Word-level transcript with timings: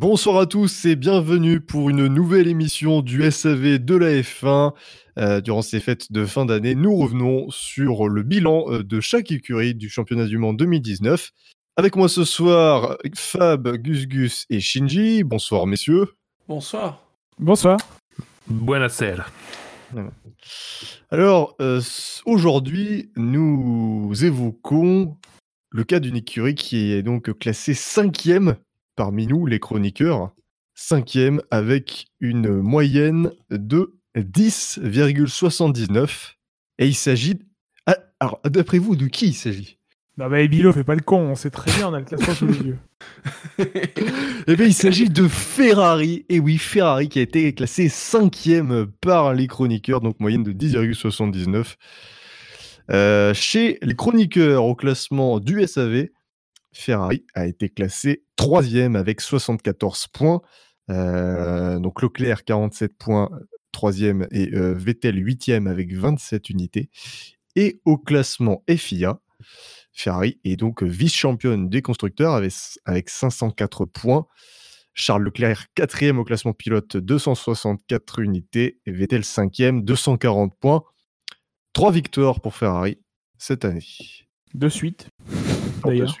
Bonsoir 0.00 0.38
à 0.38 0.46
tous 0.46 0.84
et 0.84 0.94
bienvenue 0.94 1.60
pour 1.60 1.90
une 1.90 2.06
nouvelle 2.06 2.46
émission 2.46 3.02
du 3.02 3.28
SAV 3.28 3.80
de 3.80 3.96
la 3.96 4.10
F1. 4.20 4.72
Euh, 5.18 5.40
durant 5.40 5.60
ces 5.60 5.80
fêtes 5.80 6.12
de 6.12 6.24
fin 6.24 6.46
d'année, 6.46 6.76
nous 6.76 6.94
revenons 6.94 7.50
sur 7.50 8.08
le 8.08 8.22
bilan 8.22 8.66
euh, 8.68 8.84
de 8.84 9.00
chaque 9.00 9.32
écurie 9.32 9.74
du 9.74 9.88
championnat 9.88 10.26
du 10.26 10.38
monde 10.38 10.56
2019. 10.56 11.32
Avec 11.74 11.96
moi 11.96 12.08
ce 12.08 12.22
soir, 12.22 12.96
Fab, 13.16 13.76
Gus 13.78 14.06
Gus 14.06 14.46
et 14.50 14.60
Shinji. 14.60 15.24
Bonsoir 15.24 15.66
messieurs. 15.66 16.06
Bonsoir. 16.46 17.02
Bonsoir. 17.40 17.78
Buonasera. 18.46 19.26
Alors, 21.10 21.56
euh, 21.60 21.80
aujourd'hui, 22.24 23.10
nous 23.16 24.12
évoquons 24.22 25.16
le 25.70 25.82
cas 25.82 25.98
d'une 25.98 26.16
écurie 26.16 26.54
qui 26.54 26.92
est 26.92 27.02
donc 27.02 27.36
classée 27.40 27.74
cinquième 27.74 28.54
parmi 28.98 29.26
nous, 29.28 29.46
les 29.46 29.60
chroniqueurs. 29.60 30.32
Cinquième 30.74 31.40
avec 31.52 32.08
une 32.18 32.60
moyenne 32.60 33.30
de 33.48 33.94
10,79. 34.16 36.34
Et 36.80 36.88
il 36.88 36.94
s'agit... 36.94 37.38
Ah, 37.86 37.96
alors, 38.18 38.40
d'après 38.44 38.78
vous, 38.78 38.96
de 38.96 39.06
qui 39.06 39.28
il 39.28 39.34
s'agit? 39.34 39.78
Non 40.16 40.28
mais 40.28 40.48
Bilo, 40.48 40.72
fais 40.72 40.82
pas 40.82 40.96
le 40.96 41.00
con, 41.00 41.30
on 41.30 41.36
sait 41.36 41.50
très 41.50 41.70
bien, 41.70 41.90
on 41.90 41.94
a 41.94 42.00
le 42.00 42.04
classement 42.04 42.34
sous 42.34 42.48
les 42.48 42.58
yeux. 42.58 42.78
Eh 44.48 44.56
bien, 44.56 44.66
il 44.66 44.74
s'agit 44.74 45.10
de 45.10 45.28
Ferrari. 45.28 46.26
Et 46.28 46.40
oui, 46.40 46.58
Ferrari 46.58 47.08
qui 47.08 47.20
a 47.20 47.22
été 47.22 47.54
classé 47.54 47.88
cinquième 47.88 48.88
par 49.00 49.32
les 49.32 49.46
chroniqueurs, 49.46 50.00
donc 50.00 50.18
moyenne 50.18 50.42
de 50.42 50.52
10,79. 50.52 51.76
Euh, 52.90 53.34
chez 53.34 53.78
les 53.82 53.94
chroniqueurs 53.94 54.64
au 54.64 54.74
classement 54.74 55.38
du 55.38 55.64
SAV, 55.66 56.06
Ferrari 56.78 57.24
a 57.34 57.46
été 57.46 57.68
classé 57.68 58.22
troisième 58.36 58.94
avec 58.94 59.20
74 59.20 60.06
points. 60.08 60.40
Euh, 60.90 61.80
donc 61.80 62.00
Leclerc 62.00 62.44
47 62.44 62.96
points, 62.96 63.28
troisième 63.72 64.28
et 64.30 64.54
euh, 64.54 64.74
Vettel 64.74 65.18
huitième 65.18 65.66
avec 65.66 65.92
27 65.92 66.50
unités. 66.50 66.88
Et 67.56 67.80
au 67.84 67.98
classement 67.98 68.62
FIA, 68.70 69.20
Ferrari 69.92 70.38
est 70.44 70.54
donc 70.54 70.84
vice-championne 70.84 71.68
des 71.68 71.82
constructeurs 71.82 72.34
avec, 72.34 72.52
avec 72.84 73.10
504 73.10 73.84
points. 73.84 74.28
Charles 74.94 75.24
Leclerc, 75.24 75.66
quatrième 75.74 76.20
au 76.20 76.24
classement 76.24 76.52
pilote, 76.52 76.96
264 76.96 78.20
unités. 78.20 78.78
Et 78.86 78.92
Vettel, 78.92 79.24
cinquième, 79.24 79.82
240 79.82 80.56
points. 80.60 80.84
Trois 81.72 81.90
victoires 81.90 82.40
pour 82.40 82.54
Ferrari 82.54 82.98
cette 83.36 83.64
année. 83.64 83.84
De 84.54 84.68
suite, 84.68 85.08
d'ailleurs. 85.84 86.16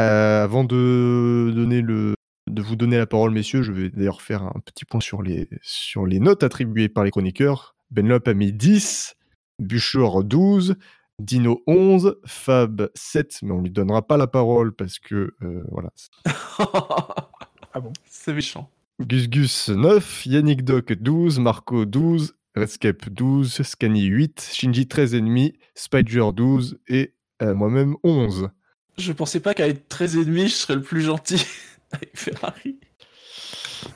Euh, 0.00 0.44
avant 0.44 0.64
de, 0.64 1.52
donner 1.54 1.80
le, 1.80 2.14
de 2.48 2.62
vous 2.62 2.76
donner 2.76 2.98
la 2.98 3.06
parole, 3.06 3.30
messieurs, 3.30 3.62
je 3.62 3.72
vais 3.72 3.90
d'ailleurs 3.90 4.22
faire 4.22 4.42
un 4.42 4.60
petit 4.64 4.84
point 4.84 5.00
sur 5.00 5.22
les, 5.22 5.48
sur 5.62 6.06
les 6.06 6.20
notes 6.20 6.42
attribuées 6.42 6.88
par 6.88 7.04
les 7.04 7.10
chroniqueurs. 7.10 7.76
Benlop 7.90 8.26
a 8.26 8.34
mis 8.34 8.52
10, 8.52 9.16
Buchor 9.60 10.24
12, 10.24 10.76
Dino 11.20 11.62
11, 11.66 12.16
Fab 12.24 12.90
7, 12.94 13.40
mais 13.42 13.52
on 13.52 13.62
lui 13.62 13.70
donnera 13.70 14.06
pas 14.06 14.16
la 14.16 14.26
parole 14.26 14.72
parce 14.72 14.98
que 14.98 15.34
euh, 15.42 15.62
voilà. 15.70 15.90
Ah 17.76 17.80
bon? 17.80 17.92
C'est 18.06 18.32
méchant. 18.32 18.70
Gus 19.00 19.28
Gus 19.28 19.68
9, 19.68 20.26
Yannick 20.26 20.62
Doc 20.64 20.92
12, 20.92 21.40
Marco 21.40 21.84
12, 21.84 22.36
Redscape 22.54 23.08
12, 23.10 23.62
Scani 23.62 24.04
8, 24.04 24.50
Shinji 24.52 24.84
13,5, 24.84 25.54
Spider 25.74 26.26
12 26.32 26.78
et 26.86 27.14
euh, 27.42 27.52
moi-même 27.52 27.96
11. 28.04 28.50
Je 28.98 29.12
pensais 29.12 29.40
pas 29.40 29.54
qu'avec 29.54 29.88
13 29.88 30.16
et 30.16 30.24
demi, 30.24 30.42
je 30.48 30.54
serais 30.54 30.74
le 30.76 30.82
plus 30.82 31.02
gentil 31.02 31.44
avec 31.92 32.10
Ferrari. 32.16 32.78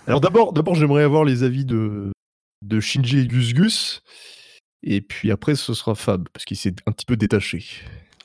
Alors 0.06 0.20
d'abord, 0.20 0.52
d'abord 0.52 0.74
j'aimerais 0.74 1.02
avoir 1.04 1.24
les 1.24 1.42
avis 1.42 1.64
de, 1.64 2.10
de 2.62 2.80
Shinji 2.80 3.20
et 3.20 3.26
Gus 3.26 3.54
Gus. 3.54 4.02
Et 4.82 5.00
puis 5.00 5.30
après, 5.30 5.54
ce 5.56 5.74
sera 5.74 5.94
Fab, 5.94 6.28
parce 6.32 6.44
qu'il 6.44 6.56
s'est 6.56 6.74
un 6.86 6.92
petit 6.92 7.06
peu 7.06 7.16
détaché. 7.16 7.64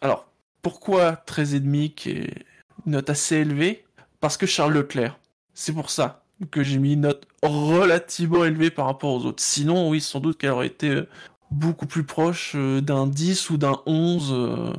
Alors, 0.01 0.27
pourquoi 0.61 1.15
13 1.15 1.55
et 1.55 1.59
demi 1.59 1.93
qui 1.93 2.11
est 2.11 2.45
une 2.85 2.93
note 2.93 3.09
assez 3.09 3.37
élevée? 3.37 3.85
Parce 4.19 4.37
que 4.37 4.45
Charles 4.45 4.73
Leclerc. 4.73 5.17
C'est 5.53 5.73
pour 5.73 5.89
ça 5.89 6.23
que 6.51 6.63
j'ai 6.63 6.77
mis 6.77 6.93
une 6.93 7.01
note 7.01 7.27
relativement 7.41 8.43
élevée 8.45 8.69
par 8.69 8.85
rapport 8.85 9.13
aux 9.13 9.25
autres. 9.25 9.41
Sinon, 9.41 9.89
oui, 9.89 10.01
sans 10.01 10.19
doute 10.19 10.37
qu'elle 10.37 10.51
aurait 10.51 10.67
été 10.67 10.89
euh, 10.89 11.07
beaucoup 11.51 11.85
plus 11.85 12.03
proche 12.03 12.53
euh, 12.55 12.81
d'un 12.81 13.07
10 13.07 13.49
ou 13.49 13.57
d'un 13.57 13.81
11. 13.85 14.31
euh, 14.31 14.73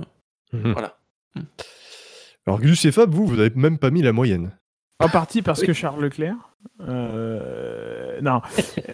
Voilà. 0.52 0.98
Alors 2.46 2.60
Gus 2.60 2.84
et 2.84 2.92
Fab, 2.92 3.12
vous, 3.14 3.26
vous 3.26 3.36
n'avez 3.36 3.52
même 3.54 3.78
pas 3.78 3.90
mis 3.90 4.02
la 4.02 4.12
moyenne. 4.12 4.52
En 5.00 5.08
partie 5.08 5.42
parce 5.42 5.62
que 5.62 5.72
Charles 5.72 6.02
Leclerc. 6.02 6.36
euh, 6.80 8.20
Non, 8.22 8.40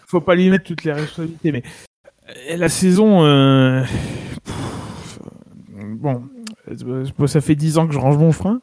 faut 0.07 0.21
pas 0.21 0.35
lui 0.35 0.49
mettre 0.51 0.65
toutes 0.65 0.85
les 0.85 0.93
responsabilités, 0.93 1.53
mais 1.53 1.63
euh, 2.51 2.57
la 2.57 2.69
saison. 2.69 3.25
euh, 3.25 3.83
pff, 4.45 5.19
Bon, 5.97 6.23
euh, 6.69 7.27
ça 7.27 7.41
fait 7.41 7.55
10 7.55 7.79
ans 7.79 7.87
que 7.87 7.93
je 7.95 7.99
range 7.99 8.17
mon 8.19 8.33
frein 8.33 8.61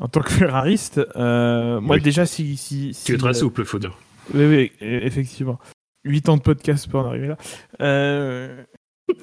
en 0.00 0.08
tant 0.08 0.20
que 0.20 0.30
ferrariste. 0.30 1.00
Euh, 1.16 1.80
Moi, 1.80 1.96
Oui. 1.96 2.02
déjà, 2.02 2.26
si. 2.26 2.56
si, 2.56 2.92
si 2.94 3.04
Tu 3.04 3.14
es 3.14 3.18
très 3.18 3.30
euh, 3.30 3.32
souple, 3.34 3.64
faut 3.64 3.78
dire. 3.78 3.96
Oui, 4.34 4.44
oui, 4.44 4.72
e- 4.82 5.04
effectivement. 5.06 5.58
8 6.04 6.28
ans 6.28 6.36
de 6.36 6.42
podcast 6.42 6.88
pour 6.88 7.00
en 7.00 7.06
arriver 7.06 7.28
là. 7.28 7.36
Euh, 7.80 8.62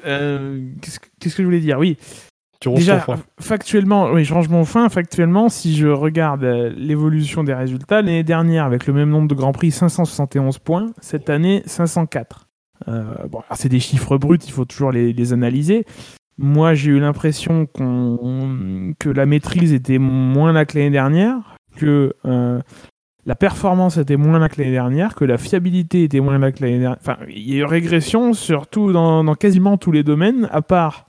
euh, 0.06 0.68
Qu'est-ce 0.82 1.00
que 1.00 1.08
qu'est-ce 1.20 1.36
que 1.36 1.44
je 1.44 1.48
voulais 1.48 1.60
dire? 1.62 1.78
Oui, 1.80 1.98
Tu 2.60 2.70
déjà, 2.74 3.00
ton 3.00 3.16
factuellement, 3.40 4.12
oui, 4.12 4.24
je 4.24 4.34
range 4.34 4.50
mon. 4.50 4.66
Factuellement, 4.66 5.50
si 5.50 5.76
je 5.76 5.88
regarde 5.88 6.44
euh, 6.44 6.72
l'évolution 6.76 7.44
des 7.44 7.54
résultats, 7.54 8.02
l'année 8.02 8.24
dernière, 8.24 8.66
avec 8.66 8.88
le 8.88 8.94
même 8.94 9.10
nombre 9.10 9.28
de 9.28 9.36
Grands 9.36 9.52
Prix, 9.52 9.72
571 9.72 10.60
points. 10.60 10.88
Cette 11.02 11.30
année, 11.30 11.64
504. 11.66 12.48
Euh, 12.88 13.04
bon, 13.30 13.42
c'est 13.56 13.70
des 13.70 13.80
chiffres 13.80 14.18
bruts, 14.18 14.40
il 14.46 14.52
faut 14.52 14.66
toujours 14.66 14.92
les, 14.92 15.14
les 15.14 15.34
analyser. 15.34 15.86
Moi, 16.38 16.74
j'ai 16.74 16.92
eu 16.92 17.00
l'impression 17.00 17.66
qu'on 17.66 18.94
que 19.00 19.10
la 19.10 19.26
maîtrise 19.26 19.72
était 19.72 20.00
moins 20.00 20.52
là 20.52 20.66
que 20.66 20.78
l'année 20.78 20.92
dernière, 20.92 21.56
que 21.78 22.14
euh, 22.26 22.60
la 23.26 23.36
performance 23.36 23.98
était 23.98 24.18
moins 24.18 24.40
là 24.40 24.50
que 24.50 24.60
l'année 24.60 24.74
dernière, 24.74 25.16
que 25.16 25.24
la 25.24 25.38
fiabilité 25.38 26.04
était 26.04 26.20
moins 26.20 26.38
là 26.38 26.52
que 26.52 26.62
l'année 26.62 26.80
dernière. 26.80 26.98
Enfin, 27.00 27.18
il 27.30 27.50
y 27.50 27.54
a 27.54 27.58
eu 27.60 27.64
régression, 27.64 28.34
surtout 28.34 28.92
dans, 28.92 29.24
dans 29.24 29.36
quasiment 29.36 29.78
tous 29.78 29.92
les 29.92 30.04
domaines, 30.04 30.50
à 30.52 30.62
part 30.62 31.08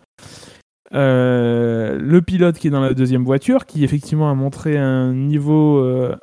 euh, 0.94 1.98
le 1.98 2.22
pilote 2.22 2.58
qui 2.58 2.68
est 2.68 2.70
dans 2.70 2.80
la 2.80 2.94
deuxième 2.94 3.24
voiture, 3.24 3.66
qui 3.66 3.84
effectivement 3.84 4.30
a 4.30 4.34
montré 4.34 4.78
un 4.78 5.12
niveau 5.12 5.78
euh, 5.78 6.14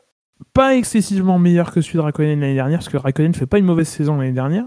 pas 0.53 0.75
excessivement 0.75 1.39
meilleur 1.39 1.71
que 1.71 1.81
celui 1.81 1.97
de 1.97 2.03
Raikkonen 2.03 2.39
l'année 2.39 2.53
dernière, 2.53 2.79
parce 2.79 2.89
que 2.89 2.97
Raikkonen 2.97 3.31
ne 3.31 3.35
fait 3.35 3.45
pas 3.45 3.59
une 3.59 3.65
mauvaise 3.65 3.87
saison 3.87 4.17
l'année 4.17 4.31
dernière, 4.31 4.65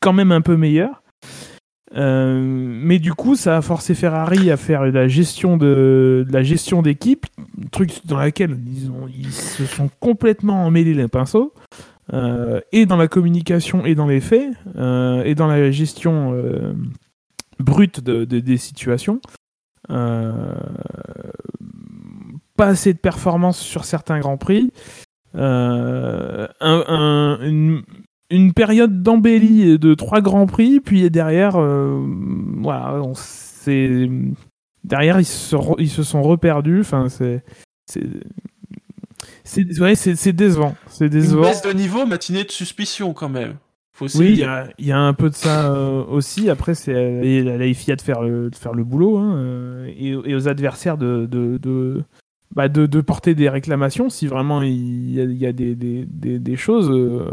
quand 0.00 0.12
même 0.12 0.32
un 0.32 0.40
peu 0.40 0.56
meilleur. 0.56 1.02
Euh, 1.94 2.40
mais 2.42 2.98
du 2.98 3.12
coup, 3.12 3.36
ça 3.36 3.58
a 3.58 3.60
forcé 3.60 3.94
Ferrari 3.94 4.50
à 4.50 4.56
faire 4.56 4.86
la 4.86 5.08
gestion 5.08 5.58
de, 5.58 6.24
la 6.30 6.42
gestion 6.42 6.80
d'équipe, 6.80 7.26
truc 7.70 8.06
dans 8.06 8.16
laquelle 8.16 8.56
ils, 8.66 8.90
ils 9.18 9.32
se 9.32 9.66
sont 9.66 9.90
complètement 10.00 10.64
emmêlés 10.64 10.94
les 10.94 11.08
pinceaux, 11.08 11.52
et 12.72 12.86
dans 12.86 12.96
la 12.96 13.08
communication 13.08 13.84
et 13.84 13.94
dans 13.94 14.06
les 14.06 14.20
faits, 14.20 14.50
et 14.76 15.34
dans 15.34 15.46
la 15.46 15.70
gestion 15.70 16.34
brute 17.62 18.00
de, 18.00 18.24
de- 18.24 18.40
des 18.40 18.56
situations. 18.58 19.20
Euh, 19.90 20.54
pas 22.56 22.66
assez 22.66 22.92
de 22.92 22.98
performance 22.98 23.58
sur 23.58 23.84
certains 23.84 24.20
grands 24.20 24.36
prix. 24.36 24.70
Euh, 25.34 26.46
un- 26.60 26.84
un- 26.86 27.38
une, 27.42 27.82
une 28.30 28.52
période 28.52 29.02
d'embellie 29.02 29.78
de 29.78 29.94
trois 29.94 30.20
grands 30.20 30.46
prix, 30.46 30.80
puis 30.80 31.10
derrière, 31.10 31.56
euh, 31.56 32.04
voilà, 32.58 33.00
on 33.02 33.14
derrière 34.84 35.20
ils 35.20 35.24
se, 35.24 35.56
re- 35.56 35.76
ils 35.78 35.88
se 35.90 36.02
sont 36.02 36.22
reperdus. 36.22 36.80
Enfin, 36.80 37.08
c'est 37.08 37.42
c'est 37.86 39.80
ouais, 39.80 39.94
c'est- 39.94 40.16
c'est 40.16 40.32
décevant. 40.32 40.74
C'est 40.88 41.06
Une 41.06 41.10
décevant. 41.10 41.42
baisse 41.42 41.62
de 41.62 41.72
niveau 41.72 42.04
matinée 42.06 42.44
de 42.44 42.50
suspicion 42.50 43.12
quand 43.14 43.28
même. 43.28 43.56
Aussi 44.02 44.18
Oui, 44.18 44.26
il 44.32 44.38
y, 44.38 44.44
a- 44.44 44.68
il 44.78 44.86
y 44.86 44.92
a 44.92 44.98
un 44.98 45.12
peu 45.14 45.30
de 45.30 45.34
ça 45.34 45.72
euh, 45.72 46.04
aussi. 46.04 46.50
Après, 46.50 46.74
c'est 46.74 46.94
à 46.94 47.56
la 47.58 47.74
FIA 47.74 47.96
de 47.96 48.00
faire 48.02 48.22
le, 48.22 48.50
de 48.50 48.56
faire 48.56 48.74
le 48.74 48.84
boulot 48.84 49.18
hein, 49.18 49.36
euh, 49.36 49.86
et, 49.96 50.08
et 50.10 50.34
aux 50.34 50.48
adversaires 50.48 50.98
de, 50.98 51.26
de, 51.30 51.58
de, 51.58 52.02
bah, 52.54 52.68
de, 52.68 52.86
de 52.86 53.00
porter 53.00 53.34
des 53.34 53.48
réclamations 53.48 54.08
si 54.10 54.26
vraiment 54.26 54.60
il 54.62 55.12
y 55.12 55.20
a, 55.20 55.24
il 55.24 55.36
y 55.36 55.46
a 55.46 55.52
des, 55.52 55.74
des, 55.74 56.04
des, 56.06 56.38
des 56.38 56.56
choses. 56.56 56.90
euh, 56.90 57.30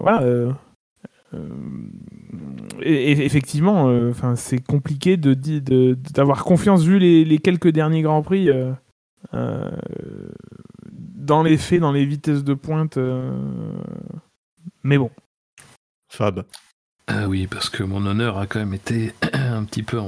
voilà. 0.00 0.22
euh, 0.22 0.52
euh, 1.34 1.38
et, 2.82 3.12
et 3.12 3.24
effectivement, 3.24 3.84
enfin, 4.10 4.36
c'est 4.36 4.58
compliqué 4.64 5.16
de 5.16 5.34
di- 5.34 5.60
de- 5.62 5.96
d'avoir 6.12 6.44
confiance 6.44 6.84
vu 6.84 6.98
les, 6.98 7.24
les 7.24 7.38
quelques 7.38 7.68
derniers 7.70 8.02
grands 8.02 8.22
prix. 8.22 8.50
dans 10.92 11.42
les 11.42 11.56
faits, 11.56 11.80
dans 11.80 11.92
les 11.92 12.04
vitesses 12.04 12.44
de 12.44 12.54
pointe. 12.54 12.98
Mais 14.82 14.98
bon. 14.98 15.10
Fab. 16.14 16.44
Ah 17.08 17.26
oui, 17.28 17.48
parce 17.48 17.68
que 17.68 17.82
mon 17.82 18.06
honneur 18.06 18.38
a 18.38 18.46
quand 18.46 18.60
même 18.60 18.74
été 18.74 19.12
un 19.32 19.64
petit 19.64 19.82
peu 19.82 20.00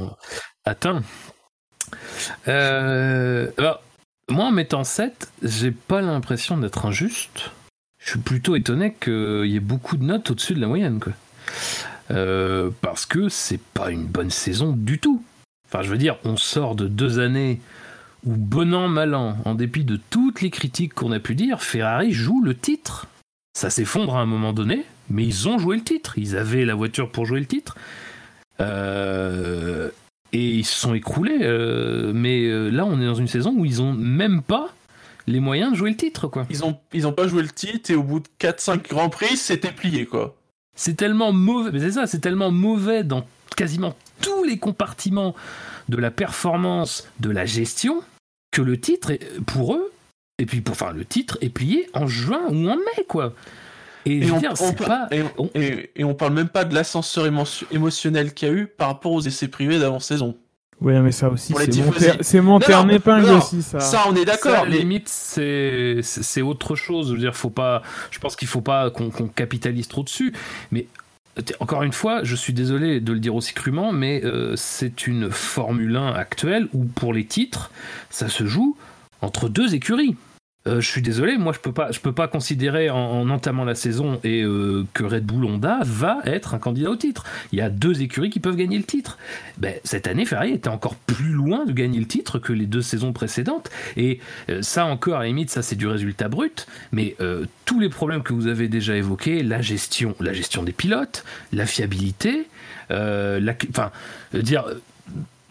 atteint. 0.64 1.02
Euh, 2.48 3.50
moi, 4.30 4.44
en 4.46 4.52
mettant 4.52 4.84
7, 4.84 5.30
j'ai 5.42 5.72
pas 5.72 6.00
l'impression 6.00 6.56
d'être 6.58 6.86
injuste. 6.86 7.50
je 7.98 8.10
suis 8.10 8.18
plutôt 8.20 8.54
étonné 8.54 8.94
qu'il 8.94 9.46
y 9.46 9.56
ait 9.56 9.60
beaucoup 9.60 9.96
de 9.96 10.04
notes 10.04 10.30
au-dessus 10.30 10.54
de 10.54 10.60
la 10.60 10.68
moyenne. 10.68 11.00
Euh, 12.12 12.70
parce 12.82 13.04
que 13.04 13.28
c'est 13.28 13.60
pas 13.60 13.90
une 13.90 14.06
bonne 14.06 14.30
saison 14.30 14.72
du 14.72 15.00
tout. 15.00 15.24
Enfin, 15.68 15.82
je 15.82 15.90
veux 15.90 15.98
dire, 15.98 16.18
on 16.24 16.36
sort 16.36 16.76
de 16.76 16.86
deux 16.86 17.18
années 17.18 17.60
où, 18.24 18.36
bon 18.36 18.74
an, 18.74 18.88
mal 18.88 19.14
an, 19.14 19.38
en 19.44 19.54
dépit 19.56 19.84
de 19.84 19.98
toutes 20.10 20.40
les 20.40 20.50
critiques 20.50 20.94
qu'on 20.94 21.10
a 21.10 21.18
pu 21.18 21.34
dire, 21.34 21.62
Ferrari 21.62 22.12
joue 22.12 22.42
le 22.42 22.56
titre. 22.56 23.06
Ça 23.54 23.70
s'effondre 23.70 24.16
à 24.16 24.20
un 24.20 24.26
moment 24.26 24.52
donné, 24.52 24.84
mais 25.10 25.24
ils 25.24 25.48
ont 25.48 25.58
joué 25.58 25.76
le 25.76 25.82
titre. 25.82 26.18
Ils 26.18 26.36
avaient 26.36 26.64
la 26.64 26.74
voiture 26.74 27.10
pour 27.10 27.26
jouer 27.26 27.40
le 27.40 27.46
titre. 27.46 27.76
Euh, 28.60 29.90
et 30.32 30.44
ils 30.44 30.64
se 30.64 30.78
sont 30.78 30.94
écroulés. 30.94 31.38
Euh, 31.42 32.12
mais 32.14 32.48
là, 32.70 32.84
on 32.84 33.00
est 33.00 33.06
dans 33.06 33.14
une 33.14 33.28
saison 33.28 33.54
où 33.56 33.64
ils 33.64 33.82
ont 33.82 33.92
même 33.92 34.42
pas 34.42 34.72
les 35.26 35.40
moyens 35.40 35.72
de 35.72 35.76
jouer 35.76 35.90
le 35.90 35.96
titre, 35.96 36.28
quoi. 36.28 36.46
Ils 36.50 36.64
ont, 36.64 36.78
ils 36.92 37.06
ont 37.06 37.12
pas 37.12 37.26
joué 37.26 37.42
le 37.42 37.48
titre 37.48 37.90
et 37.90 37.94
au 37.94 38.02
bout 38.02 38.20
de 38.20 38.28
4-5 38.40 38.88
Grands 38.88 39.10
Prix, 39.10 39.36
c'était 39.36 39.72
plié, 39.72 40.06
quoi. 40.06 40.36
C'est 40.76 40.94
tellement 40.94 41.32
mauvais, 41.32 41.70
mais 41.72 41.80
c'est 41.80 41.92
ça, 41.92 42.06
c'est 42.06 42.20
tellement 42.20 42.50
mauvais 42.50 43.02
dans 43.02 43.26
quasiment 43.56 43.96
tous 44.20 44.44
les 44.44 44.58
compartiments 44.58 45.34
de 45.88 45.96
la 45.96 46.10
performance, 46.10 47.08
de 47.20 47.30
la 47.30 47.46
gestion, 47.46 48.02
que 48.52 48.62
le 48.62 48.78
titre, 48.78 49.10
est, 49.10 49.40
pour 49.46 49.74
eux, 49.74 49.92
et 50.38 50.46
puis 50.46 50.60
pour, 50.60 50.72
enfin, 50.72 50.92
le 50.92 51.04
titre 51.04 51.38
est 51.40 51.48
plié 51.48 51.88
en 51.94 52.06
juin 52.06 52.42
ou 52.48 52.68
en 52.68 52.76
mai, 52.76 53.04
quoi. 53.08 53.32
Et, 54.06 54.30
on, 54.30 54.38
dire, 54.38 54.54
pas... 54.86 55.08
et, 55.10 56.04
on, 56.04 56.14
parle 56.14 56.32
même 56.32 56.48
pas 56.48 56.64
de 56.64 56.74
l'ascenseur 56.74 57.26
émotionnel 57.72 58.34
qu'il 58.34 58.48
y 58.48 58.50
a 58.50 58.54
eu 58.54 58.66
par 58.66 58.88
rapport 58.88 59.12
aux 59.12 59.20
essais 59.20 59.48
privés 59.48 59.80
d'avant-saison. 59.80 60.36
Oui, 60.80 60.92
mais 61.00 61.10
ça 61.10 61.28
aussi, 61.30 61.54
c'est 62.20 62.40
monter, 62.40 62.74
en 62.74 62.88
épingle 62.88 63.30
aussi, 63.30 63.62
ça. 63.62 63.80
Ça, 63.80 64.04
on 64.08 64.14
est 64.14 64.26
d'accord. 64.26 64.66
Mais... 64.68 64.78
Limite, 64.78 65.08
c'est 65.08 66.42
autre 66.42 66.76
chose. 66.76 67.08
Je 67.08 67.12
veux 67.14 67.18
dire, 67.18 67.34
faut 67.34 67.50
pas. 67.50 67.82
Je 68.10 68.18
pense 68.18 68.36
qu'il 68.36 68.46
faut 68.46 68.60
pas 68.60 68.90
qu'on 68.90 69.10
capitalise 69.10 69.88
trop 69.88 70.02
dessus. 70.02 70.34
Mais 70.70 70.86
encore 71.60 71.82
une 71.82 71.92
fois, 71.92 72.24
je 72.24 72.36
suis 72.36 72.52
désolé 72.52 73.00
de 73.00 73.12
le 73.12 73.20
dire 73.20 73.34
aussi 73.34 73.54
crûment, 73.54 73.92
mais 73.92 74.22
euh, 74.24 74.54
c'est 74.56 75.06
une 75.06 75.30
Formule 75.30 75.96
1 75.96 76.12
actuelle 76.12 76.68
où 76.72 76.84
pour 76.84 77.12
les 77.12 77.24
titres, 77.24 77.70
ça 78.10 78.28
se 78.28 78.46
joue 78.46 78.76
entre 79.20 79.48
deux 79.48 79.74
écuries. 79.74 80.16
Euh, 80.66 80.80
je 80.80 80.88
suis 80.88 81.02
désolé, 81.02 81.36
moi 81.38 81.52
je 81.52 81.60
peux 81.60 81.72
pas, 81.72 81.92
je 81.92 82.00
peux 82.00 82.12
pas 82.12 82.28
considérer 82.28 82.90
en, 82.90 83.28
entamant 83.30 83.64
la 83.64 83.74
saison 83.74 84.20
et 84.24 84.42
euh, 84.42 84.84
que 84.94 85.04
Red 85.04 85.24
Bull 85.24 85.44
Honda 85.44 85.80
va 85.84 86.18
être 86.24 86.54
un 86.54 86.58
candidat 86.58 86.90
au 86.90 86.96
titre. 86.96 87.24
Il 87.52 87.58
y 87.58 87.62
a 87.62 87.70
deux 87.70 88.02
écuries 88.02 88.30
qui 88.30 88.40
peuvent 88.40 88.56
gagner 88.56 88.78
le 88.78 88.84
titre. 88.84 89.18
Ben, 89.58 89.74
cette 89.84 90.06
année, 90.06 90.24
Ferrari 90.24 90.52
était 90.52 90.68
encore 90.68 90.96
plus 90.96 91.32
loin 91.32 91.64
de 91.64 91.72
gagner 91.72 91.98
le 91.98 92.06
titre 92.06 92.38
que 92.38 92.52
les 92.52 92.66
deux 92.66 92.82
saisons 92.82 93.12
précédentes. 93.12 93.70
Et 93.96 94.20
euh, 94.48 94.62
ça 94.62 94.86
encore, 94.86 95.16
à 95.16 95.20
la 95.20 95.26
limite, 95.26 95.50
ça 95.50 95.62
c'est 95.62 95.76
du 95.76 95.86
résultat 95.86 96.28
brut. 96.28 96.66
Mais 96.92 97.16
tous 97.64 97.80
les 97.80 97.88
problèmes 97.88 98.22
que 98.22 98.32
vous 98.32 98.46
avez 98.46 98.68
déjà 98.68 98.96
évoqués, 98.96 99.42
la 99.42 99.60
gestion, 99.60 100.14
la 100.20 100.32
gestion 100.32 100.62
des 100.62 100.72
pilotes, 100.72 101.24
la 101.52 101.66
fiabilité, 101.66 102.46
la, 102.90 103.54
enfin, 103.70 103.90
dire 104.32 104.64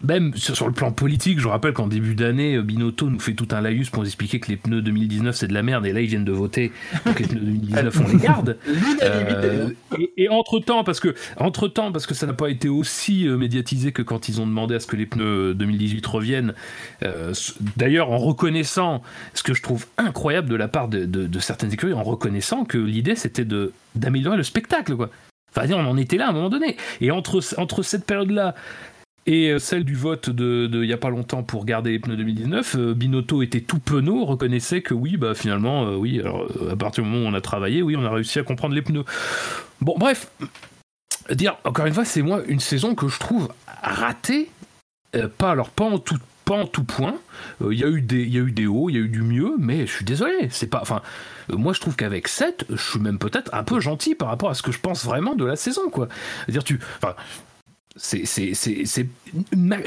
même 0.02 0.34
sur, 0.36 0.66
le 0.66 0.72
plan 0.72 0.92
politique, 0.92 1.40
je 1.40 1.48
rappelle 1.48 1.72
qu'en 1.72 1.86
début 1.86 2.14
d'année, 2.14 2.60
Binotto 2.60 3.08
nous 3.08 3.18
fait 3.18 3.32
tout 3.32 3.48
un 3.52 3.60
laïus 3.60 3.88
pour 3.88 4.02
nous 4.02 4.08
expliquer 4.08 4.40
que 4.40 4.48
les 4.48 4.56
pneus 4.56 4.82
2019 4.82 5.34
c'est 5.34 5.48
de 5.48 5.54
la 5.54 5.62
merde 5.62 5.86
et 5.86 5.92
là 5.92 6.00
ils 6.00 6.06
viennent 6.06 6.24
de 6.24 6.32
voter 6.32 6.70
que 7.04 7.22
les 7.22 7.28
pneus 7.28 7.40
2019 7.40 8.00
on 8.04 8.08
les 8.08 8.22
garde. 8.22 8.56
Euh, 9.02 9.70
et, 10.16 10.28
entre 10.28 10.58
temps, 10.60 10.82
parce 10.82 11.00
que 11.00 11.14
entre 11.36 11.68
temps, 11.68 11.92
parce 11.92 12.06
que 12.06 12.14
ça 12.14 12.26
n'a 12.26 12.32
pas 12.32 12.48
été 12.48 12.68
aussi 12.68 13.26
euh, 13.26 13.36
médiatisé 13.36 13.92
que 13.92 14.02
quand 14.02 14.28
ils 14.28 14.40
ont 14.40 14.46
demandé 14.46 14.74
à 14.74 14.80
ce 14.80 14.86
que 14.86 14.96
les 14.96 15.06
pneus 15.06 15.54
2018 15.54 16.06
reviennent. 16.06 16.54
Euh, 17.02 17.32
d'ailleurs, 17.76 18.10
en 18.10 18.18
reconnaissant 18.18 19.02
ce 19.34 19.42
que 19.42 19.54
je 19.54 19.62
trouve 19.62 19.86
incroyable 19.98 20.48
de 20.48 20.56
la 20.56 20.68
part 20.68 20.88
de, 20.88 21.04
de 21.04 21.38
certaines 21.38 21.72
écuries, 21.72 21.92
en 21.92 22.02
reconnaissant 22.02 22.64
que 22.64 22.78
l'idée 22.78 23.16
c'était 23.16 23.44
de 23.44 23.72
d'améliorer 23.94 24.36
le 24.36 24.42
spectacle, 24.42 24.96
quoi. 24.96 25.10
Enfin, 25.56 25.72
on 25.72 25.86
en 25.86 25.96
était 25.96 26.16
là 26.16 26.26
à 26.26 26.30
un 26.30 26.32
moment 26.32 26.50
donné. 26.50 26.76
Et 27.00 27.10
entre, 27.10 27.40
entre 27.58 27.82
cette 27.82 28.04
période-là 28.04 28.54
et 29.26 29.50
euh, 29.50 29.58
celle 29.58 29.84
du 29.84 29.94
vote 29.94 30.30
de 30.30 30.68
il 30.72 30.88
y 30.88 30.92
a 30.92 30.98
pas 30.98 31.10
longtemps 31.10 31.42
pour 31.42 31.64
garder 31.64 31.90
les 31.90 31.98
pneus 31.98 32.16
2019, 32.16 32.76
euh, 32.76 32.94
Binotto 32.94 33.42
était 33.42 33.60
tout 33.60 33.80
penaud, 33.80 34.24
reconnaissait 34.24 34.82
que 34.82 34.94
oui, 34.94 35.16
bah 35.16 35.34
finalement, 35.34 35.86
euh, 35.86 35.96
oui, 35.96 36.20
alors, 36.20 36.46
à 36.70 36.76
partir 36.76 37.02
du 37.02 37.10
moment 37.10 37.26
où 37.26 37.32
on 37.32 37.34
a 37.34 37.40
travaillé, 37.40 37.82
oui, 37.82 37.96
on 37.96 38.04
a 38.04 38.10
réussi 38.10 38.38
à 38.38 38.44
comprendre 38.44 38.74
les 38.74 38.82
pneus. 38.82 39.04
Bon, 39.80 39.94
bref, 39.98 40.30
dire, 41.30 41.56
encore 41.64 41.86
une 41.86 41.94
fois, 41.94 42.04
c'est 42.04 42.22
moi 42.22 42.42
une 42.46 42.60
saison 42.60 42.94
que 42.94 43.08
je 43.08 43.18
trouve 43.18 43.48
ratée, 43.82 44.50
pas, 45.38 45.50
alors 45.50 45.70
pas 45.70 45.84
en 45.84 45.98
tout, 45.98 46.18
pas 46.44 46.54
en 46.54 46.66
tout 46.66 46.84
point, 46.84 47.16
il 47.68 47.78
y, 47.78 47.84
a 47.84 47.88
eu 47.88 48.02
des, 48.02 48.24
y 48.26 48.38
a 48.38 48.42
eu 48.42 48.52
des 48.52 48.66
hauts, 48.66 48.90
il 48.90 48.96
y 48.96 48.98
a 48.98 49.02
eu 49.02 49.08
du 49.08 49.22
mieux, 49.22 49.54
mais 49.58 49.86
je 49.86 49.92
suis 49.92 50.04
désolé, 50.04 50.48
c'est 50.50 50.66
pas, 50.66 50.80
enfin, 50.82 51.02
moi 51.48 51.72
je 51.72 51.80
trouve 51.80 51.96
qu'avec 51.96 52.28
7, 52.28 52.66
je 52.70 52.90
suis 52.90 53.00
même 53.00 53.18
peut-être 53.18 53.52
un 53.54 53.64
peu 53.64 53.80
gentil 53.80 54.14
par 54.14 54.28
rapport 54.28 54.50
à 54.50 54.54
ce 54.54 54.62
que 54.62 54.72
je 54.72 54.78
pense 54.78 55.04
vraiment 55.04 55.34
de 55.34 55.44
la 55.44 55.56
saison, 55.56 55.88
quoi. 55.90 56.08
dire 56.48 56.64
tu, 56.64 56.78
enfin, 57.02 57.14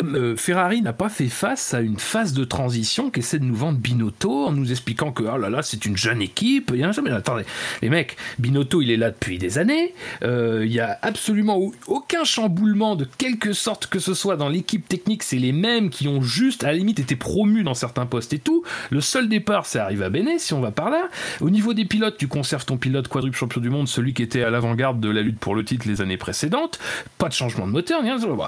euh, 0.04 0.36
Ferrari 0.36 0.82
n'a 0.82 0.94
pas 0.94 1.10
fait 1.10 1.28
face 1.28 1.74
à 1.74 1.82
une 1.82 2.00
phase 2.00 2.34
de 2.34 2.44
transition 2.44 3.10
qui 3.10 3.20
essaie 3.20 3.40
de 3.40 3.46
nous 3.46 3.56
vendre 3.56 3.78
Binotto 3.78 4.46
en 4.46 4.52
nous 4.52 4.72
expliquant 4.72 5.12
que 5.12 5.24
oh 5.24 5.38
là 5.38 5.50
là 5.50 5.62
c'est 5.62 5.86
une 5.86 5.96
jeune 5.96 6.22
équipe. 6.22 6.72
Il 6.74 6.80
y 6.80 6.84
a 6.84 6.92
jamais. 6.92 7.12
Attendez, 7.12 7.44
les 7.82 7.90
mecs, 7.90 8.18
Binotto 8.40 8.82
il 8.82 8.92
est 8.92 8.98
là 8.98 9.12
depuis 9.12 9.38
des 9.38 9.58
années. 9.58 9.94
Euh, 10.24 10.64
il 10.66 10.72
y 10.72 10.80
a 10.80 10.98
absolument 11.02 11.60
aucun 11.88 12.24
chamboulement 12.24 12.96
de 12.96 13.08
quelque 13.18 13.54
sorte 13.54 13.88
que 13.88 14.00
ce 14.00 14.14
soit 14.14 14.38
dans 14.38 14.50
l'équipe 14.50 14.88
technique. 14.88 15.24
C'est 15.24 15.38
les 15.38 15.52
mêmes 15.52 15.90
qui 15.90 16.08
ont 16.08 16.22
juste 16.22 16.64
à 16.64 16.68
la 16.68 16.74
limite 16.74 17.00
été 17.00 17.16
promus 17.16 17.64
dans 17.64 17.74
certains 17.76 18.06
postes 18.06 18.34
et 18.34 18.40
tout. 18.40 18.64
Le 18.90 19.02
seul 19.02 19.30
départ 19.30 19.66
c'est 19.66 19.80
arrive 19.80 20.04
à 20.04 20.10
Béné 20.10 20.40
si 20.40 20.54
on 20.54 20.62
va 20.62 20.72
par 20.72 20.90
là. 20.90 21.10
Au 21.42 21.50
niveau 21.50 21.74
des 21.74 21.86
pilotes, 21.86 22.18
tu 22.18 22.28
conserves 22.28 22.66
ton 22.66 22.78
pilote 22.78 23.08
quadruple 23.08 23.38
champion 23.38 23.62
du 23.62 23.70
monde, 23.70 23.88
celui 23.88 24.14
qui 24.14 24.24
était 24.24 24.44
à 24.44 24.50
l'avant-garde 24.50 25.00
de 25.00 25.10
la 25.10 25.22
lutte 25.22 25.40
pour 25.40 25.56
le 25.56 25.64
titre 25.64 25.88
les 25.88 26.02
années 26.02 26.18
précédentes. 26.18 26.80
Pas 27.18 27.30
de 27.30 27.34
changement 27.34 27.68
de 27.68 27.72
moteur 27.72 27.99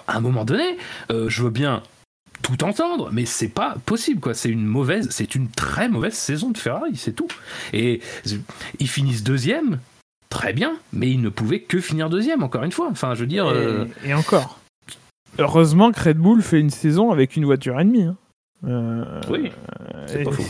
à 0.07 0.17
un 0.17 0.19
moment 0.19 0.45
donné, 0.45 0.77
euh, 1.11 1.29
je 1.29 1.43
veux 1.43 1.49
bien 1.49 1.83
tout 2.41 2.63
entendre, 2.63 3.09
mais 3.11 3.25
c'est 3.25 3.49
pas 3.49 3.75
possible 3.85 4.19
quoi. 4.19 4.33
C'est 4.33 4.49
une 4.49 4.65
mauvaise, 4.65 5.09
c'est 5.11 5.35
une 5.35 5.49
très 5.49 5.89
mauvaise 5.89 6.13
saison 6.13 6.49
de 6.49 6.57
Ferrari, 6.57 6.95
c'est 6.95 7.13
tout. 7.13 7.27
Et 7.73 8.01
ils 8.79 8.87
finissent 8.87 9.23
deuxième, 9.23 9.79
très 10.29 10.53
bien, 10.53 10.73
mais 10.93 11.09
ils 11.09 11.21
ne 11.21 11.29
pouvaient 11.29 11.61
que 11.61 11.79
finir 11.79 12.09
deuxième 12.09 12.43
encore 12.43 12.63
une 12.63 12.71
fois. 12.71 12.87
Enfin, 12.89 13.13
je 13.13 13.21
veux 13.21 13.27
dire. 13.27 13.45
Et, 13.45 13.55
euh, 13.55 13.85
encore. 14.15 14.59
Heureusement 15.37 15.91
que 15.91 16.01
Red 16.01 16.17
Bull 16.17 16.41
fait 16.41 16.59
une 16.59 16.69
saison 16.69 17.11
avec 17.11 17.35
une 17.35 17.45
voiture 17.45 17.79
ennemie. 17.79 18.03
Hein. 18.03 18.17
Euh, 18.67 19.21
oui. 19.29 19.51
C'est 20.07 20.23
pas 20.23 20.31
faux. 20.31 20.43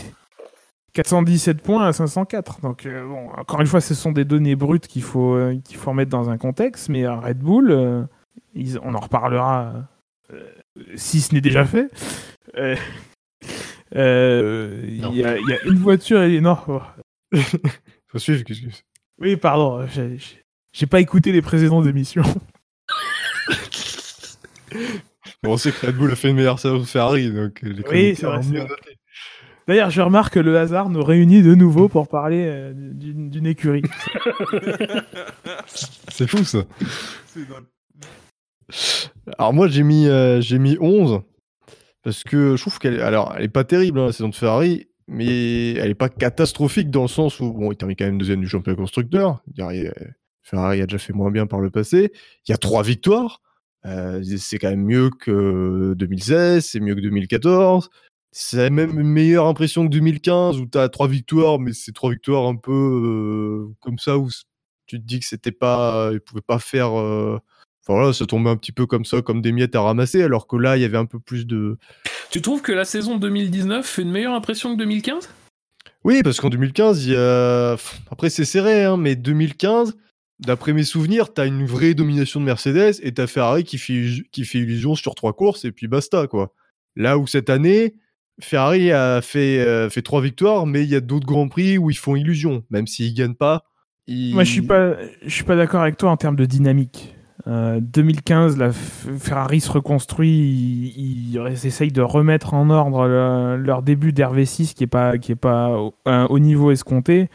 417 0.94 1.62
points 1.62 1.86
à 1.86 1.92
504. 1.92 2.60
Donc, 2.60 2.86
bon, 2.86 3.30
encore 3.38 3.60
une 3.62 3.66
fois, 3.66 3.80
ce 3.80 3.94
sont 3.94 4.12
des 4.12 4.26
données 4.26 4.56
brutes 4.56 4.88
qu'il 4.88 5.02
faut, 5.02 5.38
qu'il 5.64 5.78
faut 5.78 5.90
remettre 5.90 6.10
dans 6.10 6.28
un 6.28 6.36
contexte, 6.36 6.90
mais 6.90 7.08
Red 7.08 7.38
Bull, 7.38 8.06
on 8.82 8.94
en 8.94 9.00
reparlera 9.00 9.88
euh, 10.32 10.40
si 10.96 11.20
ce 11.20 11.34
n'est 11.34 11.40
déjà 11.40 11.64
fait. 11.64 11.90
Euh, 12.56 12.76
euh, 13.94 14.80
il 14.84 15.14
y, 15.14 15.24
a 15.24 15.36
une 15.64 15.78
voiture 15.78 16.22
et 16.22 16.40
non. 16.40 16.56
Faut 18.06 18.18
suivre, 18.18 18.42
Oui, 19.18 19.36
pardon, 19.36 19.86
j'ai 20.72 20.86
pas 20.86 21.00
écouté 21.00 21.32
les 21.32 21.42
précédentes 21.42 21.86
émissions. 21.86 22.22
on 25.44 25.56
sait 25.56 25.72
que 25.72 25.86
Red 25.86 25.96
Bull 25.96 26.12
a 26.12 26.16
fait 26.16 26.30
une 26.30 26.36
meilleure 26.36 26.58
saison 26.58 26.84
Ferrari, 26.84 27.30
donc 27.30 27.60
les 27.62 27.82
oui, 27.90 28.14
c'est 28.16 28.26
vrai. 28.26 28.40
D'ailleurs, 29.68 29.90
je 29.90 30.02
remarque 30.02 30.34
que 30.34 30.40
le 30.40 30.58
hasard 30.58 30.88
nous 30.90 31.04
réunit 31.04 31.42
de 31.42 31.54
nouveau 31.54 31.88
pour 31.88 32.08
parler 32.08 32.72
d'une 32.74 33.46
écurie. 33.46 33.82
c'est 35.66 36.26
fou 36.26 36.42
ça. 36.44 36.64
Alors 39.38 39.52
moi 39.52 39.68
j'ai 39.68 39.82
mis 39.82 40.08
euh, 40.08 40.40
mis 40.52 40.76
11 40.80 41.20
parce 42.02 42.24
que 42.24 42.56
je 42.56 42.60
trouve 42.60 42.78
qu'elle 42.78 43.00
alors 43.00 43.34
elle 43.36 43.44
est 43.44 43.48
pas 43.48 43.64
terrible 43.64 43.98
hein, 43.98 44.06
la 44.06 44.12
saison 44.12 44.28
de 44.28 44.34
Ferrari 44.34 44.88
mais 45.08 45.72
elle 45.74 45.90
est 45.90 45.94
pas 45.94 46.08
catastrophique 46.08 46.90
dans 46.90 47.02
le 47.02 47.08
sens 47.08 47.40
où 47.40 47.52
bon 47.52 47.72
il 47.72 47.76
termine 47.76 47.96
quand 47.96 48.04
même 48.04 48.18
deuxième 48.18 48.40
du 48.40 48.48
championnat 48.48 48.76
constructeur. 48.76 49.42
Ferrari 50.42 50.80
a 50.80 50.86
déjà 50.86 50.98
fait 50.98 51.12
moins 51.12 51.30
bien 51.30 51.46
par 51.46 51.60
le 51.60 51.70
passé. 51.70 52.12
Il 52.46 52.50
y 52.50 52.54
a 52.54 52.56
trois 52.56 52.82
victoires. 52.82 53.40
Euh, 53.84 54.22
c'est 54.38 54.58
quand 54.58 54.70
même 54.70 54.84
mieux 54.84 55.10
que 55.10 55.94
2016 55.96 56.64
c'est 56.64 56.78
mieux 56.78 56.94
que 56.94 57.00
2014 57.00 57.90
c'est 58.30 58.70
même 58.70 58.96
une 59.00 59.08
meilleure 59.08 59.46
impression 59.46 59.84
que 59.84 59.90
2015 59.90 60.60
où 60.60 60.66
tu 60.66 60.78
as 60.78 60.88
trois 60.88 61.08
victoires 61.08 61.58
mais 61.58 61.72
c'est 61.72 61.90
trois 61.90 62.10
victoires 62.10 62.46
un 62.46 62.54
peu 62.54 62.70
euh, 62.70 63.74
comme 63.80 63.98
ça 63.98 64.18
où 64.18 64.28
tu 64.86 65.00
te 65.00 65.04
dis 65.04 65.18
que 65.18 65.26
c'était 65.26 65.50
pas 65.50 66.10
ils 66.12 66.20
pouvaient 66.20 66.40
pas 66.40 66.60
faire 66.60 66.92
voilà, 67.86 68.12
ça 68.12 68.26
tombait 68.26 68.50
un 68.50 68.56
petit 68.56 68.72
peu 68.72 68.86
comme 68.86 69.04
ça, 69.04 69.22
comme 69.22 69.42
des 69.42 69.52
miettes 69.52 69.74
à 69.74 69.80
ramasser, 69.80 70.22
alors 70.22 70.46
que 70.46 70.56
là, 70.56 70.76
il 70.76 70.82
y 70.82 70.84
avait 70.84 70.98
un 70.98 71.06
peu 71.06 71.18
plus 71.18 71.46
de. 71.46 71.78
Tu 72.30 72.40
trouves 72.40 72.62
que 72.62 72.72
la 72.72 72.84
saison 72.84 73.16
2019 73.18 73.84
fait 73.86 74.02
une 74.02 74.10
meilleure 74.12 74.34
impression 74.34 74.72
que 74.74 74.78
2015 74.78 75.28
Oui, 76.04 76.22
parce 76.22 76.40
qu'en 76.40 76.48
2015, 76.48 77.04
il 77.06 77.12
y 77.12 77.16
a. 77.16 77.76
Après, 78.10 78.30
c'est 78.30 78.44
serré, 78.44 78.84
hein, 78.84 78.96
mais 78.96 79.16
2015, 79.16 79.96
d'après 80.38 80.72
mes 80.72 80.84
souvenirs, 80.84 81.32
t'as 81.34 81.46
une 81.46 81.66
vraie 81.66 81.94
domination 81.94 82.40
de 82.40 82.44
Mercedes 82.44 82.94
et 83.02 83.12
t'as 83.12 83.26
Ferrari 83.26 83.64
qui 83.64 83.78
fait, 83.78 84.04
qui 84.30 84.44
fait 84.44 84.58
illusion 84.58 84.94
sur 84.94 85.14
trois 85.14 85.32
courses 85.32 85.64
et 85.64 85.72
puis 85.72 85.88
basta, 85.88 86.26
quoi. 86.26 86.52
Là 86.96 87.18
où 87.18 87.26
cette 87.26 87.50
année, 87.50 87.94
Ferrari 88.40 88.92
a 88.92 89.20
fait, 89.22 89.60
euh, 89.60 89.90
fait 89.90 90.02
trois 90.02 90.20
victoires, 90.20 90.66
mais 90.66 90.82
il 90.82 90.88
y 90.88 90.94
a 90.96 91.00
d'autres 91.00 91.26
grands 91.26 91.48
prix 91.48 91.78
où 91.78 91.90
ils 91.90 91.96
font 91.98 92.16
illusion, 92.16 92.64
même 92.70 92.86
s'ils 92.86 93.14
gagnent 93.14 93.34
pas. 93.34 93.64
ils- 94.06 94.34
Moi, 94.34 94.44
je 94.44 94.50
suis 94.50 94.62
pas, 94.62 94.94
je 95.22 95.28
suis 95.30 95.44
pas 95.44 95.54
d'accord 95.56 95.82
avec 95.82 95.96
toi 95.96 96.10
en 96.10 96.16
termes 96.16 96.36
de 96.36 96.44
dynamique. 96.44 97.14
Euh, 97.48 97.80
2015, 97.80 98.56
la 98.56 98.68
F- 98.70 99.18
Ferrari 99.18 99.60
se 99.60 99.70
reconstruit, 99.72 100.94
ils, 100.96 101.36
essayent 101.66 101.90
de 101.90 102.02
remettre 102.02 102.54
en 102.54 102.70
ordre 102.70 103.06
le- 103.08 103.56
leur 103.56 103.82
début 103.82 104.12
d'RV6 104.12 104.74
qui 104.74 104.84
est 104.84 104.88
pas, 104.88 105.18
qui 105.18 105.32
est 105.32 105.36
pas 105.36 105.70
au, 105.70 105.94
euh, 106.06 106.26
au 106.28 106.38
niveau 106.38 106.70
escompté. 106.70 107.28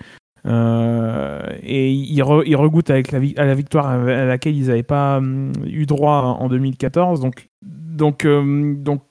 Euh, 0.46 1.42
et 1.62 1.92
ils, 1.92 2.22
re- 2.22 2.44
ils 2.46 2.56
regoûtent 2.56 2.90
avec 2.90 3.12
la, 3.12 3.20
à 3.36 3.46
la 3.46 3.54
victoire 3.54 3.88
à 3.88 3.98
laquelle 4.26 4.56
ils 4.56 4.68
n'avaient 4.68 4.84
pas 4.84 5.18
hum, 5.18 5.52
eu 5.66 5.86
droit 5.86 6.38
en 6.40 6.48
2014. 6.48 7.20
Donc, 7.62 8.24
euh, 8.26 8.74
donc, 8.76 9.02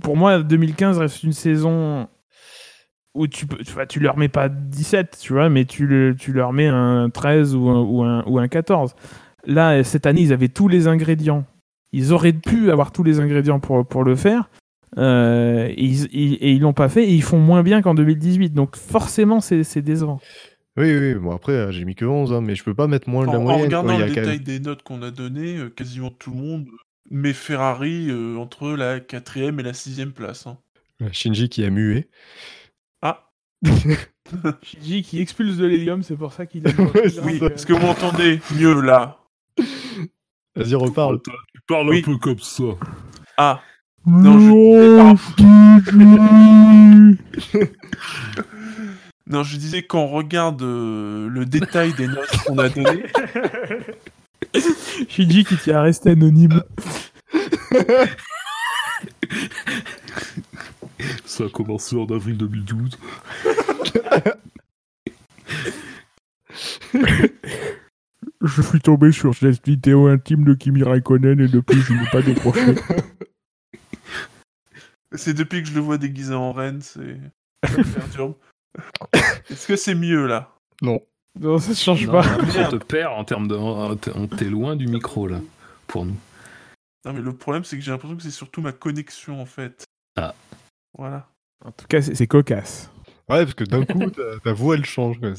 pour 0.00 0.16
moi, 0.16 0.38
2015 0.42 0.98
reste 0.98 1.22
une 1.22 1.32
saison 1.32 2.08
où 3.14 3.26
tu, 3.26 3.46
peux, 3.46 3.58
tu, 3.86 4.00
leur 4.00 4.16
mets 4.16 4.28
pas 4.28 4.48
17, 4.48 5.18
tu 5.20 5.32
vois, 5.34 5.48
mais 5.50 5.64
tu, 5.66 5.86
le- 5.86 6.14
tu 6.14 6.32
leur 6.32 6.52
mets 6.52 6.68
un 6.68 7.10
13 7.10 7.54
ou 7.54 7.68
un, 7.68 7.80
ou, 7.82 8.02
un, 8.04 8.22
ou 8.26 8.38
un 8.38 8.48
14. 8.48 8.94
Là, 9.48 9.82
cette 9.82 10.06
année, 10.06 10.20
ils 10.20 10.32
avaient 10.32 10.48
tous 10.48 10.68
les 10.68 10.86
ingrédients. 10.86 11.44
Ils 11.92 12.12
auraient 12.12 12.32
pu 12.34 12.70
avoir 12.70 12.92
tous 12.92 13.02
les 13.02 13.18
ingrédients 13.18 13.58
pour, 13.60 13.84
pour 13.86 14.04
le 14.04 14.14
faire. 14.14 14.48
Euh, 14.98 15.66
et 15.68 15.84
ils, 15.84 16.38
ils 16.42 16.60
l'ont 16.60 16.72
pas 16.74 16.88
fait 16.88 17.04
et 17.04 17.12
ils 17.14 17.22
font 17.22 17.38
moins 17.38 17.62
bien 17.62 17.82
qu'en 17.82 17.94
2018. 17.94 18.50
Donc 18.54 18.76
forcément, 18.76 19.40
c'est 19.40 19.64
c'est 19.64 19.82
décevant. 19.82 20.20
Oui, 20.76 20.96
oui, 20.96 21.14
bon 21.14 21.32
après, 21.34 21.52
euh, 21.54 21.72
j'ai 21.72 21.84
mis 21.84 21.94
que 21.96 22.04
11, 22.04 22.32
hein, 22.32 22.40
mais 22.40 22.54
je 22.54 22.62
peux 22.62 22.74
pas 22.74 22.86
mettre 22.86 23.08
moins 23.08 23.24
de 23.24 23.30
En, 23.30 23.32
la 23.32 23.38
en 23.38 23.42
moyenne. 23.42 23.62
regardant 23.64 23.96
quoi, 23.96 24.06
le 24.06 24.14
détail 24.14 24.26
même- 24.36 24.38
des 24.44 24.60
notes 24.60 24.82
qu'on 24.84 25.02
a 25.02 25.10
données, 25.10 25.56
euh, 25.56 25.70
quasiment 25.70 26.10
tout 26.10 26.30
le 26.30 26.36
monde 26.36 26.66
met 27.10 27.32
Ferrari 27.32 28.08
euh, 28.10 28.36
entre 28.36 28.68
la 28.70 29.00
quatrième 29.00 29.58
et 29.58 29.62
la 29.64 29.72
sixième 29.72 30.12
place. 30.12 30.46
hein. 30.46 30.56
Shinji 31.10 31.48
qui 31.48 31.64
a 31.64 31.70
mué. 31.70 32.08
Ah, 33.02 33.30
Shinji 34.62 35.02
qui 35.02 35.20
expulse 35.20 35.56
de 35.56 35.66
l'hélium, 35.66 36.02
c'est 36.02 36.16
pour 36.16 36.32
ça 36.32 36.46
qu'il 36.46 36.66
a. 36.66 36.70
Oui, 37.24 37.40
est-ce 37.54 37.66
que 37.66 37.72
vous 37.72 37.84
m'entendez 37.86 38.40
mieux 38.56 38.80
là 38.80 39.18
Vas-y, 40.56 40.74
reparle. 40.74 41.20
Tu 41.22 41.60
parles 41.66 41.88
Oui. 41.88 41.98
un 41.98 42.02
peu 42.02 42.16
comme 42.18 42.38
ça. 42.40 42.64
Ah, 43.36 43.60
non, 44.06 44.38
je 44.40 45.14
non, 49.26 49.42
je 49.42 49.56
disais 49.56 49.82
quand 49.82 50.00
on 50.00 50.08
regarde 50.08 50.62
euh, 50.62 51.28
le 51.28 51.44
détail 51.44 51.92
des 51.94 52.06
notes 52.06 52.36
qu'on 52.46 52.58
a 52.58 52.68
données, 52.68 53.04
Shinji 55.08 55.44
qui 55.44 55.56
tient 55.58 55.76
à 55.78 55.82
rester 55.82 56.10
anonyme. 56.10 56.62
Ça 61.24 61.44
a 61.44 61.48
commencé 61.48 61.94
en 61.96 62.06
avril 62.06 62.36
2012. 62.36 62.98
Je 68.42 68.62
suis 68.62 68.80
tombé 68.80 69.10
sur 69.10 69.34
cette 69.34 69.66
vidéo 69.66 70.06
intime 70.06 70.44
de 70.44 70.54
Kimi 70.54 70.82
Raikkonen 70.82 71.40
et 71.40 71.48
depuis, 71.48 71.80
je 71.80 71.92
n'ai 71.92 72.08
pas 72.10 72.22
décroché. 72.22 72.76
c'est 75.12 75.34
depuis 75.34 75.62
que 75.62 75.68
je 75.68 75.74
le 75.74 75.80
vois 75.80 75.98
déguisé 75.98 76.34
en 76.34 76.52
reine, 76.52 76.80
c'est 76.80 77.18
ça 77.64 77.78
me 77.78 77.94
perturbe. 77.94 78.34
Est-ce 79.50 79.66
que 79.66 79.76
c'est 79.76 79.94
mieux 79.94 80.26
là? 80.26 80.54
Non. 80.82 81.00
Non, 81.40 81.58
ça 81.58 81.74
change 81.74 82.06
Non, 82.06 82.12
pas. 82.12 82.38
on 82.38 82.78
te 82.78 82.84
perd 82.84 83.12
en 83.12 83.24
termes 83.24 83.48
de. 83.48 83.54
on 83.54 84.26
t'es 84.26 84.44
loin 84.44 84.76
du 84.76 84.86
micro 84.86 85.26
là, 85.26 85.40
pour 85.86 86.04
nous. 86.04 86.16
Non, 87.04 87.12
mais 87.12 87.20
le 87.20 87.32
problème 87.32 87.64
c'est 87.64 87.76
que 87.76 87.82
j'ai 87.82 87.90
l'impression 87.90 88.16
que 88.16 88.22
c'est 88.22 88.30
surtout 88.30 88.60
ma 88.60 88.72
connexion 88.72 89.40
en 89.40 89.46
fait. 89.46 89.84
Ah. 90.16 90.34
Voilà. 90.96 91.28
En 91.64 91.72
tout 91.72 91.86
cas, 91.88 92.02
c'est 92.02 92.26
cocasse. 92.26 92.90
Ouais, 93.28 93.44
parce 93.44 93.54
que 93.54 93.64
d'un 93.64 93.84
coup, 93.84 94.10
ta, 94.44 94.52
voix, 94.52 94.76
elle 94.76 94.84
change. 94.84 95.18
quoi, 95.18 95.32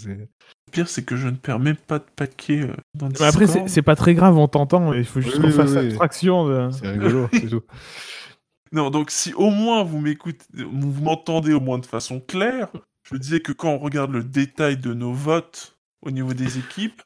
pire, 0.70 0.88
c'est 0.90 1.04
que 1.04 1.16
je 1.18 1.28
ne 1.28 1.36
perds 1.36 1.60
même 1.60 1.76
pas 1.78 2.00
de 2.00 2.06
paquet 2.16 2.62
euh, 2.64 2.74
dans 2.96 3.10
Mais 3.20 3.26
après, 3.26 3.48
c'est 3.48 3.64
Discord. 3.64 3.70
c'est 3.70 3.82
pas 3.82 3.96
très 3.96 4.14
grave, 4.16 4.38
on 4.38 4.48
t'entend. 4.48 4.94
Il 4.94 5.06
faut 5.06 5.22
juste 5.22 5.38
Oui, 5.38 5.42
qu'on 5.42 5.52
oui, 5.52 5.54
fasse 5.54 5.76
oui. 5.76 5.78
abstraction 5.78 6.48
de. 6.48 6.70
C'est 6.72 6.88
rigolo, 6.90 7.30
c'est 7.34 7.48
tout. 7.48 7.64
Non, 8.72 8.90
donc 8.92 9.12
si 9.12 9.34
au 9.34 9.50
moins 9.50 9.84
vous 9.84 10.00
m'écoutez, 10.00 10.46
vous 10.56 11.02
m'entendez 11.04 11.54
au 11.54 11.60
moins 11.60 11.80
de 11.80 11.86
façon 11.86 12.20
claire, 12.20 12.70
je 13.04 13.16
disais 13.18 13.40
que 13.40 13.52
quand 13.52 13.70
on 13.72 13.80
regarde 13.80 14.12
le 14.12 14.24
détail 14.24 14.78
de 14.78 14.94
nos 14.94 15.14
votes 15.14 15.78
au 16.02 16.12
niveau 16.12 16.34
des 16.34 16.60
équipes, 16.60 17.02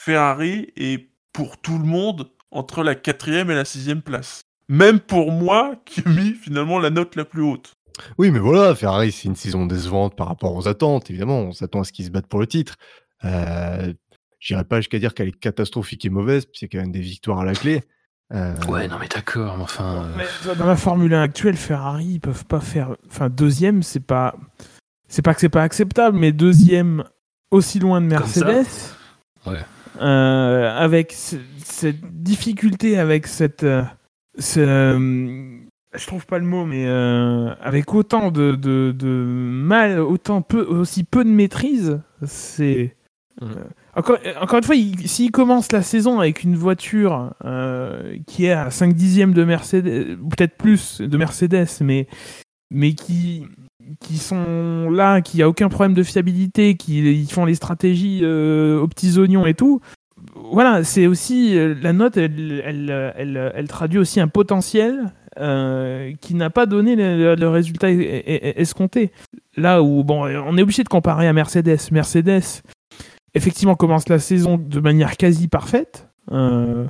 Ferrari 0.00 0.72
est 0.76 1.08
pour 1.32 1.58
tout 1.58 1.78
le 1.78 1.84
monde 1.84 2.30
entre 2.50 2.82
la 2.82 2.94
quatrième 2.94 3.50
et 3.50 3.54
la 3.54 3.64
sixième 3.64 4.02
place. 4.02 4.40
Même 4.68 5.00
pour 5.00 5.32
moi, 5.32 5.76
qui 5.84 6.00
ai 6.00 6.08
mis 6.08 6.32
finalement 6.32 6.78
la 6.78 6.90
note 6.90 7.14
la 7.16 7.24
plus 7.24 7.42
haute. 7.42 7.72
Oui, 8.18 8.30
mais 8.30 8.38
voilà, 8.38 8.74
Ferrari, 8.74 9.12
c'est 9.12 9.28
une 9.28 9.36
saison 9.36 9.66
décevante 9.66 10.16
par 10.16 10.28
rapport 10.28 10.54
aux 10.54 10.68
attentes, 10.68 11.10
évidemment. 11.10 11.40
On 11.40 11.52
s'attend 11.52 11.80
à 11.80 11.84
ce 11.84 11.92
qu'ils 11.92 12.04
se 12.06 12.10
battent 12.10 12.26
pour 12.28 12.40
le 12.40 12.46
titre. 12.46 12.76
Euh, 13.24 13.92
J'irai 14.40 14.62
pas 14.62 14.76
jusqu'à 14.76 15.00
dire 15.00 15.14
qu'elle 15.14 15.28
est 15.28 15.38
catastrophique 15.40 16.04
et 16.04 16.10
mauvaise, 16.10 16.44
puis 16.44 16.58
c'est 16.60 16.68
quand 16.68 16.78
même 16.78 16.92
des 16.92 17.00
victoires 17.00 17.40
à 17.40 17.44
la 17.44 17.54
clé. 17.54 17.82
Euh, 18.32 18.54
Ouais, 18.68 18.86
non, 18.86 18.96
mais 19.00 19.08
d'accord, 19.08 19.56
mais 19.56 19.64
enfin. 19.64 20.04
euh, 20.04 20.14
Mais 20.16 20.54
dans 20.54 20.66
la 20.66 20.76
Formule 20.76 21.12
1 21.12 21.22
actuelle, 21.22 21.56
Ferrari, 21.56 22.04
ils 22.04 22.20
peuvent 22.20 22.44
pas 22.44 22.60
faire. 22.60 22.94
Enfin, 23.08 23.28
deuxième, 23.30 23.82
c'est 23.82 23.98
pas. 23.98 24.36
C'est 25.08 25.22
pas 25.22 25.34
que 25.34 25.40
c'est 25.40 25.48
pas 25.48 25.62
acceptable, 25.64 26.16
mais 26.18 26.30
deuxième 26.30 27.02
aussi 27.50 27.80
loin 27.80 28.00
de 28.00 28.06
Mercedes. 28.06 28.66
Ouais. 29.46 29.58
Euh, 30.00 30.70
avec 30.78 31.12
ce- 31.12 31.36
cette 31.64 32.00
difficulté, 32.22 32.96
avec 32.98 33.26
cette. 33.26 33.64
euh, 33.64 33.82
ce, 34.38 34.60
euh, 34.60 35.57
je 35.94 36.06
trouve 36.06 36.26
pas 36.26 36.38
le 36.38 36.44
mot, 36.44 36.64
mais 36.66 36.84
euh, 36.86 37.54
avec 37.62 37.94
autant 37.94 38.30
de, 38.30 38.54
de, 38.54 38.92
de 38.96 39.08
mal, 39.08 40.00
autant 40.00 40.42
peu, 40.42 40.62
aussi 40.62 41.04
peu 41.04 41.24
de 41.24 41.30
maîtrise, 41.30 42.00
c'est. 42.24 42.94
Mhm. 43.40 43.48
euh, 43.50 43.64
encore, 43.96 44.18
encore 44.40 44.58
une 44.58 44.64
fois, 44.64 44.76
il- 44.76 45.08
s'il 45.08 45.30
commence 45.30 45.72
la 45.72 45.82
saison 45.82 46.20
avec 46.20 46.42
une 46.44 46.56
voiture 46.56 47.32
euh, 47.44 48.16
qui 48.26 48.44
est 48.46 48.52
à 48.52 48.70
5 48.70 48.92
dixièmes 48.94 49.32
de 49.32 49.44
Mercedes, 49.44 50.16
peut-être 50.30 50.56
plus 50.56 51.00
de 51.00 51.16
Mercedes, 51.16 51.66
mais, 51.80 52.06
mais 52.70 52.92
qui, 52.92 53.46
qui 54.00 54.18
sont 54.18 54.90
là, 54.90 55.20
qui 55.22 55.42
a 55.42 55.48
aucun 55.48 55.68
problème 55.68 55.94
de 55.94 56.02
fiabilité, 56.02 56.76
qui 56.76 56.98
ils 56.98 57.30
font 57.32 57.44
les 57.44 57.54
stratégies 57.54 58.24
aux 58.24 58.86
petits 58.88 59.18
oignons 59.18 59.46
et 59.46 59.54
tout. 59.54 59.80
Voilà, 60.52 60.84
c'est 60.84 61.06
aussi 61.06 61.56
la 61.80 61.92
note, 61.92 62.16
elle, 62.16 62.62
elle, 62.64 63.12
elle, 63.16 63.52
elle 63.54 63.68
traduit 63.68 63.98
aussi 63.98 64.20
un 64.20 64.28
potentiel 64.28 65.12
euh, 65.40 66.12
qui 66.20 66.34
n'a 66.34 66.50
pas 66.50 66.66
donné 66.66 66.96
le, 66.96 67.48
résultat 67.48 67.90
es- 67.90 67.96
es- 67.96 68.60
escompté. 68.60 69.12
Là 69.56 69.82
où 69.82 70.04
bon, 70.04 70.22
on 70.24 70.56
est 70.58 70.62
obligé 70.62 70.84
de 70.84 70.88
comparer 70.88 71.26
à 71.28 71.32
Mercedes. 71.32 71.78
Mercedes, 71.92 72.42
effectivement, 73.34 73.74
commence 73.74 74.08
la 74.08 74.18
saison 74.18 74.58
de 74.58 74.80
manière 74.80 75.16
quasi 75.16 75.48
parfaite. 75.48 76.08
Euh, 76.32 76.86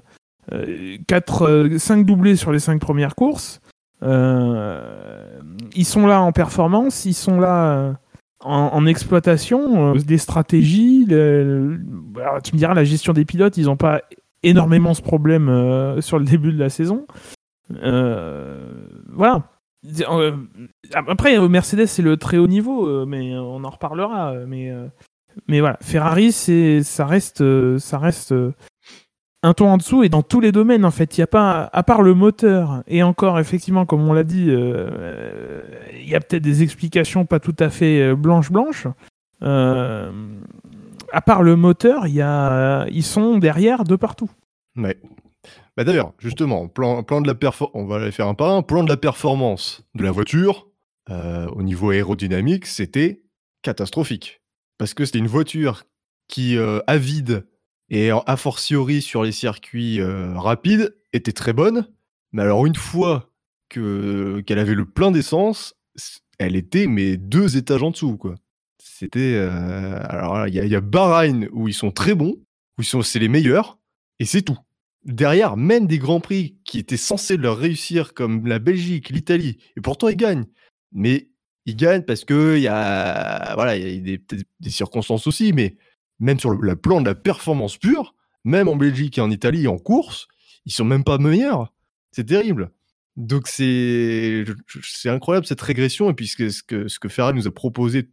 4, 1.07 1.77
5 1.79 2.07
doublés 2.07 2.37
sur 2.37 2.53
les 2.53 2.59
5 2.59 2.81
premières 2.81 3.15
courses. 3.15 3.61
Euh, 4.03 5.39
ils 5.75 5.85
sont 5.85 6.07
là 6.07 6.23
en 6.23 6.33
performance, 6.33 7.05
ils 7.05 7.15
sont 7.15 7.41
là 7.41 7.73
euh, 7.77 7.93
en, 8.41 8.87
exploitation, 8.87 9.95
euh, 9.95 9.99
des 9.99 10.19
stratégies. 10.19 11.07
alors, 11.11 12.41
tu 12.43 12.53
me 12.55 12.59
diras, 12.59 12.75
la 12.75 12.85
gestion 12.85 13.13
des 13.13 13.25
pilotes, 13.25 13.57
ils 13.57 13.65
n'ont 13.67 13.77
pas 13.77 14.03
énormément 14.43 14.95
ce 14.95 15.03
problème 15.03 15.49
euh, 15.49 16.01
sur 16.01 16.19
le 16.19 16.25
début 16.25 16.53
de 16.53 16.59
la 16.59 16.71
saison. 16.71 17.07
Euh, 17.75 18.73
voilà. 19.13 19.43
Euh, 20.11 20.37
Après, 20.95 21.39
euh, 21.39 21.49
Mercedes, 21.49 21.87
c'est 21.87 22.03
le 22.03 22.17
très 22.17 22.39
haut 22.39 22.47
niveau, 22.47 23.07
mais 23.07 23.37
on 23.37 23.65
en 23.65 23.71
reparlera. 23.71 24.35
Mais, 24.47 24.73
mais 25.47 25.61
voilà, 25.61 25.79
Ferrari, 25.81 26.33
c'est, 26.33 26.83
ça 26.83 27.07
reste, 27.07 27.43
ça 27.79 27.99
reste 27.99 28.35
un 29.43 29.55
ton 29.55 29.69
en 29.69 29.77
dessous 29.77 30.03
et 30.03 30.09
dans 30.09 30.23
tous 30.23 30.41
les 30.41 30.53
domaines, 30.53 30.85
en 30.85 30.91
fait. 30.91 31.17
Il 31.17 31.21
n'y 31.21 31.25
a 31.25 31.29
pas, 31.29 31.71
à 31.73 31.83
part 31.83 32.03
le 32.03 32.15
moteur, 32.15 32.83
et 32.87 33.03
encore, 33.03 33.39
effectivement, 33.39 33.87
comme 33.87 34.09
on 34.09 34.13
l'a 34.13 34.25
dit, 34.25 34.49
il 34.49 36.09
y 36.09 36.15
a 36.15 36.21
peut-être 36.21 36.43
des 36.43 36.63
explications 36.63 37.25
pas 37.27 37.41
tout 37.41 37.57
à 37.59 37.71
fait 37.71 38.15
blanches-blanches. 38.15 38.89
Euh, 39.43 40.11
à 41.13 41.21
part 41.21 41.43
le 41.43 41.57
moteur, 41.57 42.07
il 42.07 42.15
y 42.15 42.23
a, 42.23 42.87
ils 42.89 43.05
sont 43.05 43.39
derrière 43.39 43.85
de 43.85 43.97
partout. 43.97 44.31
Ouais. 44.77 44.99
Bah 45.77 45.85
d'ailleurs, 45.85 46.13
justement, 46.19 46.67
plan, 46.69 47.03
de 47.03 47.27
la 47.27 47.53
on 47.75 47.87
va 47.87 47.97
aller 47.97 48.11
faire 48.11 48.27
un 48.27 48.35
par 48.35 48.51
un. 48.51 48.63
Plan 48.63 48.83
de 48.83 48.89
la 48.89 48.97
performance 48.97 49.83
de 49.95 50.03
la 50.03 50.11
voiture 50.11 50.69
euh, 51.11 51.47
au 51.51 51.63
niveau 51.63 51.91
aérodynamique, 51.91 52.67
c'était 52.67 53.23
catastrophique. 53.63 54.43
Parce 54.79 54.95
que 54.95 55.05
c'était 55.05 55.19
une 55.19 55.29
voiture 55.29 55.85
qui, 56.27 56.57
euh, 56.57 56.81
à 56.87 56.99
vide 56.99 57.47
et 57.91 58.11
a 58.11 58.37
fortiori 58.37 59.01
sur 59.01 59.23
les 59.23 59.33
circuits 59.33 60.01
euh, 60.01 60.39
rapides, 60.39 60.95
était 61.13 61.33
très 61.33 61.53
bonne. 61.53 61.89
Mais 62.33 62.43
alors, 62.43 62.67
une 62.67 62.75
fois 62.75 63.31
que 63.71 64.41
qu'elle 64.47 64.59
avait 64.59 64.75
le 64.75 64.85
plein 64.85 65.11
d'essence, 65.11 65.75
elle 66.39 66.57
était 66.57 66.87
mais 66.87 67.17
deux 67.17 67.57
étages 67.57 67.83
en 67.83 67.91
dessous. 67.91 68.19
C'était. 68.83 69.35
euh, 69.37 70.01
alors, 70.09 70.49
il 70.49 70.55
y, 70.55 70.69
y 70.69 70.75
a 70.75 70.81
Bahreïn 70.81 71.49
où 71.53 71.69
ils 71.69 71.75
sont 71.75 71.91
très 71.91 72.15
bons, 72.15 72.37
où 72.79 72.83
c'est 72.83 73.19
les 73.19 73.29
meilleurs, 73.29 73.79
et 74.19 74.25
c'est 74.25 74.43
tout 74.43 74.59
derrière, 75.05 75.57
même 75.57 75.87
des 75.87 75.99
grands 75.99 76.21
prix 76.21 76.59
qui 76.65 76.79
étaient 76.79 76.97
censés 76.97 77.37
leur 77.37 77.59
réussir, 77.59 78.15
comme 78.15 78.47
la 78.47 78.59
Belgique, 78.59 79.11
l'Italie, 79.11 79.59
et 79.77 79.81
pourtant 79.81 80.09
ils 80.09 80.17
gagnent. 80.17 80.47
mais 80.93 81.29
il 81.67 81.77
gagne 81.77 82.03
parce 82.03 82.25
que 82.25 82.57
il 82.57 82.63
y 82.63 82.69
a 82.69 83.55
voilà, 83.55 83.77
il 83.77 84.09
y 84.09 84.15
a 84.15 84.19
des, 84.61 84.71
circonstances 84.71 85.27
aussi, 85.27 85.53
mais 85.53 85.77
même 86.19 86.41
sur 86.41 86.51
le, 86.51 86.77
plan 86.77 87.03
de 87.03 87.07
la 87.07 87.15
performance 87.15 87.77
pure, 87.77 88.15
même 88.45 88.69
en 88.69 88.77
Belgique 88.77 89.19
et 89.19 89.21
en 89.21 89.31
Italie 89.31 89.69
en 89.69 89.77
course, 89.77 90.29
ils 90.65 90.73
sont 90.73 90.87
même 90.87 91.05
pas 91.05 91.19
meilleurs. 91.19 91.75
C'est 92.11 92.25
terrible. 92.25 92.71
Donc 93.17 93.49
c'est 93.49 94.47
incroyable 95.05 95.45
cette 95.45 95.61
régression 95.61 96.09
et 96.09 96.15
puis 96.15 96.29
ce 96.29 96.63
que 96.63 97.09
Ferrari 97.09 97.35
nous 97.35 97.49
a 97.49 97.53
proposé 97.53 98.09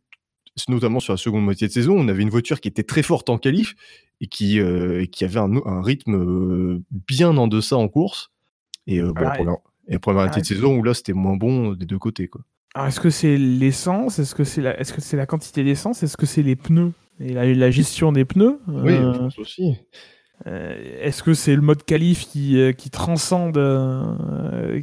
notamment 0.69 0.99
sur 0.99 1.13
la 1.13 1.17
seconde 1.17 1.43
moitié 1.43 1.67
de 1.67 1.73
saison, 1.73 1.95
on 1.97 2.07
avait 2.07 2.23
une 2.23 2.29
voiture 2.29 2.61
qui 2.61 2.67
était 2.67 2.83
très 2.83 3.03
forte 3.03 3.29
en 3.29 3.37
qualif 3.37 3.75
et 4.21 4.27
qui, 4.27 4.59
euh, 4.59 5.05
qui 5.05 5.25
avait 5.25 5.39
un, 5.39 5.53
un, 5.65 5.81
rythme 5.81 6.15
euh, 6.15 6.81
bien 7.07 7.35
en 7.37 7.47
deçà 7.47 7.77
en 7.77 7.87
course. 7.87 8.31
Et, 8.87 9.01
euh, 9.01 9.11
bon, 9.13 9.57
et 9.87 9.99
première 9.99 10.23
moitié 10.23 10.41
de 10.41 10.47
saison 10.47 10.77
où 10.77 10.83
là 10.83 10.93
c'était 10.93 11.13
moins 11.13 11.35
bon 11.35 11.73
des 11.73 11.85
deux 11.85 11.99
côtés. 11.99 12.27
Quoi. 12.27 12.41
Alors 12.73 12.87
est-ce 12.87 12.99
que 12.99 13.09
c'est 13.09 13.37
l'essence? 13.37 14.19
Est-ce 14.19 14.33
que 14.35 14.43
c'est 14.43 14.61
la, 14.61 14.79
est-ce 14.79 14.93
que 14.93 15.01
c'est 15.01 15.17
la 15.17 15.25
quantité 15.25 15.63
d'essence? 15.63 16.03
Est-ce 16.03 16.17
que 16.17 16.25
c'est 16.25 16.43
les 16.43 16.55
pneus 16.55 16.93
et 17.19 17.33
la, 17.33 17.45
la, 17.53 17.71
gestion 17.71 18.11
des 18.11 18.25
pneus? 18.25 18.59
Oui, 18.67 18.93
je 18.93 19.17
pense 19.17 19.39
aussi. 19.39 19.75
Est-ce 20.45 21.23
que 21.23 21.33
c'est 21.33 21.55
le 21.55 21.61
mode 21.61 21.83
qualif 21.83 22.27
qui, 22.27 22.59
qui 22.77 22.89
transcende, 22.89 23.57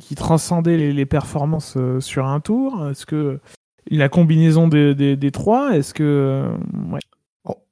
qui 0.00 0.14
transcendait 0.14 0.78
les, 0.78 0.92
les 0.92 1.06
performances 1.06 1.76
sur 2.00 2.26
un 2.26 2.40
tour? 2.40 2.88
Est-ce 2.88 3.04
que 3.04 3.38
la 3.90 4.08
combinaison 4.08 4.68
des, 4.68 4.94
des, 5.16 5.30
trois, 5.30 5.76
est-ce 5.76 5.94
que. 5.94 6.48
Ouais. 6.90 7.00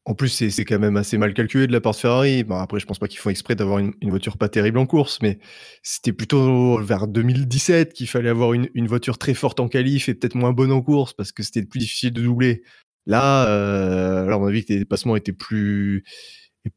En 0.07 0.15
plus, 0.15 0.29
c'est 0.29 0.65
quand 0.65 0.79
même 0.81 0.97
assez 0.97 1.19
mal 1.19 1.35
calculé 1.35 1.69
de 1.69 1.73
la 1.73 1.81
part 1.81 1.93
de 1.93 1.99
Ferrari. 1.99 2.43
Bon, 2.43 2.57
après, 2.57 2.81
je 2.81 2.87
pense 2.87 2.99
pas 2.99 3.07
qu'ils 3.07 3.21
font 3.21 3.31
exprès 3.31 3.55
d'avoir 3.55 3.79
une, 3.79 3.93
voiture 4.03 4.39
pas 4.39 4.49
terrible 4.49 4.79
en 4.79 4.87
course, 4.87 5.21
mais 5.23 5.39
c'était 5.83 6.13
plutôt 6.13 6.81
vers 6.83 7.07
2017 7.07 7.93
qu'il 7.93 8.09
fallait 8.09 8.31
avoir 8.31 8.55
une, 8.55 8.69
une, 8.75 8.89
voiture 8.89 9.19
très 9.19 9.35
forte 9.35 9.61
en 9.61 9.69
qualif 9.69 10.09
et 10.09 10.15
peut-être 10.15 10.35
moins 10.35 10.53
bonne 10.53 10.73
en 10.73 10.83
course 10.83 11.13
parce 11.13 11.31
que 11.31 11.45
c'était 11.45 11.63
plus 11.63 11.79
difficile 11.79 12.13
de 12.13 12.23
doubler. 12.23 12.63
Là, 13.07 13.49
euh, 13.49 14.25
alors 14.25 14.41
on 14.41 14.47
a 14.47 14.51
vu 14.51 14.63
que 14.63 14.73
les 14.73 14.79
dépassements 14.81 15.17
étaient 15.17 15.33
plus, 15.33 16.05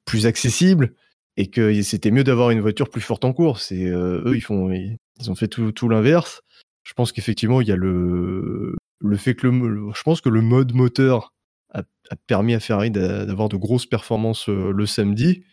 plus 0.06 0.25
accessibles 0.28 0.94
et 1.38 1.50
que 1.50 1.82
c'était 1.82 2.12
mieux 2.12 2.24
d'avoir 2.24 2.52
une 2.52 2.62
voiture 2.62 2.90
plus 2.90 3.02
forte 3.02 3.25
en 3.25 3.34
course. 3.34 3.72
Et 3.72 3.88
euh, 3.88 4.22
eux, 4.25 4.36
ils, 4.36 4.42
font, 4.42 4.72
ils 4.72 5.00
ont 5.32 5.36
fait 5.36 5.48
tout 5.48 5.90
l'inverse. 5.90 6.42
Je 6.84 6.94
pense 6.94 7.12
qu'effectivement, 7.12 7.62
il 7.62 7.68
y 7.68 7.72
a 7.72 7.75
le, 7.75 8.75
le 9.04 9.18
fait 9.18 9.36
que 9.36 9.48
le, 9.48 9.92
je 9.94 10.04
pense 10.04 10.22
que 10.22 10.30
le 10.30 10.42
mode 10.42 10.74
moteur 10.74 11.34
a, 11.74 11.84
permis 12.28 12.54
à 12.54 12.60
Ferrari 12.60 12.92
d'avoir 12.92 13.50
de 13.50 13.58
grosses 13.58 13.86
performances 13.86 14.50
euh, 14.50 14.72
le 14.72 14.86
samedi. 14.86 15.44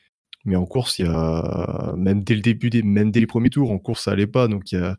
Mais 0.45 0.57
en 0.57 0.65
course, 0.65 0.99
il 0.99 1.07
y 1.07 1.09
a 1.09 1.93
même 1.97 2.23
dès 2.23 2.35
le 2.35 2.41
début, 2.41 2.71
des, 2.71 2.83
même 2.83 3.11
dès 3.11 3.21
les 3.21 3.27
premiers 3.27 3.51
tours, 3.51 3.71
en 3.71 3.79
course 3.79 4.05
ça 4.05 4.13
allait 4.13 4.27
pas. 4.27 4.49
Donc 4.49 4.73
il 4.73 4.79
y 4.79 4.83
a, 4.83 4.97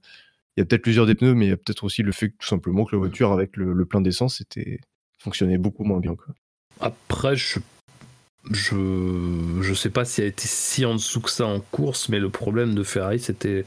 il 0.55 0.59
y 0.59 0.63
a 0.63 0.65
peut-être 0.65 0.83
plusieurs 0.83 1.05
des 1.05 1.15
pneus, 1.15 1.33
mais 1.33 1.45
il 1.45 1.49
y 1.49 1.53
a 1.53 1.57
peut-être 1.57 1.83
aussi 1.83 2.03
le 2.03 2.11
fait 2.11 2.29
que, 2.29 2.35
tout 2.37 2.47
simplement 2.47 2.85
que 2.85 2.95
la 2.95 2.99
voiture 2.99 3.31
avec 3.31 3.57
le, 3.57 3.85
plein 3.85 4.01
d'essence 4.01 4.41
était 4.41 4.79
fonctionnait 5.17 5.57
beaucoup 5.57 5.83
moins 5.83 5.99
bien. 5.99 6.15
Après, 6.79 7.35
je 7.35 7.59
je 8.51 9.59
je 9.61 9.73
sais 9.73 9.91
pas 9.91 10.03
s'il 10.03 10.23
a 10.23 10.27
été 10.27 10.47
si 10.47 10.83
en 10.83 10.95
dessous 10.95 11.21
que 11.21 11.29
ça 11.29 11.45
en 11.45 11.59
course, 11.59 12.09
mais 12.09 12.19
le 12.19 12.29
problème 12.29 12.73
de 12.73 12.83
Ferrari 12.83 13.19
c'était 13.19 13.65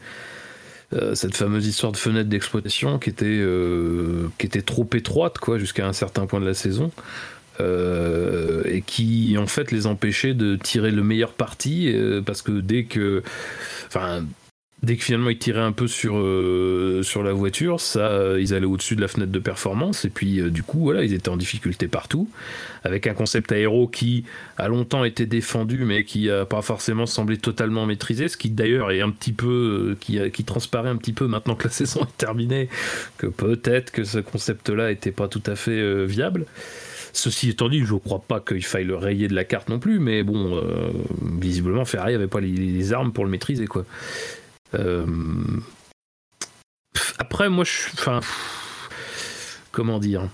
euh, 0.94 1.14
cette 1.14 1.36
fameuse 1.36 1.66
histoire 1.66 1.92
de 1.92 1.96
fenêtre 1.96 2.28
d'exploitation 2.28 2.98
qui 2.98 3.10
était 3.10 3.24
euh, 3.26 4.28
qui 4.38 4.46
était 4.46 4.62
trop 4.62 4.88
étroite 4.94 5.38
quoi 5.38 5.58
jusqu'à 5.58 5.86
un 5.86 5.92
certain 5.92 6.26
point 6.26 6.40
de 6.40 6.46
la 6.46 6.54
saison 6.54 6.92
euh, 7.60 8.62
et 8.66 8.82
qui 8.82 9.36
en 9.38 9.46
fait 9.46 9.72
les 9.72 9.86
empêchait 9.86 10.34
de 10.34 10.56
tirer 10.56 10.90
le 10.90 11.02
meilleur 11.02 11.32
parti 11.32 11.92
parce 12.24 12.42
que 12.42 12.52
dès 12.52 12.84
que 12.84 13.22
enfin 13.88 14.24
dès 14.84 14.96
que 14.96 15.02
finalement 15.02 15.30
ils 15.30 15.38
tiraient 15.38 15.60
un 15.60 15.72
peu 15.72 15.86
sur, 15.86 16.16
euh, 16.16 17.02
sur 17.02 17.22
la 17.22 17.32
voiture, 17.32 17.80
ça, 17.80 18.08
euh, 18.08 18.38
ils 18.40 18.54
allaient 18.54 18.66
au-dessus 18.66 18.96
de 18.96 19.00
la 19.00 19.08
fenêtre 19.08 19.32
de 19.32 19.38
performance, 19.38 20.04
et 20.04 20.10
puis 20.10 20.40
euh, 20.40 20.50
du 20.50 20.62
coup, 20.62 20.80
voilà, 20.80 21.04
ils 21.04 21.14
étaient 21.14 21.30
en 21.30 21.36
difficulté 21.36 21.88
partout, 21.88 22.28
avec 22.84 23.06
un 23.06 23.14
concept 23.14 23.52
aéro 23.52 23.88
qui 23.88 24.24
a 24.58 24.68
longtemps 24.68 25.04
été 25.04 25.26
défendu, 25.26 25.84
mais 25.84 26.04
qui 26.04 26.26
n'a 26.26 26.44
pas 26.44 26.62
forcément 26.62 27.06
semblé 27.06 27.38
totalement 27.38 27.86
maîtrisé, 27.86 28.28
ce 28.28 28.36
qui 28.36 28.50
d'ailleurs 28.50 28.90
est 28.90 29.00
un 29.00 29.10
petit 29.10 29.32
peu, 29.32 29.96
qui, 30.00 30.18
qui 30.30 30.44
transparaît 30.44 30.90
un 30.90 30.96
petit 30.96 31.12
peu 31.12 31.26
maintenant 31.26 31.54
que 31.54 31.64
la 31.64 31.70
saison 31.74 32.02
est 32.02 32.16
terminée, 32.18 32.68
que 33.18 33.26
peut-être 33.26 33.90
que 33.90 34.04
ce 34.04 34.18
concept-là 34.18 34.88
n'était 34.88 35.12
pas 35.12 35.28
tout 35.28 35.42
à 35.46 35.56
fait 35.56 36.06
viable. 36.06 36.46
Ceci 37.12 37.48
étant 37.48 37.68
dit, 37.68 37.84
je 37.84 37.94
ne 37.94 37.98
crois 38.00 38.24
pas 38.26 38.40
qu'il 38.40 38.64
faille 38.64 38.84
le 38.84 38.96
rayer 38.96 39.28
de 39.28 39.34
la 39.36 39.44
carte 39.44 39.68
non 39.68 39.78
plus, 39.78 40.00
mais 40.00 40.24
bon, 40.24 40.60
visiblement 41.22 41.84
Ferrari 41.84 42.12
n'avait 42.12 42.26
pas 42.26 42.40
les, 42.40 42.48
les, 42.48 42.92
armes 42.92 43.12
pour 43.12 43.24
le 43.24 43.30
maîtriser, 43.30 43.66
quoi. 43.66 43.84
Euh, 44.74 45.06
après, 47.18 47.48
moi, 47.48 47.64
je. 47.64 47.90
Enfin. 47.94 48.20
Comment 49.72 49.98
dire? 49.98 50.28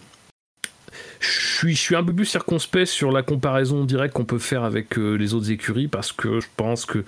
Je 1.18 1.28
suis, 1.66 1.74
je 1.74 1.80
suis, 1.80 1.96
un 1.96 2.02
peu 2.02 2.14
plus 2.14 2.24
circonspect 2.24 2.86
sur 2.86 3.12
la 3.12 3.22
comparaison 3.22 3.84
directe 3.84 4.14
qu'on 4.14 4.24
peut 4.24 4.38
faire 4.38 4.64
avec 4.64 4.98
euh, 4.98 5.16
les 5.16 5.34
autres 5.34 5.50
écuries 5.50 5.88
parce 5.88 6.12
que 6.12 6.40
je 6.40 6.46
pense 6.56 6.86
que 6.86 7.04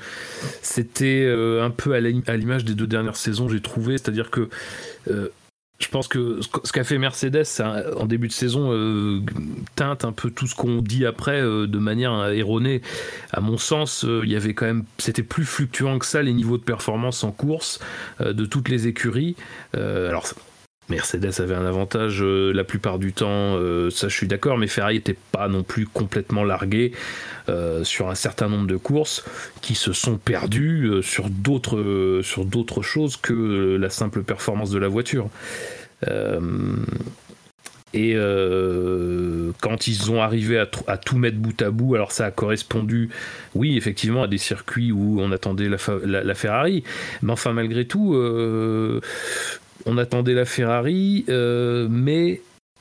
c'était 0.60 1.24
euh, 1.24 1.64
un 1.64 1.70
peu 1.70 1.94
à 1.94 2.00
l'image 2.00 2.64
des 2.64 2.74
deux 2.74 2.86
dernières 2.86 3.16
saisons, 3.16 3.48
j'ai 3.48 3.60
trouvé. 3.60 3.96
C'est-à-dire 3.96 4.30
que 4.30 4.50
je 5.82 5.88
pense 5.88 6.08
que 6.08 6.40
ce 6.40 6.72
qu'a 6.72 6.84
fait 6.84 6.98
Mercedes 6.98 7.44
en 7.96 8.06
début 8.06 8.28
de 8.28 8.32
saison 8.32 8.72
euh, 8.72 9.20
teinte 9.74 10.04
un 10.04 10.12
peu 10.12 10.30
tout 10.30 10.46
ce 10.46 10.54
qu'on 10.54 10.80
dit 10.80 11.06
après 11.06 11.40
euh, 11.40 11.66
de 11.66 11.78
manière 11.78 12.28
erronée. 12.28 12.82
À 13.32 13.40
mon 13.40 13.58
sens, 13.58 14.04
euh, 14.04 14.22
il 14.24 14.30
y 14.30 14.36
avait 14.36 14.54
quand 14.54 14.66
même, 14.66 14.84
c'était 14.98 15.22
plus 15.22 15.44
fluctuant 15.44 15.98
que 15.98 16.06
ça 16.06 16.22
les 16.22 16.32
niveaux 16.32 16.58
de 16.58 16.62
performance 16.62 17.24
en 17.24 17.32
course 17.32 17.80
de 18.20 18.44
toutes 18.44 18.68
les 18.68 18.86
écuries. 18.86 19.36
Mercedes 20.88 21.40
avait 21.40 21.54
un 21.54 21.64
avantage 21.64 22.22
la 22.22 22.64
plupart 22.64 22.98
du 22.98 23.12
temps, 23.12 23.56
ça 23.90 24.08
je 24.08 24.14
suis 24.14 24.26
d'accord, 24.26 24.58
mais 24.58 24.66
Ferrari 24.66 24.96
n'était 24.96 25.16
pas 25.32 25.48
non 25.48 25.62
plus 25.62 25.86
complètement 25.86 26.44
largué 26.44 26.92
sur 27.82 28.10
un 28.10 28.14
certain 28.14 28.48
nombre 28.48 28.66
de 28.66 28.76
courses 28.76 29.24
qui 29.62 29.74
se 29.74 29.92
sont 29.92 30.18
perdues 30.18 31.02
sur 31.02 31.30
d'autres 31.30 32.82
choses 32.82 33.16
que 33.16 33.76
la 33.80 33.90
simple 33.90 34.22
performance 34.22 34.70
de 34.70 34.78
la 34.78 34.88
voiture. 34.88 35.30
Euh, 36.08 36.40
et 37.94 38.14
euh, 38.14 39.52
quand 39.60 39.86
ils 39.86 40.10
ont 40.10 40.22
arrivé 40.22 40.58
à, 40.58 40.96
tout 40.96 41.18
mettre 41.18 41.36
bout 41.36 41.60
à 41.60 41.70
bout, 41.70 41.94
alors 41.94 42.10
ça 42.10 42.24
a 42.24 42.30
correspondu, 42.30 43.10
oui, 43.54 43.76
effectivement, 43.76 44.22
à 44.22 44.28
des 44.28 44.38
circuits 44.38 44.92
où 44.92 45.20
on 45.20 45.30
attendait 45.30 45.68
la, 45.68 46.34
Ferrari. 46.34 46.84
Mais 47.20 47.32
enfin, 47.32 47.52
malgré 47.52 47.84
tout, 47.84 48.14
euh, 48.14 49.00
on 49.86 49.98
attendait 49.98 50.34
la 50.34 50.44
Ferrari, 50.44 51.24
mais 51.28 52.40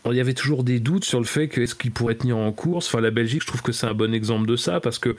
il 0.09 0.13
y 0.15 0.19
avait 0.19 0.33
toujours 0.33 0.63
des 0.63 0.79
doutes 0.79 1.05
sur 1.05 1.19
le 1.19 1.25
fait 1.25 1.47
que 1.47 1.61
est-ce 1.61 1.75
qu'ils 1.75 1.91
pourraient 1.91 2.15
tenir 2.15 2.37
en 2.37 2.51
course. 2.51 2.87
Enfin, 2.87 3.01
la 3.01 3.11
Belgique, 3.11 3.41
je 3.41 3.47
trouve 3.47 3.61
que 3.61 3.71
c'est 3.71 3.85
un 3.85 3.93
bon 3.93 4.13
exemple 4.13 4.47
de 4.47 4.55
ça 4.55 4.79
parce 4.79 4.97
que 4.97 5.15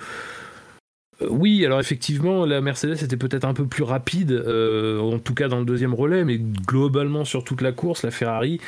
euh, 1.22 1.26
oui, 1.30 1.64
alors 1.64 1.80
effectivement, 1.80 2.44
la 2.46 2.60
Mercedes 2.60 3.02
était 3.02 3.16
peut-être 3.16 3.44
un 3.44 3.54
peu 3.54 3.66
plus 3.66 3.84
rapide, 3.84 4.32
euh, 4.32 4.98
en 5.00 5.18
tout 5.18 5.34
cas 5.34 5.48
dans 5.48 5.58
le 5.58 5.64
deuxième 5.64 5.94
relais, 5.94 6.24
mais 6.24 6.38
globalement 6.38 7.24
sur 7.24 7.44
toute 7.44 7.60
la 7.60 7.72
course, 7.72 8.02
la 8.02 8.10
Ferrari 8.10 8.60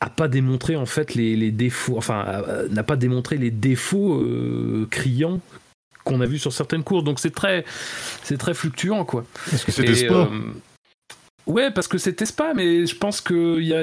a 0.00 0.10
pas 0.10 0.28
démontré 0.28 0.76
en 0.76 0.86
fait 0.86 1.14
les, 1.14 1.50
défauts, 1.50 1.96
enfin 1.96 2.42
n'a 2.70 2.82
pas 2.82 2.96
démontré 2.96 3.38
les 3.38 3.50
défauts 3.50 4.20
euh, 4.20 4.86
criants 4.90 5.40
qu'on 6.04 6.20
a 6.20 6.26
vus 6.26 6.38
sur 6.38 6.52
certaines 6.52 6.84
courses. 6.84 7.02
Donc 7.02 7.18
c'est 7.18 7.34
très, 7.34 7.64
c'est 8.22 8.36
très 8.36 8.54
fluctuant 8.54 9.04
quoi. 9.04 9.24
Que 9.50 9.72
Ouais, 11.46 11.70
parce 11.70 11.86
que 11.86 11.96
c'était 11.96 12.26
Spa, 12.26 12.54
mais 12.56 12.86
je 12.86 12.96
pense 12.96 13.22
a, 13.30 13.32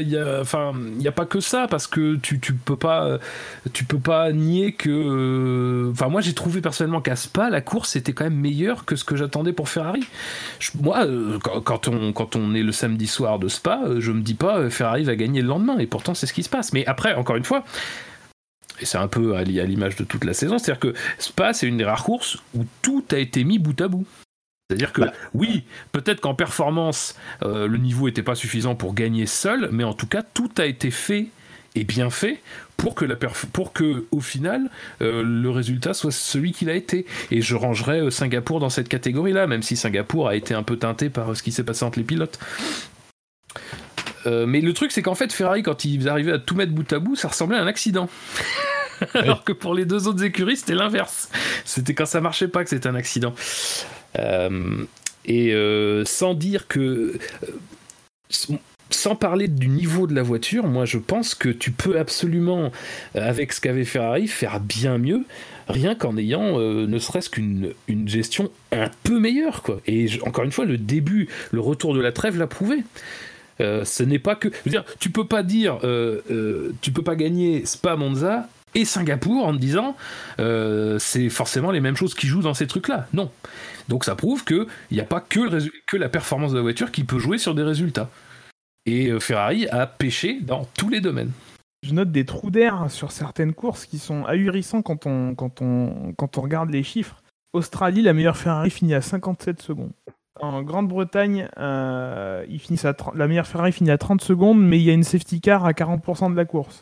y 0.02 0.18
a, 0.18 0.42
enfin, 0.42 0.74
y 1.00 1.08
a 1.08 1.14
pas 1.14 1.26
que 1.26 1.40
ça, 1.40 1.66
parce 1.70 1.88
que 1.88 2.18
tu, 2.18 2.42
tu 2.42 2.54
peux 2.54 2.76
pas, 2.76 3.20
tu 3.72 3.86
peux 3.86 4.00
pas 4.00 4.34
nier 4.34 4.74
que, 4.74 4.90
euh, 4.90 5.92
enfin, 5.92 6.10
moi 6.10 6.20
j'ai 6.20 6.34
trouvé 6.34 6.60
personnellement 6.60 7.00
qu'à 7.00 7.16
Spa 7.16 7.50
la 7.50 7.62
course 7.62 7.96
était 7.96 8.12
quand 8.12 8.26
même 8.26 8.36
meilleure 8.36 8.84
que 8.84 8.98
ce 8.98 9.06
que 9.06 9.16
j'attendais 9.16 9.54
pour 9.54 9.70
Ferrari. 9.70 10.06
moi, 10.82 11.06
euh, 11.06 11.40
quand, 11.40 11.88
on, 11.88 12.12
quand 12.12 12.36
on 12.36 12.54
est 12.54 12.64
le 12.64 12.74
samedi 12.74 13.08
soir 13.08 13.40
de 13.40 13.48
Spa, 13.48 13.82
euh, 13.86 14.02
je 14.02 14.12
me 14.12 14.22
dis 14.22 14.34
pas 14.34 14.70
Ferrari 14.70 15.06
va 15.06 15.16
gagner 15.16 15.42
le 15.42 15.48
lendemain, 15.48 15.78
et 15.78 15.88
pourtant 15.88 16.14
c'est 16.14 16.26
ce 16.28 16.34
qui 16.34 16.44
se 16.44 16.50
passe. 16.50 16.74
Mais 16.74 16.86
après, 16.86 17.14
encore 17.14 17.38
une 17.38 17.46
fois. 17.46 17.64
Et 18.82 18.86
c'est 18.86 18.98
un 18.98 19.08
peu 19.08 19.38
à 19.38 19.44
l'image 19.44 19.96
de 19.96 20.04
toute 20.04 20.26
la 20.26 20.34
saison, 20.34 20.58
c'est-à-dire 20.58 20.80
que 20.82 20.94
Spa, 21.18 21.54
c'est 21.54 21.68
une 21.68 21.78
des 21.78 21.86
rares 21.86 22.04
courses 22.04 22.40
où 22.54 22.66
tout 22.82 23.06
a 23.12 23.18
été 23.18 23.46
mis 23.46 23.58
bout 23.58 23.80
à 23.80 23.88
bout. 23.88 24.06
C'est-à-dire 24.70 24.94
que 24.94 25.02
bah. 25.02 25.14
oui, 25.34 25.64
peut-être 25.92 26.22
qu'en 26.22 26.36
performance, 26.36 27.16
euh, 27.44 27.68
le 27.68 27.78
niveau 27.78 28.08
n'était 28.08 28.24
pas 28.24 28.36
suffisant 28.36 28.76
pour 28.76 28.94
gagner 28.94 29.26
seul, 29.26 29.70
mais 29.72 29.84
en 29.84 29.94
tout 29.94 30.08
cas, 30.08 30.24
tout 30.24 30.50
a 30.58 30.66
été 30.66 30.90
fait 30.90 31.28
et 31.76 31.84
bien 31.84 32.10
fait 32.10 32.40
pour 32.78 32.96
que, 32.96 33.04
la 33.04 33.16
pour 33.16 33.74
que 33.74 34.06
au 34.12 34.22
final, 34.22 34.70
euh, 35.02 35.24
le 35.24 35.50
résultat 35.50 35.94
soit 35.94 36.12
celui 36.12 36.54
qu'il 36.54 36.70
a 36.70 36.76
été. 36.76 37.06
Et 37.30 37.42
je 37.42 37.56
rangerais 37.56 38.00
euh, 38.00 38.10
Singapour 38.10 38.60
dans 38.60 38.70
cette 38.70 38.88
catégorie-là, 38.88 39.48
même 39.48 39.64
si 39.64 39.76
Singapour 39.76 40.30
a 40.30 40.36
été 40.36 40.54
un 40.54 40.64
peu 40.64 40.78
teinté 40.78 41.10
par 41.10 41.36
ce 41.36 41.44
qui 41.44 41.52
s'est 41.52 41.64
passé 41.64 41.84
entre 41.84 42.00
les 42.00 42.06
pilotes. 42.06 42.40
mais 44.26 44.62
le 44.62 44.74
truc, 44.74 44.92
c'est 44.94 45.02
qu'en 45.02 45.16
fait, 45.16 45.34
Ferrari, 45.34 45.62
quand 45.62 45.84
ils 45.84 46.08
arrivaient 46.08 46.32
à 46.32 46.40
tout 46.40 46.56
mettre 46.56 46.72
bout 46.72 46.92
à 46.94 47.00
bout, 47.00 47.16
ça 47.18 47.28
ressemblait 47.28 47.58
à 47.58 47.62
un 47.62 47.68
accident. 47.68 48.08
Alors 49.14 49.44
que 49.44 49.52
pour 49.52 49.74
les 49.74 49.86
deux 49.86 50.08
autres 50.08 50.24
écuries, 50.24 50.56
c'était 50.56 50.76
l'inverse. 50.76 51.30
C'était 51.66 51.94
quand 51.94 52.06
ça 52.06 52.22
marchait 52.22 52.48
pas 52.48 52.64
que 52.64 52.70
c'était 52.70 52.88
un 52.88 52.96
accident. 52.96 53.36
Euh, 54.20 54.86
et 55.26 55.54
euh, 55.54 56.04
sans 56.06 56.34
dire 56.34 56.68
que 56.68 57.18
sans 58.94 59.16
parler 59.16 59.48
du 59.48 59.68
niveau 59.68 60.08
de 60.08 60.16
la 60.16 60.24
voiture, 60.24 60.68
moi 60.68 60.86
je 60.86 60.98
pense 60.98 61.36
que 61.36 61.50
tu 61.50 61.72
peux 61.72 61.98
absolument, 61.98 62.72
euh, 63.16 63.30
avec 63.30 63.54
ce 63.54 63.60
qu'avait 63.60 63.86
Ferrari, 63.86 64.28
faire 64.28 64.60
bien 64.60 64.98
mieux, 64.98 65.26
rien 65.68 65.96
qu'en 65.96 66.16
ayant 66.18 66.60
euh, 66.60 66.88
ne 66.88 67.00
serait-ce 67.00 67.30
qu'une 67.30 67.74
une 67.88 68.08
gestion 68.08 68.52
un 68.72 68.90
peu 69.04 69.20
meilleure. 69.20 69.64
Quoi. 69.64 69.82
Et 69.88 70.08
encore 70.26 70.44
une 70.44 70.52
fois, 70.52 70.66
le 70.66 70.78
début, 70.78 71.28
le 71.52 71.60
retour 71.60 71.94
de 71.94 72.02
la 72.02 72.12
trêve 72.12 72.38
l'a 72.38 72.48
prouvé. 72.48 72.78
Euh, 73.62 73.86
ce 73.86 74.04
n'est 74.04 74.20
pas 74.20 74.36
que. 74.36 74.50
Je 74.50 74.58
veux 74.66 74.72
dire, 74.72 74.86
tu 75.00 75.10
peux 75.10 75.28
pas 75.28 75.44
dire. 75.44 75.80
tu 76.82 76.92
peux 76.92 77.04
pas 77.04 77.16
gagner 77.16 77.66
Spa 77.66 77.96
Monza 77.96 78.48
et 78.76 78.86
Singapour 78.86 79.46
en 79.46 79.54
te 79.54 79.60
disant 79.60 79.96
c'est 81.00 81.30
forcément 81.30 81.72
les 81.72 81.82
mêmes 81.82 81.98
choses 81.98 82.16
qui 82.16 82.28
jouent 82.28 82.42
dans 82.42 82.54
ces 82.54 82.68
trucs-là. 82.68 83.08
Non. 83.14 83.32
Donc 83.90 84.06
ça 84.06 84.16
prouve 84.16 84.46
qu'il 84.46 84.68
n'y 84.92 85.00
a 85.00 85.06
pas 85.06 85.22
que, 85.22 85.98
la 85.98 86.10
performance 86.10 86.52
de 86.52 86.58
la 86.58 86.62
voiture 86.62 86.92
qui 86.92 87.04
peut 87.04 87.20
jouer 87.20 87.38
sur 87.38 87.56
des 87.56 87.64
résultats. 87.64 88.10
Et 88.86 89.08
euh, 89.08 89.20
Ferrari 89.20 89.68
a 89.70 89.88
pêché 89.88 90.40
dans 90.42 90.66
tous 90.78 90.90
les 90.90 91.02
domaines. 91.02 91.32
Je 91.84 91.94
note 91.94 92.12
des 92.12 92.26
trous 92.26 92.50
d'air 92.50 92.90
sur 92.90 93.12
certaines 93.12 93.54
courses 93.54 93.86
qui 93.86 94.00
sont 94.00 94.26
ahurissants 94.26 94.82
quand 94.82 95.06
on 95.06 95.36
regarde 96.38 96.70
les 96.70 96.84
chiffres. 96.84 97.22
Australie, 97.54 98.02
la 98.02 98.14
meilleure 98.14 98.38
Ferrari 98.38 98.70
finit 98.70 98.94
à 98.94 99.02
57 99.02 99.62
secondes. 99.62 99.92
En 100.40 100.64
Grande-Bretagne, 100.64 101.50
euh, 101.58 102.46
la 103.14 103.28
meilleure 103.28 103.48
Ferrari 103.48 103.72
finit 103.72 103.92
à 103.92 103.98
30 103.98 104.22
secondes, 104.22 104.62
mais 104.62 104.80
il 104.80 104.84
y 104.84 104.90
a 104.90 104.94
une 104.94 105.04
safety 105.04 105.42
car 105.42 105.66
à 105.66 105.74
40% 105.74 106.32
de 106.32 106.36
la 106.36 106.46
course. 106.46 106.82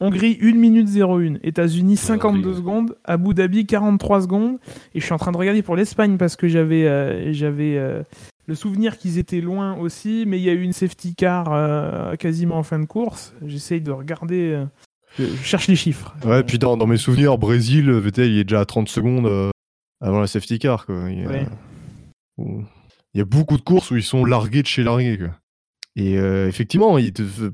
Hongrie 0.00 0.38
1 0.40 0.54
minute 0.54 0.88
01. 0.88 1.36
États-Unis 1.42 1.96
52 1.96 2.54
secondes. 2.54 2.96
Abu 3.04 3.34
Dhabi 3.34 3.66
43 3.66 4.22
secondes. 4.22 4.58
Et 4.94 5.00
je 5.00 5.04
suis 5.04 5.12
en 5.12 5.18
train 5.18 5.32
de 5.32 5.36
regarder 5.36 5.62
pour 5.62 5.76
l'Espagne 5.76 6.16
parce 6.16 6.36
que 6.36 6.48
j'avais 6.48 6.86
euh, 6.86 7.32
j'avais 7.32 7.76
euh, 7.76 8.02
le 8.46 8.54
souvenir 8.54 8.98
qu'ils 8.98 9.18
étaient 9.18 9.40
loin 9.40 9.76
aussi, 9.76 10.24
mais 10.26 10.38
il 10.38 10.42
y 10.42 10.50
a 10.50 10.52
eu 10.52 10.62
une 10.62 10.72
safety 10.72 11.14
car 11.14 11.52
euh, 11.52 12.16
quasiment 12.16 12.56
en 12.56 12.62
fin 12.62 12.78
de 12.78 12.86
course. 12.86 13.34
J'essaye 13.44 13.80
de 13.80 13.92
regarder. 13.92 14.64
je 15.18 15.24
cherche 15.42 15.68
les 15.68 15.76
chiffres. 15.76 16.14
Ouais, 16.24 16.42
puis 16.42 16.58
dans, 16.58 16.76
mes 16.86 16.96
souvenirs, 16.96 17.38
Brésil, 17.38 17.90
Vettel, 17.90 18.30
il 18.30 18.38
est 18.38 18.44
déjà 18.44 18.60
à 18.60 18.64
30 18.64 18.88
secondes 18.88 19.50
avant 20.00 20.20
la 20.20 20.26
safety 20.26 20.58
car. 20.58 20.86
Il, 20.88 21.22
y 21.22 21.26
a, 21.26 21.44
il 22.38 23.18
y 23.18 23.20
a 23.20 23.24
beaucoup 23.24 23.56
de 23.56 23.62
courses 23.62 23.90
où 23.90 23.96
ils 23.96 24.02
sont 24.02 24.24
largués 24.24 24.62
de 24.62 24.66
chez 24.66 24.82
largués. 24.82 25.18
Quoi. 25.18 25.39
Et 25.96 26.14
effectivement, 26.14 26.98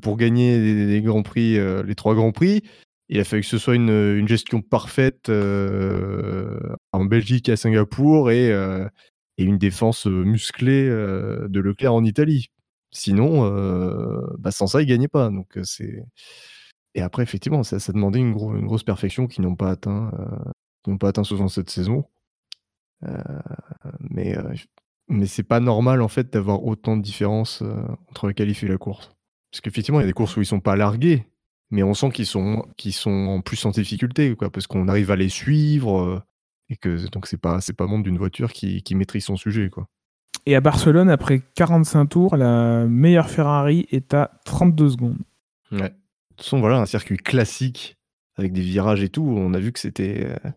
pour 0.02 0.16
gagner 0.16 1.00
prix, 1.24 1.58
les 1.84 1.94
trois 1.94 2.14
grands 2.14 2.32
prix, 2.32 2.62
il 3.08 3.20
a 3.20 3.24
fallu 3.24 3.42
que 3.42 3.48
ce 3.48 3.58
soit 3.58 3.74
une, 3.74 4.26
gestion 4.28 4.60
parfaite 4.62 5.28
en 5.28 7.04
Belgique 7.04 7.48
à 7.48 7.56
Singapour 7.56 8.30
et, 8.30 8.52
une 9.38 9.58
défense 9.58 10.06
musclée 10.06 10.88
de 10.88 11.60
Leclerc 11.60 11.94
en 11.94 12.04
Italie. 12.04 12.50
Sinon, 12.90 13.50
bah, 14.38 14.50
sans 14.50 14.66
ça, 14.66 14.82
il 14.82 14.86
gagnait 14.86 15.08
pas. 15.08 15.30
Donc 15.30 15.58
c'est 15.64 16.04
et 16.94 17.02
après 17.02 17.22
effectivement, 17.22 17.62
ça, 17.62 17.78
demandait 17.92 18.20
une, 18.20 18.32
grosse 18.32 18.82
perfection 18.82 19.26
qu'ils 19.26 19.44
n'ont 19.44 19.54
pas 19.54 19.70
atteint, 19.70 20.10
n'ont 20.86 20.98
pas 20.98 21.08
atteint 21.08 21.24
souvent 21.24 21.48
cette 21.48 21.70
saison. 21.70 22.04
mais 24.00 24.34
mais 25.08 25.26
c'est 25.26 25.42
pas 25.42 25.60
normal 25.60 26.02
en 26.02 26.08
fait 26.08 26.32
d'avoir 26.32 26.64
autant 26.64 26.96
de 26.96 27.02
différences 27.02 27.62
euh, 27.62 27.74
entre 28.10 28.26
la 28.26 28.32
qualif 28.32 28.62
et 28.62 28.68
la 28.68 28.78
course. 28.78 29.10
Parce 29.50 29.60
qu'effectivement, 29.60 30.00
il 30.00 30.02
y 30.02 30.04
a 30.04 30.08
des 30.08 30.12
courses 30.12 30.36
où 30.36 30.40
ils 30.40 30.46
sont 30.46 30.60
pas 30.60 30.76
largués, 30.76 31.26
mais 31.70 31.82
on 31.82 31.94
sent 31.94 32.10
qu'ils 32.10 32.26
sont, 32.26 32.66
qu'ils 32.76 32.92
sont 32.92 33.10
en 33.10 33.40
plus 33.40 33.64
en 33.64 33.70
difficulté, 33.70 34.34
quoi, 34.36 34.50
parce 34.50 34.66
qu'on 34.66 34.88
arrive 34.88 35.10
à 35.10 35.16
les 35.16 35.28
suivre, 35.28 36.00
euh, 36.00 36.22
et 36.68 36.76
que 36.76 37.08
donc 37.10 37.26
c'est 37.26 37.40
pas, 37.40 37.60
c'est 37.60 37.72
pas 37.72 37.86
monde 37.86 38.02
d'une 38.02 38.18
voiture 38.18 38.52
qui, 38.52 38.82
qui, 38.82 38.94
maîtrise 38.94 39.24
son 39.24 39.36
sujet, 39.36 39.70
quoi. 39.70 39.88
Et 40.44 40.54
à 40.54 40.60
Barcelone, 40.60 41.10
après 41.10 41.42
45 41.54 42.06
tours, 42.06 42.36
la 42.36 42.86
meilleure 42.86 43.30
Ferrari 43.30 43.86
est 43.90 44.14
à 44.14 44.30
32 44.44 44.90
secondes. 44.90 45.18
Ouais. 45.72 45.78
De 45.78 45.86
toute 46.36 46.42
façon, 46.42 46.60
voilà, 46.60 46.78
un 46.78 46.86
circuit 46.86 47.16
classique 47.16 47.96
avec 48.36 48.52
des 48.52 48.60
virages 48.60 49.02
et 49.02 49.08
tout. 49.08 49.24
On 49.24 49.54
a 49.54 49.58
vu 49.58 49.72
que 49.72 49.80
c'était, 49.80 50.26
euh, 50.26 50.50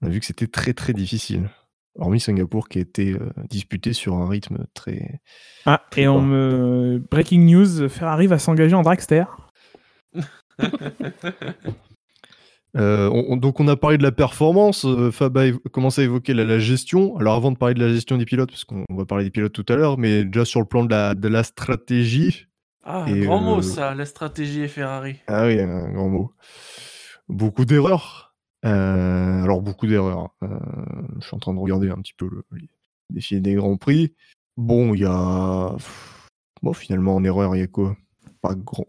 on 0.00 0.06
a 0.06 0.10
vu 0.10 0.20
que 0.20 0.26
c'était 0.26 0.46
très 0.46 0.72
très 0.72 0.92
difficile. 0.92 1.50
Hormis 1.96 2.20
Singapour 2.20 2.68
qui 2.68 2.78
a 2.78 2.80
été 2.82 3.12
euh, 3.12 3.30
disputé 3.48 3.92
sur 3.92 4.14
un 4.14 4.28
rythme 4.28 4.66
très. 4.74 5.20
Ah, 5.66 5.82
et 5.96 6.08
on 6.08 6.20
me. 6.20 7.02
Breaking 7.10 7.40
news 7.40 7.88
Ferrari 7.88 8.26
va 8.26 8.38
s'engager 8.38 8.74
en 8.74 8.82
dragster. 8.82 9.24
Euh, 12.76 13.36
donc 13.36 13.60
on 13.60 13.68
a 13.68 13.76
parlé 13.76 13.98
de 13.98 14.02
la 14.02 14.10
performance, 14.10 14.84
euh, 14.84 15.12
Fab 15.12 15.38
a 15.38 15.52
commencé 15.70 16.00
à 16.00 16.04
évoquer 16.04 16.34
la, 16.34 16.58
gestion. 16.58 17.16
Alors 17.18 17.34
avant 17.36 17.52
de 17.52 17.56
parler 17.56 17.74
de 17.74 17.84
la 17.84 17.92
gestion 17.92 18.18
des 18.18 18.24
pilotes, 18.24 18.50
parce 18.50 18.64
qu'on 18.64 18.84
va 18.90 19.04
parler 19.04 19.22
des 19.22 19.30
pilotes 19.30 19.52
tout 19.52 19.64
à 19.68 19.76
l'heure, 19.76 19.96
mais 19.96 20.24
déjà 20.24 20.44
sur 20.44 20.58
le 20.58 20.66
plan 20.66 20.84
de 20.84 20.90
la, 20.90 21.14
de 21.14 21.28
la 21.28 21.44
stratégie. 21.44 22.46
Ah, 22.82 23.04
un 23.04 23.20
grand 23.20 23.38
mot 23.38 23.62
ça, 23.62 23.94
la 23.94 24.04
stratégie 24.04 24.62
et 24.62 24.68
Ferrari. 24.68 25.16
Ah 25.28 25.46
oui, 25.46 25.60
un 25.60 25.92
grand 25.92 26.08
mot. 26.08 26.32
Beaucoup 27.28 27.64
d'erreurs. 27.64 28.23
Euh, 28.64 29.42
alors 29.42 29.60
beaucoup 29.60 29.86
d'erreurs. 29.86 30.18
Hein. 30.18 30.30
Euh, 30.44 30.58
je 31.20 31.26
suis 31.26 31.36
en 31.36 31.38
train 31.38 31.54
de 31.54 31.58
regarder 31.58 31.90
un 31.90 31.96
petit 31.96 32.14
peu 32.16 32.28
le, 32.30 32.44
défi 33.10 33.40
des 33.40 33.54
grands 33.54 33.76
prix. 33.76 34.14
Bon, 34.56 34.94
il 34.94 35.00
y 35.00 35.04
a. 35.04 35.76
Bon, 36.62 36.72
finalement, 36.72 37.16
en 37.16 37.24
erreur, 37.24 37.54
il 37.56 37.60
y 37.60 37.62
a 37.62 37.66
quoi? 37.66 37.96
Pas 38.40 38.54
grand. 38.54 38.86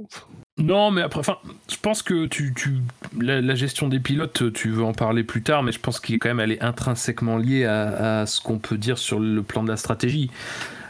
Non, 0.58 0.92
mais 0.92 1.02
après, 1.02 1.20
enfin, 1.20 1.38
je 1.70 1.76
pense 1.78 2.02
que 2.02 2.28
tu, 2.28 2.54
tu 2.54 2.78
la, 3.20 3.56
gestion 3.56 3.90
des 3.90 4.00
pilotes, 4.00 4.54
tu 4.54 4.70
veux 4.70 4.84
en 4.84 4.94
parler 4.94 5.24
plus 5.26 5.44
tard, 5.44 5.64
mais 5.64 5.74
je 5.74 5.80
pense 5.80 6.00
qu'il 6.00 6.16
est 6.16 6.20
quand 6.20 6.30
même 6.30 6.40
elle 6.40 6.54
est 6.54 6.62
intrinsèquement 6.62 7.38
liée 7.38 7.66
à, 7.66 8.26
ce 8.26 8.40
qu'on 8.40 8.58
peut 8.58 8.78
dire 8.78 8.98
sur 8.98 9.20
le 9.20 9.44
plan 9.44 9.64
de 9.64 9.70
la 9.70 9.76
stratégie. 9.76 10.32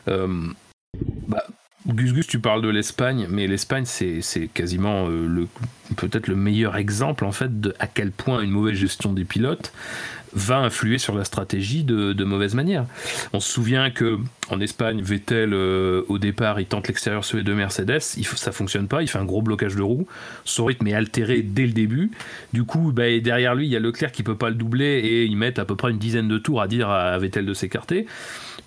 Euh, 0.07 0.47
bah, 1.27 1.43
Gus 1.87 2.13
Gus, 2.13 2.25
tu 2.25 2.39
parles 2.39 2.63
de 2.63 2.69
l'Espagne, 2.69 3.27
mais 3.29 3.45
l'Espagne, 3.45 3.85
c'est, 3.85 4.21
quasiment 4.53 5.07
euh, 5.07 5.27
le, 5.27 5.47
peut-être 5.95 6.27
le 6.27 6.35
meilleur 6.35 6.77
exemple 6.77 7.25
en 7.25 7.31
fait 7.31 7.61
de 7.61 7.75
à 7.79 7.85
quel 7.85 8.11
point 8.11 8.41
une 8.41 8.49
mauvaise 8.49 8.75
gestion 8.75 9.13
des 9.13 9.23
pilotes 9.23 9.71
va 10.35 10.57
influer 10.57 10.97
sur 10.97 11.15
la 11.15 11.23
stratégie 11.23 11.83
de, 11.83 12.23
mauvaise 12.23 12.53
manière. 12.53 12.85
On 13.33 13.39
se 13.39 13.51
souvient 13.51 13.89
que 13.89 14.17
en 14.49 14.59
Espagne, 14.59 15.01
Vettel 15.01 15.53
euh, 15.53 16.03
au 16.07 16.19
départ, 16.19 16.59
il 16.59 16.65
tente 16.65 16.87
l'extérieur 16.87 17.23
sur 17.23 17.37
les 17.37 17.43
deux 17.43 17.55
Mercedes, 17.55 18.01
il, 18.17 18.25
ça 18.25 18.51
fonctionne 18.51 18.87
pas, 18.87 19.01
il 19.01 19.07
fait 19.07 19.17
un 19.17 19.25
gros 19.25 19.41
blocage 19.41 19.75
de 19.75 19.81
roue, 19.81 20.07
son 20.43 20.65
rythme 20.65 20.87
est 20.87 20.93
altéré 20.93 21.41
dès 21.41 21.65
le 21.65 21.71
début. 21.71 22.11
Du 22.53 22.63
coup, 22.63 22.91
bah, 22.91 23.17
derrière 23.19 23.55
lui, 23.55 23.65
il 23.65 23.71
y 23.71 23.75
a 23.75 23.79
Leclerc 23.79 24.11
qui 24.11 24.23
peut 24.23 24.35
pas 24.35 24.49
le 24.49 24.55
doubler 24.55 24.99
et 24.99 25.25
ils 25.25 25.37
mettent 25.37 25.59
à 25.59 25.65
peu 25.65 25.75
près 25.75 25.91
une 25.91 25.97
dizaine 25.97 26.27
de 26.27 26.37
tours 26.37 26.61
à 26.61 26.67
dire 26.67 26.89
à 26.89 27.17
Vettel 27.17 27.45
de 27.45 27.53
s'écarter. 27.53 28.05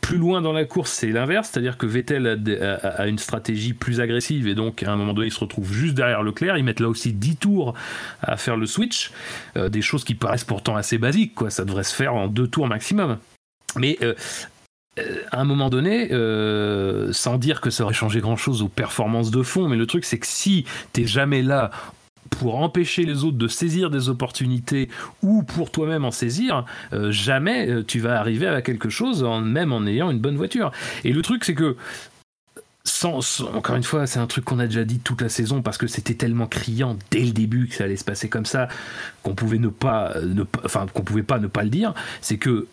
Plus 0.01 0.17
loin 0.17 0.41
dans 0.41 0.53
la 0.53 0.65
course, 0.65 0.93
c'est 0.93 1.09
l'inverse, 1.09 1.51
c'est-à-dire 1.53 1.77
que 1.77 1.85
Vettel 1.85 2.27
a, 2.27 3.07
une 3.09 3.19
stratégie 3.19 3.73
plus 3.73 4.01
agressive 4.01 4.47
et 4.47 4.55
donc 4.55 4.83
à 4.83 4.93
un 4.93 4.97
moment 4.97 5.13
donné, 5.13 5.29
il 5.29 5.33
se 5.33 5.41
retrouve 5.41 5.73
juste 5.73 5.95
derrière 5.95 6.23
Leclerc. 6.23 6.57
Ils 6.57 6.65
mettent 6.65 6.81
là 6.81 6.89
aussi 6.89 7.13
10 7.13 7.37
tours 7.37 7.75
à 8.23 8.37
faire 8.37 8.57
le 8.57 8.67
switch, 8.67 9.11
euh, 9.57 9.69
des 9.69 9.83
choses 9.83 10.05
qui 10.05 10.15
paraissent 10.15 10.45
pourtant 10.45 10.77
assez 10.77 10.99
basiques, 10.99 11.35
quoi. 11.35 11.51
Ça 11.59 11.65
devrait 11.65 11.83
se 11.83 11.93
faire 11.93 12.15
en 12.15 12.29
deux 12.29 12.47
tours 12.47 12.69
maximum. 12.69 13.19
Mais 13.75 13.99
euh, 14.01 14.15
euh, 15.01 15.23
à 15.33 15.41
un 15.41 15.45
moment 15.45 15.71
donné, 15.71 16.09
sans 17.13 17.37
dire 17.37 17.61
que 17.61 17.71
ça 17.71 17.83
aurait 17.83 17.95
changé 17.95 18.21
grand 18.21 18.37
chose 18.37 18.63
aux 18.63 18.69
performances 18.69 19.33
de 19.33 19.43
fond, 19.43 19.67
mais 19.67 19.77
le 19.77 19.87
truc 19.87 20.05
c'est 20.05 20.21
que 20.21 20.27
si 20.29 20.67
t'es 20.93 21.05
jamais 21.05 21.43
là 21.43 21.73
pour 22.29 22.57
empêcher 22.57 23.05
les 23.05 23.25
autres 23.25 23.37
de 23.37 23.49
saisir 23.49 23.91
des 23.91 24.09
opportunités 24.09 24.89
ou 25.23 25.43
pour 25.43 25.71
toi-même 25.71 26.05
en 26.05 26.11
saisir, 26.11 26.65
euh, 26.93 27.11
jamais 27.11 27.69
euh, 27.69 27.85
tu 27.85 28.01
vas 28.01 28.19
arriver 28.19 28.47
à 28.47 28.63
quelque 28.63 28.89
chose, 28.89 29.25
en, 29.25 29.41
même 29.41 29.73
en 29.73 29.87
ayant 29.87 30.11
une 30.11 30.19
bonne 30.19 30.37
voiture. 30.37 30.71
Et 31.05 31.13
le 31.13 31.23
truc, 31.23 31.45
c'est 31.45 31.55
que 31.55 31.77
encore 33.05 33.77
une 33.77 33.83
fois, 33.83 34.07
c'est 34.07 34.19
un 34.19 34.27
truc 34.27 34.45
qu'on 34.45 34.59
a 34.59 34.67
déjà 34.67 34.85
dit 34.85 34.99
toute 34.99 35.21
la 35.21 35.29
saison 35.29 35.63
parce 35.63 35.79
que 35.79 35.87
c'était 35.87 36.15
tellement 36.15 36.47
criant 36.47 36.97
dès 37.11 37.21
le 37.21 37.33
début 37.33 37.69
que 37.69 37.75
ça 37.75 37.85
allait 37.85 37.97
se 37.97 38.05
passer 38.05 38.29
comme 38.29 38.47
ça 38.47 38.69
qu'on 39.23 39.35
pouvait 39.35 39.59
ne 39.59 39.69
pas, 39.69 40.15
ne, 40.23 40.43
qu'on 40.43 41.03
pouvait 41.03 41.23
pas 41.23 41.39
ne 41.39 41.47
pas 41.47 41.63
le 41.63 41.71
dire. 41.71 41.95
C'est 42.21 42.39
que 42.39 42.51
euh, 42.51 42.69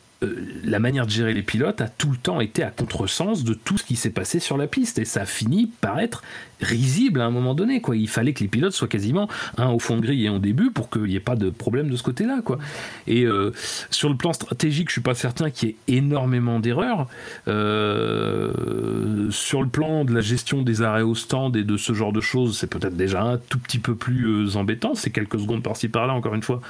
la 0.63 0.79
manière 0.79 1.05
de 1.05 1.11
gérer 1.11 1.33
les 1.33 1.41
pilotes 1.41 1.81
a 1.81 1.87
tout 1.87 2.09
le 2.09 2.17
temps 2.17 2.41
été 2.41 2.63
à 2.63 2.69
contresens 2.69 3.43
de 3.43 3.53
tout 3.53 3.77
ce 3.77 3.83
qui 3.83 3.95
s'est 3.95 4.09
passé 4.09 4.39
sur 4.39 4.57
la 4.57 4.67
piste 4.67 4.99
et 4.99 5.05
ça 5.05 5.21
a 5.21 5.25
fini 5.25 5.71
par 5.81 5.99
être 5.99 6.23
risible 6.61 7.21
à 7.21 7.25
un 7.25 7.31
moment 7.31 7.53
donné 7.53 7.81
quoi. 7.81 7.95
Il 7.95 8.07
fallait 8.07 8.33
que 8.33 8.41
les 8.41 8.47
pilotes 8.47 8.73
soient 8.73 8.87
quasiment 8.87 9.27
au 9.57 9.79
fond 9.79 9.97
de 9.97 10.01
grille 10.01 10.25
et 10.25 10.29
en 10.29 10.39
début 10.39 10.71
pour 10.71 10.89
qu'il 10.89 11.03
n'y 11.03 11.15
ait 11.15 11.19
pas 11.19 11.35
de 11.35 11.49
problème 11.49 11.89
de 11.89 11.95
ce 11.95 12.03
côté-là 12.03 12.41
quoi. 12.43 12.59
Et 13.07 13.23
euh, 13.23 13.51
sur 13.89 14.09
le 14.09 14.15
plan 14.15 14.33
stratégique, 14.33 14.89
je 14.89 14.93
suis 14.93 15.01
pas 15.01 15.15
certain 15.15 15.49
qu'il 15.49 15.69
y 15.69 15.71
ait 15.71 15.97
énormément 15.97 16.59
d'erreurs. 16.59 17.07
Euh, 17.47 19.29
sur 19.31 19.61
le 19.61 19.69
plan 19.69 20.05
de 20.05 20.13
la 20.13 20.21
gestion 20.21 20.61
des 20.61 20.81
arrêts 20.81 21.01
au 21.01 21.15
stand 21.15 21.55
et 21.55 21.63
de 21.63 21.77
ce 21.77 21.93
genre 21.93 22.13
de 22.13 22.21
choses, 22.21 22.57
c'est 22.57 22.67
peut-être 22.69 22.95
déjà 22.95 23.21
un 23.23 23.37
tout 23.37 23.59
petit 23.59 23.79
peu 23.79 23.95
plus 23.95 24.55
embêtant. 24.57 24.95
C'est 24.95 25.11
quelques 25.11 25.39
secondes 25.39 25.63
par-ci 25.63 25.89
par-là 25.89 26.13
encore 26.13 26.35
une 26.35 26.43
fois. 26.43 26.61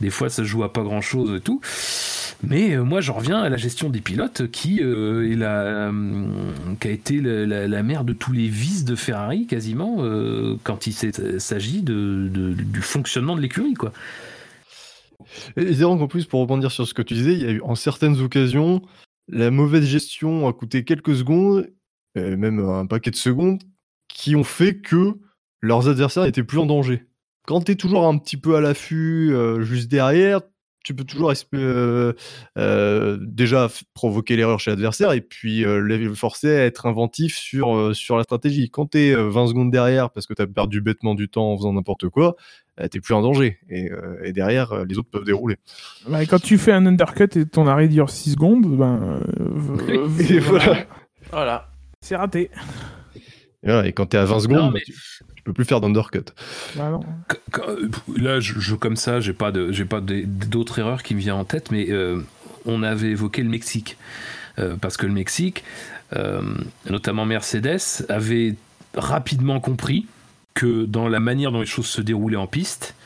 Des 0.00 0.10
fois, 0.10 0.30
ça 0.30 0.44
joue 0.44 0.62
à 0.62 0.72
pas 0.72 0.82
grand-chose 0.82 1.36
et 1.36 1.40
tout. 1.40 1.60
Mais 2.42 2.74
euh, 2.74 2.84
moi, 2.84 3.00
j'en 3.00 3.14
reviens 3.14 3.40
à 3.40 3.48
la 3.48 3.56
gestion 3.56 3.90
des 3.90 4.00
pilotes 4.00 4.48
qui, 4.50 4.80
euh, 4.80 5.36
euh, 5.40 6.72
a 6.80 6.88
été 6.88 7.20
la, 7.20 7.82
mère 7.82 8.04
de 8.04 8.12
tous 8.12 8.32
les 8.32 8.48
vices 8.48 8.84
de 8.84 8.94
Ferrari 8.94 9.46
quasiment 9.46 9.98
quand 10.62 10.86
il 10.86 10.92
s'agit 10.92 11.82
de, 11.82 12.28
du 12.54 12.80
fonctionnement 12.80 13.36
de 13.36 13.40
l'écurie. 13.40 13.74
quoi. 13.74 13.92
Et 15.56 15.72
Zéro, 15.72 15.92
en 15.92 16.08
plus, 16.08 16.26
pour 16.26 16.40
rebondir 16.40 16.70
sur 16.70 16.86
ce 16.86 16.94
que 16.94 17.02
tu 17.02 17.14
disais, 17.14 17.32
il 17.32 17.42
y 17.42 17.46
a 17.46 17.50
eu 17.50 17.60
en 17.62 17.74
certaines 17.74 18.20
occasions, 18.20 18.82
la 19.28 19.50
mauvaise 19.50 19.84
gestion 19.84 20.48
a 20.48 20.52
coûté 20.52 20.84
quelques 20.84 21.16
secondes, 21.16 21.68
même 22.14 22.60
un 22.60 22.86
paquet 22.86 23.10
de 23.10 23.16
secondes, 23.16 23.62
qui 24.08 24.36
ont 24.36 24.44
fait 24.44 24.76
que 24.76 25.18
leurs 25.60 25.88
adversaires 25.88 26.24
n'étaient 26.24 26.44
plus 26.44 26.58
en 26.58 26.66
danger. 26.66 27.07
Quand 27.48 27.62
tu 27.62 27.72
es 27.72 27.76
toujours 27.76 28.06
un 28.06 28.18
petit 28.18 28.36
peu 28.36 28.56
à 28.56 28.60
l'affût, 28.60 29.30
euh, 29.32 29.62
juste 29.62 29.90
derrière, 29.90 30.42
tu 30.84 30.94
peux 30.94 31.04
toujours 31.04 31.32
euh, 31.54 32.12
euh, 32.58 33.18
déjà 33.22 33.68
provoquer 33.94 34.36
l'erreur 34.36 34.60
chez 34.60 34.70
l'adversaire 34.70 35.12
et 35.12 35.22
puis 35.22 35.64
euh, 35.64 35.78
les 35.80 36.14
forcer 36.14 36.50
à 36.54 36.64
être 36.66 36.84
inventif 36.84 37.36
sur, 37.36 37.74
euh, 37.74 37.94
sur 37.94 38.18
la 38.18 38.22
stratégie. 38.24 38.68
Quand 38.68 38.90
tu 38.90 38.98
es 38.98 39.14
20 39.14 39.46
secondes 39.46 39.70
derrière 39.70 40.10
parce 40.10 40.26
que 40.26 40.34
tu 40.34 40.42
as 40.42 40.46
perdu 40.46 40.82
bêtement 40.82 41.14
du 41.14 41.30
temps 41.30 41.50
en 41.52 41.56
faisant 41.56 41.72
n'importe 41.72 42.10
quoi, 42.10 42.36
euh, 42.80 42.88
t'es 42.88 43.00
plus 43.00 43.14
en 43.14 43.22
danger. 43.22 43.56
Et, 43.70 43.90
euh, 43.90 44.18
et 44.22 44.34
derrière, 44.34 44.72
euh, 44.72 44.84
les 44.86 44.98
autres 44.98 45.08
peuvent 45.10 45.24
dérouler. 45.24 45.56
Bah, 46.06 46.26
quand 46.26 46.40
tu 46.42 46.58
fais 46.58 46.72
un 46.72 46.84
undercut 46.84 47.28
et 47.34 47.46
ton 47.46 47.66
arrêt 47.66 47.88
dure 47.88 48.10
6 48.10 48.32
secondes, 48.32 48.66
ben. 48.76 49.22
euh, 49.40 50.08
Et 50.28 50.38
voilà. 50.38 50.84
Voilà. 51.32 51.70
C'est 52.02 52.16
raté. 52.16 52.50
Et, 53.16 53.20
voilà, 53.64 53.88
et 53.88 53.92
quand 53.92 54.06
tu 54.06 54.16
es 54.16 54.20
à 54.20 54.24
20 54.24 54.40
secondes, 54.40 54.56
Non, 54.58 54.66
bah, 54.66 54.72
mais- 54.74 54.80
tu, 54.82 54.92
tu 54.92 55.37
peux 55.48 55.54
plus 55.54 55.64
faire 55.64 55.80
d'undercut. 55.80 56.24
Bah 56.76 57.00
euh, 57.66 57.88
là, 58.16 58.38
je, 58.40 58.60
je- 58.60 58.74
comme 58.76 58.96
ça, 58.96 59.18
j'ai 59.20 59.32
pas 59.32 59.50
de, 59.50 59.72
j'ai 59.72 59.84
pas 59.84 60.00
d'autres 60.00 60.78
erreurs 60.78 61.02
qui 61.02 61.14
me 61.14 61.20
viennent 61.20 61.34
en 61.34 61.44
tête, 61.44 61.70
mais 61.70 61.86
euh, 61.90 62.20
on 62.66 62.82
avait 62.82 63.10
évoqué 63.10 63.42
le 63.42 63.48
Mexique 63.48 63.96
Euh, 64.58 64.76
parce 64.80 64.96
que 64.96 65.06
le 65.06 65.12
Mexique, 65.12 65.62
euh, 66.16 66.42
notamment 66.90 67.24
Mercedes, 67.24 68.04
avait 68.08 68.56
rapidement 68.94 69.60
compris 69.60 70.06
que 70.54 70.84
dans 70.84 71.08
la 71.08 71.20
manière 71.20 71.52
dont 71.52 71.60
les 71.60 71.66
choses 71.66 71.86
se 71.86 72.00
déroulaient 72.02 72.36
en 72.36 72.48
piste, 72.48 72.96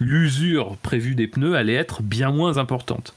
l'usure 0.00 0.76
prévue 0.76 1.14
des 1.14 1.26
pneus 1.26 1.56
allait 1.56 1.74
être 1.74 2.02
bien 2.02 2.30
moins 2.30 2.58
importante. 2.58 3.14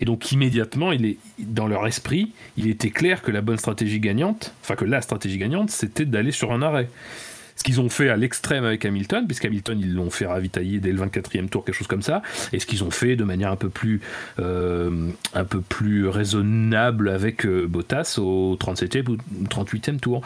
Et 0.00 0.04
donc 0.04 0.30
immédiatement, 0.30 0.92
il 0.92 1.04
est 1.04 1.16
dans 1.40 1.66
leur 1.66 1.84
esprit, 1.86 2.30
il 2.56 2.68
était 2.68 2.90
clair 2.90 3.22
que 3.22 3.32
la 3.32 3.40
bonne 3.42 3.58
stratégie 3.58 3.98
gagnante, 3.98 4.54
enfin 4.62 4.76
que 4.76 4.84
la 4.84 5.02
stratégie 5.02 5.38
gagnante, 5.38 5.70
c'était 5.70 6.04
d'aller 6.06 6.30
sur 6.32 6.52
un 6.52 6.62
arrêt. 6.62 6.88
Ce 7.56 7.62
qu'ils 7.62 7.80
ont 7.80 7.88
fait 7.88 8.08
à 8.08 8.16
l'extrême 8.16 8.64
avec 8.64 8.84
Hamilton, 8.84 9.26
puisqu'Hamilton, 9.26 9.78
ils 9.80 9.94
l'ont 9.94 10.10
fait 10.10 10.26
ravitailler 10.26 10.80
dès 10.80 10.92
le 10.92 11.04
24e 11.04 11.48
tour, 11.48 11.64
quelque 11.64 11.74
chose 11.74 11.86
comme 11.86 12.02
ça, 12.02 12.22
et 12.52 12.58
ce 12.58 12.66
qu'ils 12.66 12.84
ont 12.84 12.90
fait 12.90 13.16
de 13.16 13.24
manière 13.24 13.50
un 13.50 13.56
peu 13.56 13.68
plus, 13.68 14.00
euh, 14.38 15.10
un 15.34 15.44
peu 15.44 15.60
plus 15.60 16.08
raisonnable 16.08 17.08
avec 17.08 17.46
euh, 17.46 17.66
Bottas 17.66 18.16
au 18.18 18.56
37e 18.56 19.08
ou 19.08 19.16
38e 19.44 19.98
tour. 19.98 20.22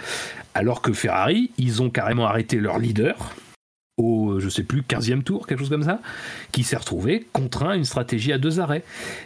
Alors 0.54 0.82
que 0.82 0.92
Ferrari, 0.92 1.50
ils 1.58 1.82
ont 1.82 1.90
carrément 1.90 2.26
arrêté 2.26 2.58
leur 2.58 2.78
leader 2.78 3.34
au, 3.96 4.40
je 4.40 4.48
sais 4.48 4.62
plus, 4.62 4.82
15e 4.82 5.22
tour, 5.22 5.46
quelque 5.46 5.60
chose 5.60 5.70
comme 5.70 5.82
ça, 5.82 6.00
qui 6.52 6.64
s'est 6.64 6.76
retrouvé 6.76 7.26
contraint 7.32 7.70
à 7.70 7.76
une 7.76 7.84
stratégie 7.84 8.32
à 8.32 8.38
deux 8.38 8.60
arrêts. 8.60 8.82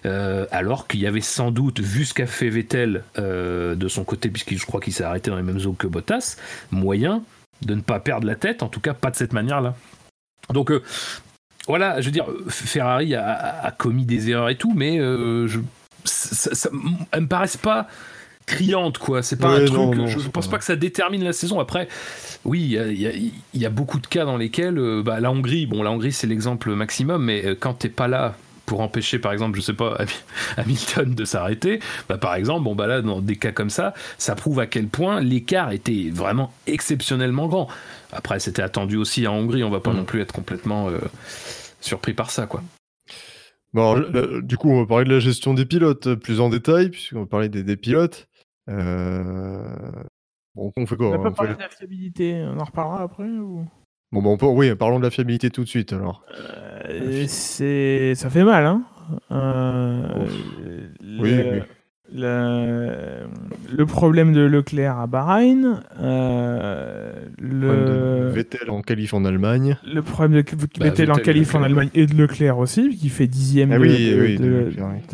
Euh, 0.06 0.46
alors 0.52 0.86
qu'il 0.86 1.00
y 1.00 1.06
avait 1.06 1.20
sans 1.20 1.50
doute, 1.50 1.80
vu 1.80 2.04
ce 2.04 2.14
qu'a 2.14 2.26
fait 2.26 2.48
Vettel 2.48 3.02
euh, 3.18 3.74
de 3.74 3.88
son 3.88 4.04
côté, 4.04 4.28
puisque 4.28 4.54
je 4.54 4.66
crois 4.66 4.80
qu'il 4.80 4.92
s'est 4.92 5.04
arrêté 5.04 5.30
dans 5.30 5.36
les 5.36 5.42
mêmes 5.42 5.60
eaux 5.66 5.72
que 5.72 5.86
Bottas, 5.86 6.36
moyen 6.70 7.22
de 7.62 7.74
ne 7.74 7.80
pas 7.80 8.00
perdre 8.00 8.26
la 8.26 8.34
tête, 8.36 8.62
en 8.62 8.68
tout 8.68 8.80
cas 8.80 8.94
pas 8.94 9.10
de 9.10 9.16
cette 9.16 9.32
manière-là. 9.32 9.74
Donc 10.52 10.70
euh, 10.70 10.82
voilà, 11.68 12.00
je 12.00 12.06
veux 12.06 12.12
dire, 12.12 12.26
Ferrari 12.48 13.14
a, 13.14 13.26
a- 13.30 13.66
a 13.66 13.70
commis 13.70 14.04
des 14.06 14.30
erreurs 14.30 14.48
et 14.48 14.56
tout, 14.56 14.72
mais 14.74 14.98
euh, 14.98 15.46
je, 15.46 15.60
ça, 16.04 16.54
ça- 16.54 16.70
elles 17.12 17.20
me 17.22 17.28
paraissent 17.28 17.56
pas 17.58 17.86
criantes, 18.46 18.98
quoi. 18.98 19.22
C'est 19.22 19.36
pas 19.36 19.50
Ouais, 19.52 19.62
un 19.62 19.66
truc. 19.66 19.72
non, 19.78 19.94
non, 19.94 20.06
je 20.08 20.18
c'est 20.18 20.28
pense 20.32 20.46
pas- 20.46 20.52
pas 20.52 20.58
que 20.58 20.64
ça 20.64 20.74
détermine 20.74 21.22
la 21.22 21.32
saison. 21.32 21.60
Après, 21.60 21.86
oui, 22.44 22.76
il 22.76 22.92
y 22.94 23.32
y 23.54 23.66
a 23.66 23.70
beaucoup 23.70 24.00
de 24.00 24.06
cas 24.08 24.24
dans 24.24 24.36
lesquels, 24.36 24.78
euh, 24.78 25.02
bah, 25.04 25.20
la 25.20 25.30
Hongrie, 25.30 25.66
bon, 25.66 25.82
la 25.84 25.90
Hongrie 25.92 26.12
c'est 26.12 26.26
l'exemple 26.26 26.74
maximum, 26.74 27.24
mais 27.24 27.44
euh, 27.46 27.54
quand 27.58 27.74
t'es 27.74 27.88
pas 27.90 28.08
là 28.08 28.34
pour 28.70 28.82
empêcher, 28.82 29.18
par 29.18 29.32
exemple, 29.32 29.56
je 29.56 29.62
sais 29.62 29.74
pas, 29.74 29.96
Ham- 29.98 30.06
Hamilton 30.56 31.12
de 31.12 31.24
s'arrêter, 31.24 31.80
bah, 32.08 32.18
par 32.18 32.36
exemple, 32.36 32.62
bon, 32.62 32.76
bah 32.76 32.86
là, 32.86 33.02
dans 33.02 33.20
des 33.20 33.34
cas 33.34 33.50
comme 33.50 33.68
ça, 33.68 33.94
ça 34.16 34.36
prouve 34.36 34.60
à 34.60 34.68
quel 34.68 34.86
point 34.86 35.20
l'écart 35.20 35.72
était 35.72 36.08
vraiment 36.12 36.52
exceptionnellement 36.68 37.48
grand. 37.48 37.66
Après, 38.12 38.38
c'était 38.38 38.62
attendu 38.62 38.96
aussi 38.96 39.26
en 39.26 39.34
Hongrie, 39.34 39.64
on 39.64 39.70
va 39.70 39.80
pas 39.80 39.92
Mm. 39.92 39.96
non 39.96 40.04
plus 40.04 40.20
être 40.20 40.30
complètement 40.32 40.88
euh, 40.88 40.98
surpris 41.80 42.14
par 42.14 42.30
ça, 42.30 42.46
quoi. 42.46 42.62
Bon, 43.72 43.92
alors, 43.96 44.08
là, 44.12 44.40
du 44.40 44.56
coup, 44.56 44.70
on 44.70 44.80
va 44.82 44.86
parler 44.86 45.04
de 45.04 45.14
la 45.14 45.18
gestion 45.20 45.52
des 45.52 45.66
pilotes 45.66 46.06
euh, 46.06 46.16
plus 46.16 46.40
en 46.40 46.48
détail, 46.48 46.90
puisqu'on 46.90 47.20
va 47.20 47.26
parler 47.26 47.48
des, 47.48 47.64
des 47.64 47.76
pilotes. 47.76 48.28
Euh... 48.68 49.64
Bon, 50.54 50.72
on 50.76 50.86
fait 50.86 50.96
quoi? 50.96 51.08
On 51.08 51.22
pas 51.24 51.30
fait- 51.30 51.36
parlé 51.36 51.54
de 51.54 51.58
la 51.60 51.68
fiabilité, 51.68 52.44
on 52.46 52.60
en 52.60 52.64
reparlera 52.64 53.02
après 53.02 53.24
ou... 53.24 53.66
Bon, 54.12 54.22
bah, 54.22 54.28
on 54.30 54.36
peut... 54.36 54.46
oui, 54.46 54.74
parlons 54.76 54.98
de 55.00 55.04
la 55.04 55.10
fiabilité 55.10 55.50
tout 55.50 55.62
de 55.64 55.68
suite, 55.68 55.92
alors. 55.92 56.24
Euh, 56.38 56.69
c'est... 57.26 58.14
Ça 58.14 58.30
fait 58.30 58.44
mal, 58.44 58.64
hein 58.66 58.82
Euh, 59.32 60.02
le... 61.02 61.22
Oui, 61.22 61.34
oui. 61.52 61.58
Le... 62.12 63.26
le 63.76 63.86
problème 63.86 64.32
de 64.32 64.40
Leclerc 64.40 64.98
à 64.98 65.06
Bahreïn, 65.06 65.80
euh, 66.00 67.12
le... 67.38 68.30
Vettel 68.30 68.68
en 68.70 68.82
qualif 68.82 69.14
en 69.14 69.24
Allemagne. 69.24 69.76
le 69.86 70.02
problème 70.02 70.42
de 70.42 70.56
Bah, 70.78 70.86
Vettel 70.86 71.10
en 71.12 71.14
Vettel, 71.14 71.24
qualif 71.34 71.54
en. 71.54 71.62
Allemagne 71.62 71.88
et 71.94 72.06
de 72.06 72.14
Leclerc 72.16 72.58
aussi, 72.58 72.88
qui 72.96 73.10
fait 73.10 73.28
dixième 73.28 73.70
Ah 73.70 73.78
de, 73.78 73.82
oui, 73.82 74.38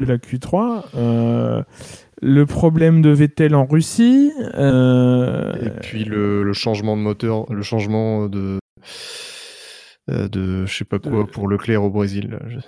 la 0.07 0.17
Q3. 0.17 0.85
euh, 0.97 1.62
le 2.23 2.47
problème 2.47 3.03
de 3.03 3.11
Vettel 3.11 3.55
en 3.55 3.67
Russie. 3.67 4.33
euh, 4.55 5.53
Et 5.67 5.71
puis 5.83 6.05
le, 6.05 6.43
le 6.45 6.53
changement 6.55 6.97
de 6.97 7.03
moteur, 7.03 7.45
le 7.53 7.61
changement 7.62 8.27
de. 8.27 8.57
Euh, 10.11 10.29
de 10.29 10.66
je 10.66 10.75
sais 10.77 10.85
pas 10.85 10.99
quoi 10.99 11.21
Euh, 11.21 11.25
pour 11.25 11.49
Leclerc 11.49 11.83
au 11.83 11.90
Brésil. 11.90 12.38
je- 12.49 12.59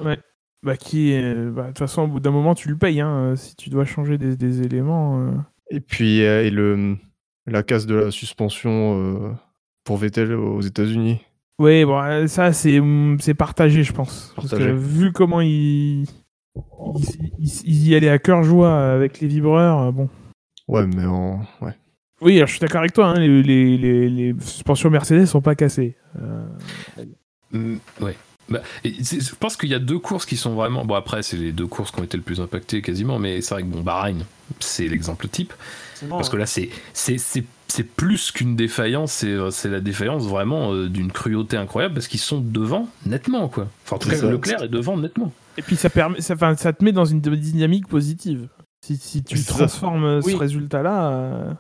bah, 0.65 0.77
qui, 0.77 1.13
euh, 1.15 1.51
bah, 1.53 1.63
de 1.63 1.69
toute 1.69 1.79
façon, 1.79 2.03
au 2.03 2.07
bout 2.09 2.19
d'un 2.21 2.33
moment, 2.33 2.55
tu 2.55 2.69
le 2.69 2.77
payes. 2.77 3.01
Hein, 3.01 3.11
euh, 3.33 3.37
si 3.37 3.55
tu 3.55 3.71
dois 3.71 3.85
changer 3.85 4.19
des, 4.19 4.37
des 4.37 4.63
éléments. 4.63 5.21
euh. 5.21 5.31
Et 5.71 5.81
puis 5.81 6.25
euh, 6.25 6.43
et 6.45 6.51
le, 6.51 6.97
la 7.47 7.63
casse 7.63 7.87
de 7.87 7.95
la 7.95 8.11
suspension 8.11 8.99
euh, 9.01 9.33
pour 9.85 9.99
Vettel 9.99 10.33
aux 10.35 10.61
États-Unis. 10.61 11.21
Oui, 11.61 11.85
bon, 11.85 12.01
euh, 12.03 12.27
ça, 12.27 12.53
c'est 12.53 12.81
hum, 12.81 13.19
c'est 13.21 13.35
partagé, 13.35 13.83
je 13.85 13.93
pense. 13.93 14.33
Parce 14.37 14.49
Partagé. 14.51 14.71
que 14.71 14.75
vu 14.77 15.13
comment 15.13 15.41
il. 15.41 16.07
Ils 16.97 17.05
il, 17.39 17.49
il 17.65 17.89
y 17.89 17.95
allait 17.95 18.09
à 18.09 18.19
cœur 18.19 18.43
joie 18.43 18.77
avec 18.93 19.21
les 19.21 19.29
vibreurs, 19.29 19.81
euh, 19.81 19.93
bon. 19.93 20.09
Ouais, 20.67 20.87
mais 20.87 21.05
en. 21.07 21.41
Ouais. 21.61 21.75
Oui, 22.21 22.37
alors, 22.37 22.49
je 22.49 22.53
suis 22.55 22.61
d'accord 22.61 22.81
avec 22.81 22.93
toi, 22.93 23.09
hein, 23.11 23.21
les, 23.21 23.43
les, 23.45 23.77
les, 23.79 24.09
les 24.09 24.35
suspensions 24.41 24.91
Mercedes 24.91 25.27
sont 25.27 25.41
pas 25.41 25.55
cassées. 25.55 25.97
Euh, 26.21 26.47
Mm, 27.53 27.77
ouais. 28.01 28.17
Bah, 28.49 28.61
je 28.85 29.35
pense 29.39 29.59
qu'il 29.59 29.69
y 29.69 29.75
a 29.75 29.79
deux 29.79 29.99
courses 29.99 30.25
qui 30.25 30.37
sont 30.39 30.55
vraiment. 30.55 30.85
Bon, 30.87 30.95
après, 30.95 31.23
c'est 31.23 31.37
les 31.37 31.53
deux 31.53 31.67
courses 31.67 31.91
qui 31.91 32.01
ont 32.01 32.05
été 32.05 32.17
le 32.17 32.23
plus 32.23 32.41
impactées 32.41 32.81
quasiment, 32.81 33.19
mais 33.19 33.43
c'est 33.43 33.53
vrai 33.55 33.63
que 33.63 33.69
bon, 33.69 33.83
Bahreïn, 33.83 34.25
c'est 34.59 34.89
l'exemple 34.89 35.29
type. 35.29 35.53
Bon, 36.03 36.17
Parce 36.17 36.31
que 36.31 36.37
là, 36.39 36.47
c'est 36.47 36.71
c'est- 36.95 37.19
c'est- 37.19 37.45
c'est 37.67 37.83
plus 37.83 38.31
qu'une 38.31 38.57
défaillance, 38.57 39.13
c'est 39.13 39.27
euh, 39.27 39.51
c'est 39.51 39.69
la 39.69 39.81
défaillance 39.81 40.25
vraiment 40.25 40.73
euh, 40.73 40.89
d'une 40.89 41.13
cruauté 41.13 41.59
incroyable 41.59 41.93
parce 41.95 42.09
qu'ils 42.09 42.21
sont 42.21 42.41
devant 42.41 42.89
nettement, 43.05 43.49
quoi. 43.49 43.69
Enfin, 43.85 43.97
en 43.97 43.99
tout 43.99 44.09
cas, 44.09 44.17
ça. 44.17 44.31
Leclerc 44.31 44.63
est 44.63 44.69
devant 44.69 44.97
nettement. 44.97 45.31
Et 45.59 45.63
puis 45.63 45.77
ça, 45.77 45.91
permet, 45.91 46.23
ça, 46.23 46.33
enfin, 46.35 46.57
ça 46.57 46.73
te 46.73 46.83
met 46.83 46.93
dans 46.93 47.05
une 47.05 47.21
dynamique 47.21 47.87
positive. 47.87 48.49
Si, 48.87 48.97
si 48.97 49.23
tu 49.25 49.45
transformes 49.45 50.21
Oui. 50.25 50.33
ce 50.33 50.37
résultat-là. 50.39 51.11
euh, 51.11 51.53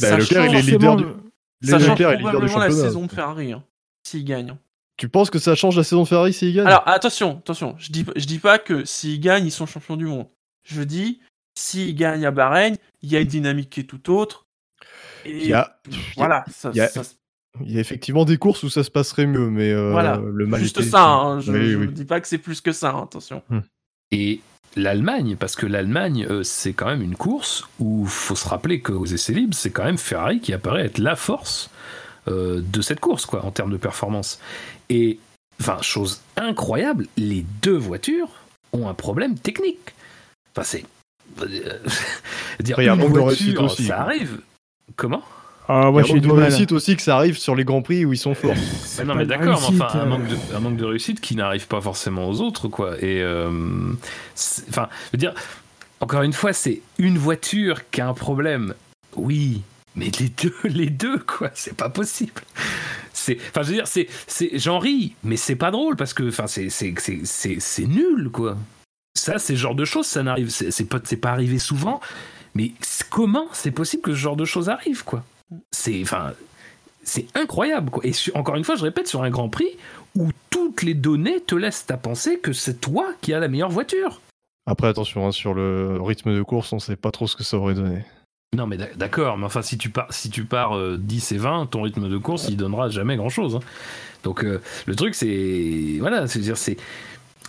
Bah, 0.00 0.16
Leclerc, 0.16 0.46
il 0.46 0.56
est 0.56 0.62
leader 0.62 0.96
du- 0.96 1.04
le- 1.04 1.16
Ça 1.62 1.76
Leclerc 1.78 1.80
change 1.80 2.00
est 2.00 2.04
leader 2.04 2.16
du 2.16 2.22
probablement 2.22 2.58
la 2.58 2.66
championnat. 2.68 2.88
saison 2.88 3.06
de 3.06 3.10
Ferrari, 3.12 3.52
hein, 3.52 3.62
s'il 4.06 4.24
gagne. 4.24 4.54
Tu 5.00 5.08
penses 5.08 5.30
que 5.30 5.38
ça 5.38 5.54
change 5.54 5.78
la 5.78 5.82
saison 5.82 6.02
de 6.02 6.08
Ferrari 6.08 6.34
s'il 6.34 6.54
gagne? 6.54 6.66
Alors 6.66 6.82
attention, 6.86 7.38
attention, 7.38 7.74
je 7.78 7.90
dis, 7.90 8.04
je 8.16 8.26
dis 8.26 8.38
pas 8.38 8.58
que 8.58 8.84
s'ils 8.84 9.18
gagnent, 9.18 9.46
ils 9.46 9.50
sont 9.50 9.64
champions 9.64 9.96
du 9.96 10.04
monde. 10.04 10.26
Je 10.62 10.82
dis, 10.82 11.20
s'ils 11.54 11.94
gagnent 11.94 12.26
à 12.26 12.30
Bahreïn, 12.30 12.76
il 13.00 13.10
y 13.10 13.16
a 13.16 13.20
une 13.20 13.26
dynamique 13.26 13.70
qui 13.70 13.80
est 13.80 13.84
tout 13.84 14.12
autre. 14.12 14.44
Et 15.24 15.38
Il 15.38 15.46
y 15.46 15.54
a, 15.54 15.80
voilà, 16.18 16.44
ça, 16.54 16.70
il 16.74 16.76
y 16.76 16.80
a- 16.82 16.88
ça- 16.88 17.00
il 17.64 17.72
y 17.72 17.78
a 17.78 17.80
effectivement 17.80 18.26
des 18.26 18.36
courses 18.36 18.62
où 18.62 18.68
ça 18.68 18.84
se 18.84 18.90
passerait 18.90 19.24
mieux, 19.26 19.48
mais 19.48 19.70
euh, 19.72 19.90
voilà. 19.90 20.20
le 20.22 20.46
mal 20.46 20.60
juste 20.60 20.76
était- 20.78 20.90
ça. 20.90 21.02
hein, 21.02 21.40
je, 21.40 21.50
oui. 21.50 21.88
dis 21.88 22.04
pas 22.04 22.20
que 22.20 22.28
c'est 22.28 22.36
plus 22.36 22.60
que 22.60 22.72
ça. 22.72 22.90
hein, 22.90 23.04
attention. 23.04 23.42
Et 24.10 24.40
l'Allemagne, 24.76 25.34
parce 25.40 25.56
que 25.56 25.64
l'Allemagne, 25.64 26.26
euh, 26.28 26.42
c'est 26.42 26.74
quand 26.74 26.86
même 26.88 27.00
une 27.02 27.16
course 27.16 27.66
où 27.78 28.04
faut 28.04 28.36
se 28.36 28.46
rappeler 28.46 28.82
qu'aux 28.82 29.06
essais 29.06 29.32
libres, 29.32 29.54
c'est 29.54 29.70
quand 29.70 29.84
même 29.84 29.96
Ferrari 29.96 30.40
qui 30.40 30.52
apparaît 30.52 30.84
être 30.84 30.98
la 30.98 31.16
force 31.16 31.70
euh, 32.28 32.60
de 32.62 32.80
cette 32.82 33.00
course, 33.00 33.26
quoi, 33.26 33.44
en 33.44 33.50
termes 33.50 33.72
de 33.72 33.76
performance. 33.76 34.40
Et, 34.88 35.18
enfin, 35.60 35.78
chose 35.82 36.20
incroyable, 36.36 37.06
les 37.16 37.44
deux 37.62 37.76
voitures 37.76 38.28
ont 38.72 38.88
un 38.88 38.94
problème 38.94 39.38
technique. 39.38 39.94
Enfin, 40.54 40.64
c'est. 40.64 40.84
euh, 41.42 41.78
dire, 42.60 42.74
Après, 42.74 42.84
il 42.84 42.86
y 42.86 42.88
a 42.88 42.92
un 42.92 42.96
une 42.96 43.00
manque 43.02 43.12
de 43.14 43.18
voiture, 43.20 43.46
réussite 43.46 43.58
aussi, 43.60 43.84
Ça 43.86 43.94
quoi. 43.94 44.04
arrive. 44.04 44.40
Comment? 44.96 45.22
Ah, 45.72 45.82
Il 45.84 45.88
y 45.88 45.92
moi, 45.92 46.00
a 46.00 46.04
j'ai 46.04 46.20
de 46.20 46.30
réussite 46.32 46.72
aussi 46.72 46.96
que 46.96 47.02
ça 47.02 47.16
arrive 47.16 47.38
sur 47.38 47.54
les 47.54 47.62
grands 47.62 47.80
prix 47.82 48.04
où 48.04 48.12
ils 48.12 48.18
sont 48.18 48.34
forts. 48.34 48.50
Ouais, 48.98 49.04
non, 49.04 49.14
mais 49.14 49.24
d'accord, 49.24 49.70
mais 49.70 49.80
enfin, 49.80 50.00
un, 50.00 50.02
euh. 50.02 50.06
manque 50.06 50.26
de, 50.26 50.36
un 50.56 50.58
manque 50.58 50.76
de 50.76 50.84
réussite 50.84 51.20
qui 51.20 51.36
n'arrive 51.36 51.68
pas 51.68 51.80
forcément 51.80 52.28
aux 52.28 52.40
autres, 52.40 52.66
quoi. 52.66 52.96
Et, 53.00 53.22
euh, 53.22 53.48
enfin, 54.68 54.88
je 55.06 55.10
veux 55.12 55.18
dire, 55.18 55.32
encore 56.00 56.22
une 56.22 56.32
fois, 56.32 56.52
c'est 56.52 56.80
une 56.98 57.18
voiture 57.18 57.88
qui 57.90 58.00
a 58.00 58.08
un 58.08 58.14
problème. 58.14 58.74
Oui, 59.14 59.62
mais 59.96 60.10
les 60.18 60.28
deux, 60.28 60.54
les 60.64 60.90
deux, 60.90 61.18
quoi, 61.18 61.50
c'est 61.54 61.76
pas 61.76 61.88
possible. 61.88 62.42
C'est, 63.12 63.38
enfin, 63.48 63.62
je 63.62 63.68
veux 63.68 63.74
dire, 63.74 63.88
c'est, 63.88 64.08
c'est, 64.26 64.58
j'en 64.58 64.78
ris, 64.78 65.14
mais 65.24 65.36
c'est 65.36 65.56
pas 65.56 65.70
drôle 65.70 65.96
parce 65.96 66.14
que, 66.14 66.28
enfin, 66.28 66.46
c'est, 66.46 66.70
c'est, 66.70 66.94
c'est, 67.24 67.86
nul, 67.86 68.30
quoi. 68.32 68.56
Ça, 69.16 69.38
c'est 69.38 69.54
ce 69.54 69.60
genre 69.60 69.74
de 69.74 69.84
choses, 69.84 70.06
ça 70.06 70.22
n'arrive, 70.22 70.48
c'est, 70.50 70.88
pas, 70.88 71.00
c'est 71.02 71.16
pas 71.16 71.30
arrivé 71.30 71.58
souvent. 71.58 72.00
Mais 72.54 72.72
comment 73.10 73.46
c'est 73.52 73.70
possible 73.70 74.02
que 74.02 74.12
ce 74.12 74.18
genre 74.18 74.36
de 74.36 74.44
choses 74.44 74.68
arrive, 74.68 75.04
quoi? 75.04 75.24
C'est, 75.72 76.00
enfin, 76.02 76.32
c'est 77.02 77.26
incroyable. 77.36 77.90
Quoi. 77.90 78.06
Et 78.06 78.12
encore 78.34 78.56
une 78.56 78.64
fois, 78.64 78.76
je 78.76 78.82
répète, 78.82 79.08
sur 79.08 79.22
un 79.22 79.30
Grand 79.30 79.48
Prix 79.48 79.70
où 80.16 80.30
toutes 80.50 80.82
les 80.82 80.94
données 80.94 81.40
te 81.40 81.54
laissent 81.54 81.86
à 81.90 81.96
penser 81.96 82.38
que 82.38 82.52
c'est 82.52 82.80
toi 82.80 83.12
qui 83.20 83.32
as 83.32 83.40
la 83.40 83.48
meilleure 83.48 83.70
voiture. 83.70 84.20
Après, 84.66 84.88
attention, 84.88 85.26
hein, 85.26 85.32
sur 85.32 85.54
le 85.54 85.98
rythme 86.00 86.34
de 86.34 86.42
course, 86.42 86.72
on 86.72 86.78
sait 86.78 86.96
pas 86.96 87.10
trop 87.10 87.26
ce 87.26 87.36
que 87.36 87.44
ça 87.44 87.56
aurait 87.56 87.74
donné. 87.74 88.04
Non, 88.56 88.66
mais 88.66 88.76
d'ac- 88.76 88.96
d'accord, 88.96 89.38
mais 89.38 89.44
enfin, 89.46 89.62
si 89.62 89.78
tu 89.78 89.90
pars, 89.90 90.12
si 90.12 90.28
tu 90.28 90.44
pars 90.44 90.76
euh, 90.76 90.96
10 90.98 91.32
et 91.32 91.38
20, 91.38 91.66
ton 91.66 91.82
rythme 91.82 92.08
de 92.08 92.18
course, 92.18 92.46
il 92.48 92.56
donnera 92.56 92.88
jamais 92.88 93.16
grand 93.16 93.28
chose. 93.28 93.60
Donc, 94.24 94.44
euh, 94.44 94.60
le 94.86 94.96
truc, 94.96 95.14
c'est. 95.14 95.96
Voilà, 96.00 96.26
c'est-à-dire, 96.26 96.56
c'est. 96.58 96.76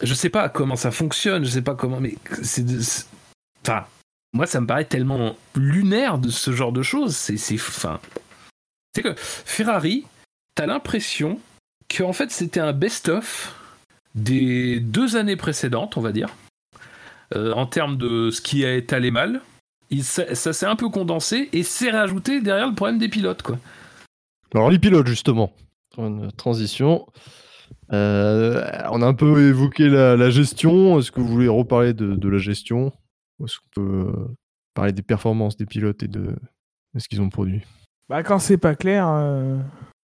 Je 0.03 0.13
sais 0.13 0.29
pas 0.29 0.47
comment 0.49 0.75
ça 0.75 0.91
fonctionne, 0.91 1.43
je 1.43 1.49
sais 1.49 1.61
pas 1.63 1.75
comment, 1.75 1.99
mais 1.99 2.15
Enfin, 3.65 3.85
moi, 4.33 4.45
ça 4.45 4.61
me 4.61 4.67
paraît 4.67 4.85
tellement 4.85 5.35
lunaire 5.55 6.17
de 6.19 6.29
ce 6.29 6.51
genre 6.51 6.71
de 6.71 6.83
choses. 6.83 7.15
C'est. 7.15 7.37
c'est- 7.37 7.57
que 9.01 9.15
Ferrari, 9.17 10.05
t'as 10.55 10.67
l'impression 10.67 11.39
qu'en 11.95 12.13
fait, 12.13 12.29
c'était 12.31 12.59
un 12.59 12.73
best-of 12.73 13.55
des 14.13 14.79
deux 14.79 15.15
années 15.15 15.35
précédentes, 15.35 15.97
on 15.97 16.01
va 16.01 16.11
dire, 16.11 16.29
euh, 17.35 17.53
en 17.53 17.65
termes 17.65 17.97
de 17.97 18.29
ce 18.29 18.41
qui 18.41 18.63
été 18.75 18.95
allé 18.95 19.09
mal 19.11 19.41
il, 19.91 20.03
ça, 20.03 20.33
ça 20.33 20.53
s'est 20.53 20.65
un 20.65 20.75
peu 20.75 20.89
condensé 20.89 21.49
et 21.53 21.61
s'est 21.63 21.91
rajouté 21.91 22.41
derrière 22.41 22.67
le 22.67 22.73
problème 22.75 22.97
des 22.97 23.09
pilotes 23.09 23.41
quoi. 23.43 23.57
Alors, 24.53 24.69
les 24.69 24.79
pilotes, 24.79 25.07
justement, 25.07 25.53
une 25.97 26.31
transition. 26.33 27.05
Euh, 27.93 28.65
on 28.91 29.01
a 29.01 29.05
un 29.05 29.13
peu 29.13 29.47
évoqué 29.49 29.87
la, 29.89 30.17
la 30.17 30.29
gestion. 30.29 30.99
Est-ce 30.99 31.11
que 31.11 31.21
vous 31.21 31.27
voulez 31.27 31.47
reparler 31.47 31.93
de, 31.93 32.15
de 32.15 32.29
la 32.29 32.37
gestion? 32.37 32.91
Ou 33.39 33.45
est-ce 33.45 33.57
qu'on 33.59 33.81
peut 33.81 34.07
euh, 34.09 34.27
parler 34.73 34.91
des 34.91 35.01
performances 35.03 35.55
des 35.55 35.65
pilotes 35.65 36.03
et 36.03 36.07
de, 36.07 36.35
de 36.93 36.99
ce 36.99 37.07
qu'ils 37.07 37.21
ont 37.21 37.29
produit? 37.29 37.61
Bah, 38.09 38.23
quand 38.23 38.39
c'est 38.39 38.57
pas 38.57 38.75
clair, 38.75 39.07
euh, 39.07 39.57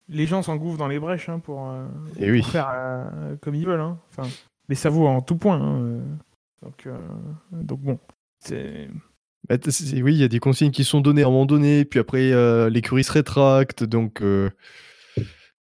les 0.08 0.26
gens 0.26 0.42
s'engouffrent 0.42 0.78
dans 0.78 0.88
les 0.88 0.98
brèches 0.98 1.28
hein, 1.28 1.40
pour, 1.40 1.68
euh, 1.70 1.86
Et 2.18 2.30
oui. 2.30 2.40
pour 2.40 2.50
faire 2.50 2.70
euh, 2.74 3.36
comme 3.42 3.54
ils 3.54 3.66
veulent. 3.66 3.80
hein. 3.80 3.98
Enfin, 4.10 4.28
mais 4.68 4.74
ça 4.74 4.88
vaut 4.88 5.06
en 5.06 5.20
tout 5.20 5.36
point. 5.36 5.60
hein. 5.60 6.00
Donc, 6.62 6.86
euh, 6.86 6.96
donc 7.52 7.80
bon, 7.80 7.98
c'est. 8.38 8.88
Bah, 9.48 9.56
oui, 9.64 10.14
il 10.14 10.20
y 10.20 10.24
a 10.24 10.28
des 10.28 10.40
consignes 10.40 10.70
qui 10.70 10.84
sont 10.84 11.00
données 11.00 11.22
à 11.22 11.26
un 11.26 11.30
moment 11.30 11.46
donné, 11.46 11.84
puis 11.84 11.98
après 11.98 12.32
euh, 12.32 12.68
l'écurie 12.68 13.04
se 13.04 13.12
rétracte, 13.12 13.82
donc 13.82 14.20
euh, 14.20 14.50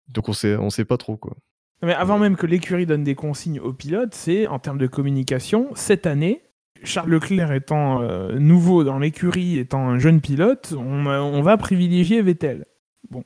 donc 0.10 0.28
on 0.28 0.34
sait 0.34 0.58
on 0.58 0.70
sait 0.70 0.86
pas 0.86 0.98
trop 0.98 1.16
quoi. 1.16 1.38
Mais 1.82 1.94
avant 1.94 2.18
même 2.18 2.36
que 2.36 2.48
l'écurie 2.48 2.86
donne 2.86 3.04
des 3.04 3.16
consignes 3.16 3.60
aux 3.60 3.74
pilotes, 3.74 4.14
c'est 4.14 4.48
en 4.48 4.60
termes 4.60 4.80
de 4.80 4.88
communication, 4.88 5.70
cette 5.76 6.08
année, 6.08 6.42
Charles 6.84 7.12
Leclerc 7.12 7.52
étant 7.54 8.02
euh, 8.02 8.38
nouveau 8.40 8.84
dans 8.84 9.00
l'écurie, 9.00 9.58
étant 9.58 9.88
un 9.88 10.00
jeune 10.00 10.20
pilote, 10.20 10.74
on, 10.78 11.42
va 11.42 11.58
privilégier 11.58 12.22
Vettel. 12.22 12.66
Bon, 13.10 13.24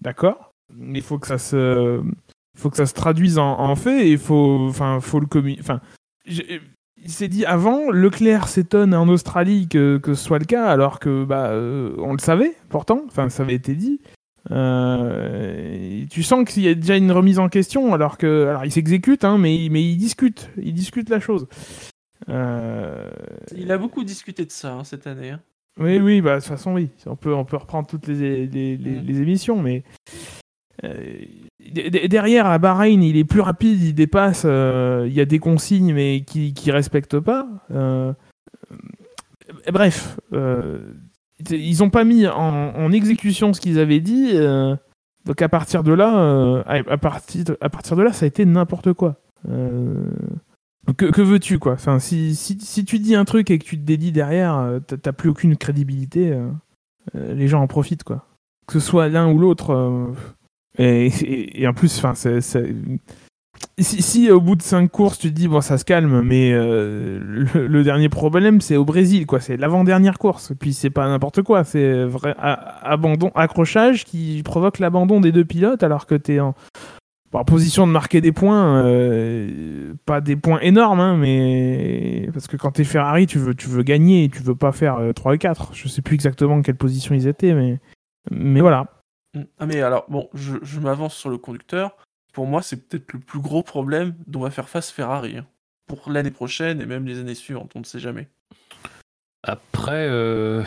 d'accord, 0.00 0.54
mais 0.72 0.98
il 0.98 1.04
faut 1.04 1.18
que 1.18 1.26
ça 1.26 1.38
se, 1.38 2.02
faut 2.56 2.70
que 2.70 2.76
ça 2.76 2.86
se 2.86 2.94
traduise 2.94 3.38
en, 3.38 3.76
fait 3.76 4.06
et 4.06 4.12
il 4.12 4.18
faut, 4.18 4.72
faut 4.72 5.20
le 5.20 5.26
communiquer. 5.26 5.62
Il 7.04 7.10
s'est 7.10 7.28
dit 7.28 7.44
avant, 7.44 7.90
Leclerc 7.90 8.48
s'étonne 8.48 8.94
en 8.94 9.08
Australie 9.08 9.68
que, 9.68 9.98
que 9.98 10.14
ce 10.14 10.22
soit 10.24 10.38
le 10.38 10.44
cas, 10.44 10.66
alors 10.66 10.98
que 11.00 11.24
bah, 11.24 11.48
euh, 11.50 11.94
on 11.98 12.12
le 12.12 12.18
savait 12.18 12.54
pourtant, 12.68 13.02
enfin 13.06 13.28
ça 13.28 13.42
avait 13.44 13.54
été 13.54 13.74
dit. 13.74 14.00
Euh, 14.50 16.04
tu 16.10 16.22
sens 16.22 16.44
qu'il 16.48 16.62
y 16.62 16.68
a 16.68 16.74
déjà 16.74 16.96
une 16.96 17.12
remise 17.12 17.38
en 17.38 17.48
question, 17.48 17.92
alors 17.94 18.16
que, 18.18 18.46
alors 18.46 18.64
il 18.64 18.72
s'exécute, 18.72 19.24
hein, 19.24 19.38
mais, 19.38 19.68
mais 19.70 19.82
il 19.82 19.96
discute, 19.96 20.50
il 20.60 20.72
discute 20.74 21.08
la 21.10 21.20
chose. 21.20 21.46
Euh, 22.28 23.08
Il 23.56 23.70
a 23.72 23.78
beaucoup 23.78 24.04
discuté 24.04 24.44
de 24.44 24.50
ça 24.50 24.74
hein, 24.74 24.84
cette 24.84 25.06
année. 25.06 25.30
hein. 25.30 25.40
oui, 25.78 25.98
oui, 26.00 26.20
bah 26.20 26.36
de 26.36 26.40
toute 26.40 26.48
façon, 26.48 26.74
oui. 26.74 26.90
On 27.06 27.16
peut, 27.16 27.34
on 27.34 27.44
peut 27.44 27.56
reprendre 27.56 27.86
toutes 27.88 28.06
les, 28.08 28.46
les, 28.46 28.76
les- 28.76 29.00
Mm. 29.00 29.04
les 29.06 29.20
émissions, 29.22 29.62
mais 29.62 29.82
derrière, 32.08 32.46
à 32.46 32.58
Bahreïn, 32.58 33.02
il 33.02 33.16
est 33.16 33.24
plus 33.24 33.40
rapide, 33.40 33.82
il 33.82 33.94
dépasse. 33.94 34.42
euh, 34.44 35.04
Il 35.06 35.12
y 35.12 35.20
a 35.20 35.24
des 35.24 35.38
consignes, 35.38 35.92
mais 35.94 36.22
qui 36.22 36.54
qui 36.54 36.70
respectent 36.70 37.20
pas. 37.20 37.48
Euh, 37.70 38.12
euh, 38.70 39.72
bref, 39.72 40.18
euh, 40.32 40.78
ils 41.50 41.82
ont 41.82 41.90
pas 41.90 42.04
mis 42.04 42.26
en, 42.26 42.92
exécution 42.92 43.52
ce 43.52 43.60
qu'ils 43.60 43.78
avaient 43.78 44.00
dit. 44.00 44.30
euh, 44.34 44.76
donc 45.24 45.42
à 45.42 45.48
partir 45.48 45.82
de 45.82 45.92
là, 45.92 46.18
euh, 46.20 46.62
à, 46.66 46.98
partir 46.98 47.96
de, 47.96 48.02
là, 48.02 48.12
ça 48.12 48.24
a 48.24 48.28
été 48.28 48.44
n'importe 48.46 48.92
quoi. 48.94 49.16
Euh, 49.48 50.06
que, 50.96 51.20
veux-tu 51.20 51.58
quoi? 51.58 51.74
Enfin, 51.74 51.98
si, 51.98 52.84
tu 52.86 52.98
dis 52.98 53.14
un 53.14 53.24
truc 53.26 53.50
et 53.50 53.58
que 53.58 53.64
tu 53.64 53.76
te 53.78 53.84
dédies 53.84 54.12
derrière, 54.12 54.56
euh, 54.56 54.78
t'as 54.80 55.12
plus 55.12 55.28
aucune 55.28 55.56
crédibilité. 55.56 56.32
euh, 56.32 56.48
euh, 57.14 57.34
les 57.34 57.48
gens 57.48 57.62
en 57.62 57.66
profitent 57.66 58.04
quoi. 58.04 58.26
Que 58.66 58.74
ce 58.74 58.80
soit 58.80 59.08
l'un 59.08 59.30
ou 59.30 59.38
l'autre. 59.38 59.70
euh, 59.70 60.06
et, 60.78 61.66
en 61.66 61.74
plus, 61.74 61.98
enfin, 61.98 62.14
si, 62.14 64.02
si 64.02 64.30
au 64.30 64.40
bout 64.40 64.56
de 64.56 64.62
cinq 64.62 64.90
courses 64.90 65.18
tu 65.18 65.28
te 65.28 65.34
dis 65.34 65.48
bon 65.48 65.60
ça 65.60 65.78
se 65.78 65.84
calme, 65.84 66.22
mais 66.22 66.52
euh, 66.52 67.44
le, 67.54 67.82
dernier 67.82 68.08
problème 68.08 68.60
c'est 68.60 68.76
au 68.76 68.84
Brésil 68.84 69.26
quoi. 69.26 69.40
C'est 69.40 69.56
l'avant-dernière 69.56 70.18
course. 70.18 70.52
Et 70.52 70.54
puis 70.54 70.72
c'est 70.72 70.90
pas 70.90 71.08
n'importe 71.08 71.42
quoi. 71.42 71.64
C'est 71.64 72.04
vrai 72.04 72.34
abandon, 72.38 73.30
accrochage 73.34 74.04
qui 74.04 74.42
provoque 74.44 74.78
l'abandon 74.78 75.20
des 75.20 75.32
deux 75.32 75.44
pilotes 75.44 75.82
alors 75.82 76.06
que 76.06 76.14
t'es 76.14 76.40
en 76.40 76.54
en 77.32 77.44
position 77.44 77.86
de 77.86 77.92
marquer 77.92 78.20
des 78.20 78.32
points, 78.32 78.82
euh, 78.84 79.92
pas 80.06 80.20
des 80.20 80.36
points 80.36 80.60
énormes, 80.60 81.00
hein, 81.00 81.16
mais 81.16 82.28
parce 82.32 82.46
que 82.46 82.56
quand 82.56 82.72
t'es 82.72 82.84
Ferrari, 82.84 83.26
tu 83.26 83.38
veux, 83.38 83.54
tu 83.54 83.68
veux 83.68 83.82
gagner, 83.82 84.30
tu 84.32 84.42
veux 84.42 84.54
pas 84.54 84.72
faire 84.72 84.96
euh, 84.96 85.12
3 85.12 85.34
et 85.34 85.38
4. 85.38 85.74
Je 85.74 85.88
sais 85.88 86.02
plus 86.02 86.14
exactement 86.14 86.62
quelle 86.62 86.76
position 86.76 87.14
ils 87.14 87.26
étaient, 87.26 87.54
mais, 87.54 87.78
mais 88.30 88.60
voilà. 88.60 88.86
Mm. 89.34 89.42
Ah 89.58 89.66
mais 89.66 89.82
alors, 89.82 90.04
bon, 90.08 90.28
je, 90.34 90.56
je 90.62 90.80
m'avance 90.80 91.14
sur 91.16 91.30
le 91.30 91.38
conducteur. 91.38 91.96
Pour 92.32 92.46
moi, 92.46 92.62
c'est 92.62 92.76
peut-être 92.88 93.12
le 93.12 93.18
plus 93.20 93.40
gros 93.40 93.62
problème 93.62 94.14
dont 94.26 94.40
va 94.40 94.50
faire 94.50 94.68
face 94.68 94.90
Ferrari. 94.90 95.38
hein. 95.38 95.46
Pour 95.86 96.10
l'année 96.10 96.30
prochaine 96.30 96.80
et 96.80 96.86
même 96.86 97.06
les 97.06 97.18
années 97.18 97.34
suivantes, 97.34 97.72
on 97.74 97.80
ne 97.80 97.84
sait 97.84 97.98
jamais. 97.98 98.28
Après, 99.42 100.06
euh, 100.08 100.62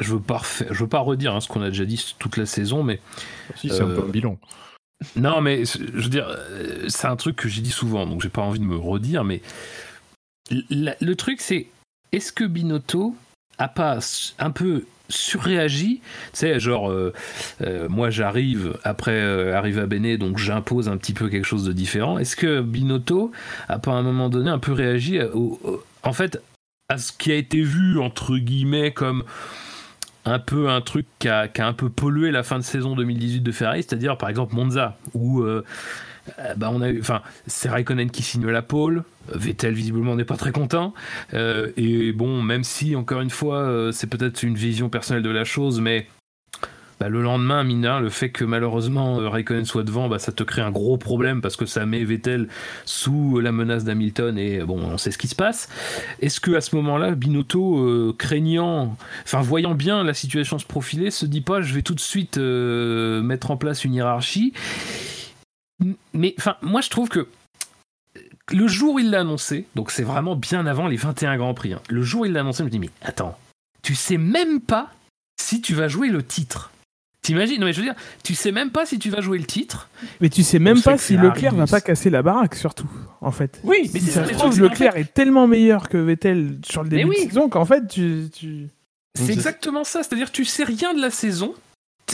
je 0.00 0.14
veux 0.14 0.20
pas 0.20 0.38
refaire- 0.38 0.74
je 0.74 0.80
veux 0.82 0.88
pas 0.88 0.98
redire 0.98 1.34
hein, 1.34 1.40
ce 1.40 1.48
qu'on 1.48 1.62
a 1.62 1.68
déjà 1.68 1.84
dit 1.84 2.14
toute 2.18 2.36
la 2.36 2.46
saison, 2.46 2.82
mais 2.82 3.00
Si 3.54 3.68
c'est 3.68 3.82
un 3.82 3.86
peu 3.86 4.00
Euh, 4.00 4.04
un 4.06 4.08
bilan. 4.08 4.38
non, 5.14 5.40
mais 5.40 5.64
c'est- 5.64 5.78
je 5.78 6.02
veux 6.02 6.08
dire, 6.08 6.26
euh, 6.28 6.88
c'est 6.88 7.06
un 7.06 7.16
truc 7.16 7.36
que 7.36 7.48
j'ai 7.48 7.62
dit 7.62 7.70
souvent, 7.70 8.06
donc 8.06 8.22
j'ai 8.22 8.28
pas 8.28 8.42
envie 8.42 8.58
de 8.58 8.64
me 8.64 8.76
redire, 8.76 9.22
mais 9.22 9.40
la- 10.70 10.96
le 11.00 11.14
truc 11.14 11.40
c'est, 11.40 11.66
est-ce 12.12 12.32
que 12.32 12.44
Binotto 12.44 13.14
a 13.58 13.68
pas 13.68 13.98
un 14.38 14.50
peu 14.50 14.84
surréagi 15.08 16.00
Tu 16.02 16.02
sais, 16.32 16.58
genre, 16.60 16.90
euh, 16.90 17.12
euh, 17.62 17.88
moi 17.88 18.10
j'arrive 18.10 18.76
après 18.84 19.12
euh, 19.12 19.56
arriver 19.56 19.80
à 19.82 19.86
Bene, 19.86 20.16
donc 20.16 20.38
j'impose 20.38 20.88
un 20.88 20.96
petit 20.96 21.12
peu 21.14 21.28
quelque 21.28 21.44
chose 21.46 21.64
de 21.64 21.72
différent. 21.72 22.18
Est-ce 22.18 22.34
que 22.36 22.60
Binotto 22.60 23.30
a 23.68 23.78
pas 23.78 23.92
à 23.92 23.94
un 23.94 24.02
moment 24.02 24.28
donné 24.28 24.50
un 24.50 24.58
peu 24.58 24.72
réagi 24.72 25.20
à- 25.20 25.28
au- 25.34 25.60
au- 25.62 25.84
en 26.02 26.12
fait, 26.12 26.42
à 26.88 26.98
ce 26.98 27.12
qui 27.12 27.30
a 27.32 27.36
été 27.36 27.62
vu 27.62 27.98
entre 27.98 28.36
guillemets 28.36 28.92
comme 28.92 29.22
un 30.24 30.40
peu 30.40 30.68
un 30.68 30.80
truc 30.80 31.06
qui 31.20 31.28
a, 31.28 31.46
qui 31.46 31.60
a 31.60 31.66
un 31.68 31.72
peu 31.72 31.88
pollué 31.88 32.32
la 32.32 32.42
fin 32.42 32.58
de 32.58 32.64
saison 32.64 32.96
2018 32.96 33.40
de 33.42 33.52
Ferrari, 33.52 33.84
c'est-à-dire 33.84 34.18
par 34.18 34.28
exemple 34.28 34.56
Monza, 34.56 34.96
où 35.14 35.44
euh, 36.28 36.46
euh, 36.46 36.54
bah, 36.56 36.70
on 36.72 36.80
a 36.80 36.92
enfin, 36.98 37.22
c'est 37.46 37.68
Raikkonen 37.68 38.10
qui 38.10 38.22
signe 38.22 38.46
la 38.46 38.62
pole, 38.62 39.04
Vettel 39.32 39.74
visiblement 39.74 40.14
n'est 40.16 40.24
pas 40.24 40.36
très 40.36 40.52
content, 40.52 40.94
euh, 41.34 41.70
et 41.76 42.12
bon, 42.12 42.42
même 42.42 42.64
si 42.64 42.96
encore 42.96 43.20
une 43.20 43.30
fois 43.30 43.58
euh, 43.58 43.92
c'est 43.92 44.06
peut-être 44.06 44.42
une 44.42 44.54
vision 44.54 44.88
personnelle 44.88 45.22
de 45.22 45.30
la 45.30 45.44
chose, 45.44 45.80
mais 45.80 46.06
bah, 46.98 47.10
le 47.10 47.20
lendemain, 47.20 47.62
rien, 47.62 48.00
le 48.00 48.08
fait 48.08 48.30
que 48.30 48.44
malheureusement 48.44 49.20
euh, 49.20 49.28
Raikkonen 49.28 49.66
soit 49.66 49.82
devant, 49.82 50.08
bah, 50.08 50.18
ça 50.18 50.32
te 50.32 50.42
crée 50.42 50.62
un 50.62 50.70
gros 50.70 50.96
problème 50.96 51.42
parce 51.42 51.56
que 51.56 51.66
ça 51.66 51.84
met 51.84 52.02
Vettel 52.02 52.48
sous 52.86 53.38
la 53.38 53.52
menace 53.52 53.84
d'Hamilton 53.84 54.38
et 54.38 54.60
bon, 54.60 54.78
on 54.80 54.96
sait 54.96 55.10
ce 55.10 55.18
qui 55.18 55.28
se 55.28 55.34
passe. 55.34 55.68
Est-ce 56.22 56.40
que 56.40 56.52
à 56.54 56.62
ce 56.62 56.74
moment-là, 56.76 57.14
Binotto, 57.14 57.80
euh, 57.80 58.14
craignant, 58.16 58.96
enfin 59.24 59.42
voyant 59.42 59.74
bien 59.74 60.04
la 60.04 60.14
situation 60.14 60.58
se 60.58 60.64
profiler, 60.64 61.10
se 61.10 61.26
dit 61.26 61.42
pas, 61.42 61.60
je 61.60 61.74
vais 61.74 61.82
tout 61.82 61.94
de 61.94 62.00
suite 62.00 62.38
euh, 62.38 63.20
mettre 63.20 63.50
en 63.50 63.58
place 63.58 63.84
une 63.84 63.92
hiérarchie 63.92 64.54
Mais 66.14 66.34
enfin, 66.38 66.56
moi 66.62 66.80
je 66.80 66.90
trouve 66.90 67.08
que 67.08 67.28
le 68.52 68.66
jour 68.66 68.94
où 68.94 68.98
il 68.98 69.10
l'a 69.10 69.20
annoncé, 69.20 69.66
donc 69.74 69.90
c'est 69.90 70.02
vraiment 70.02 70.36
bien 70.36 70.66
avant 70.66 70.88
les 70.88 70.96
21 70.96 71.36
Grands 71.36 71.54
Prix, 71.54 71.74
hein, 71.74 71.82
le 71.88 72.02
jour 72.02 72.22
où 72.22 72.24
il 72.26 72.32
l'a 72.32 72.40
annoncé, 72.40 72.58
je 72.58 72.64
me 72.64 72.70
dis, 72.70 72.78
mais 72.78 72.90
attends, 73.02 73.36
tu 73.82 73.94
sais 73.94 74.18
même 74.18 74.60
pas 74.60 74.90
si 75.40 75.60
tu 75.60 75.74
vas 75.74 75.88
jouer 75.88 76.08
le 76.08 76.22
titre. 76.22 76.70
T'imagines 77.22 77.58
Non 77.58 77.66
mais 77.66 77.72
je 77.72 77.80
veux 77.80 77.86
dire, 77.86 77.96
tu 78.22 78.36
sais 78.36 78.52
même 78.52 78.70
pas 78.70 78.86
si 78.86 79.00
tu 79.00 79.10
vas 79.10 79.20
jouer 79.20 79.38
le 79.38 79.46
titre. 79.46 79.88
Mais 80.20 80.28
tu 80.28 80.44
sais 80.44 80.60
même 80.60 80.78
On 80.78 80.80
pas 80.80 80.96
si 80.96 81.16
Leclerc 81.16 81.56
va 81.56 81.66
pas 81.66 81.80
casser 81.80 82.08
la 82.08 82.22
baraque, 82.22 82.54
surtout, 82.54 82.88
en 83.20 83.32
fait. 83.32 83.60
Oui, 83.64 83.90
mais 83.92 83.98
Si 83.98 84.06
c'est 84.06 84.12
ça 84.12 84.24
se 84.24 84.30
le 84.30 84.36
trouve, 84.36 84.60
Leclerc 84.60 84.96
est 84.96 85.12
tellement 85.12 85.48
meilleur 85.48 85.88
que 85.88 85.96
Vettel 85.96 86.58
sur 86.64 86.84
le 86.84 86.88
début 86.88 87.08
oui. 87.08 87.16
de 87.24 87.30
saison 87.30 87.48
qu'en 87.48 87.64
fait, 87.64 87.88
tu, 87.88 88.28
tu... 88.32 88.68
C'est 89.16 89.32
exactement 89.32 89.82
ça, 89.82 90.04
c'est-à-dire 90.04 90.30
tu 90.30 90.44
sais 90.44 90.62
rien 90.62 90.94
de 90.94 91.00
la 91.00 91.10
saison. 91.10 91.54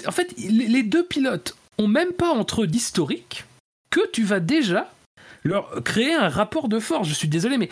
En 0.06 0.12
fait, 0.12 0.32
les 0.38 0.68
les 0.68 0.82
deux 0.82 1.04
pilotes 1.04 1.56
ont 1.76 1.88
même 1.88 2.12
pas 2.12 2.30
entre 2.30 2.62
eux 2.62 2.66
d'historique 2.66 3.44
que 3.92 4.00
tu 4.10 4.24
vas 4.24 4.40
déjà 4.40 4.90
leur 5.44 5.84
créer 5.84 6.14
un 6.14 6.28
rapport 6.28 6.68
de 6.68 6.80
force. 6.80 7.08
Je 7.08 7.14
suis 7.14 7.28
désolé, 7.28 7.58
mais 7.58 7.68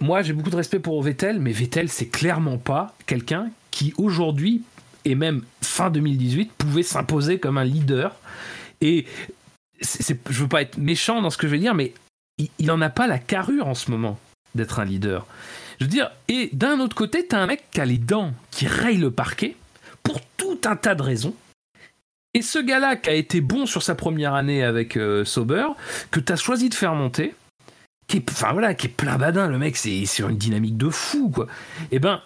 moi 0.00 0.22
j'ai 0.22 0.32
beaucoup 0.32 0.50
de 0.50 0.56
respect 0.56 0.80
pour 0.80 1.00
Vettel, 1.02 1.38
mais 1.38 1.52
Vettel 1.52 1.88
c'est 1.88 2.08
clairement 2.08 2.58
pas 2.58 2.94
quelqu'un 3.06 3.50
qui 3.70 3.94
aujourd'hui 3.96 4.64
et 5.04 5.14
même 5.14 5.42
fin 5.62 5.90
2018 5.90 6.52
pouvait 6.52 6.82
s'imposer 6.82 7.38
comme 7.38 7.56
un 7.56 7.64
leader. 7.64 8.16
Et 8.80 9.06
c'est, 9.80 10.18
je 10.28 10.42
veux 10.42 10.48
pas 10.48 10.62
être 10.62 10.78
méchant 10.78 11.22
dans 11.22 11.30
ce 11.30 11.38
que 11.38 11.46
je 11.46 11.52
vais 11.52 11.58
dire, 11.58 11.74
mais 11.74 11.92
il, 12.38 12.48
il 12.58 12.70
en 12.70 12.80
a 12.80 12.90
pas 12.90 13.06
la 13.06 13.18
carrure 13.18 13.68
en 13.68 13.74
ce 13.74 13.90
moment 13.90 14.18
d'être 14.54 14.80
un 14.80 14.84
leader. 14.84 15.26
Je 15.78 15.84
veux 15.84 15.90
dire, 15.90 16.10
et 16.28 16.50
d'un 16.52 16.80
autre 16.80 16.96
côté, 16.96 17.26
t'as 17.26 17.38
un 17.38 17.46
mec 17.46 17.64
qui 17.70 17.80
a 17.80 17.84
les 17.84 17.98
dents, 17.98 18.32
qui 18.50 18.66
raye 18.66 18.96
le 18.96 19.10
parquet, 19.10 19.56
pour 20.02 20.20
tout 20.36 20.60
un 20.64 20.76
tas 20.76 20.94
de 20.94 21.02
raisons. 21.02 21.34
Et 22.34 22.42
ce 22.42 22.58
gars-là 22.58 22.96
qui 22.96 23.10
a 23.10 23.14
été 23.14 23.40
bon 23.40 23.64
sur 23.64 23.82
sa 23.82 23.94
première 23.94 24.34
année 24.34 24.64
avec 24.64 24.96
euh, 24.96 25.24
Sauber, 25.24 25.66
que 26.10 26.18
t'as 26.18 26.36
choisi 26.36 26.68
de 26.68 26.74
faire 26.74 26.94
monter, 26.94 27.34
qui 28.08 28.18
est, 28.18 28.30
voilà, 28.52 28.74
qui 28.74 28.88
est 28.88 28.90
plein 28.90 29.16
badin, 29.16 29.48
le 29.48 29.58
mec, 29.58 29.76
c'est 29.76 30.04
sur 30.04 30.28
une 30.28 30.36
dynamique 30.36 30.76
de 30.76 30.90
fou, 30.90 31.30
quoi. 31.30 31.46
Et 31.92 32.00
ben, 32.00 32.20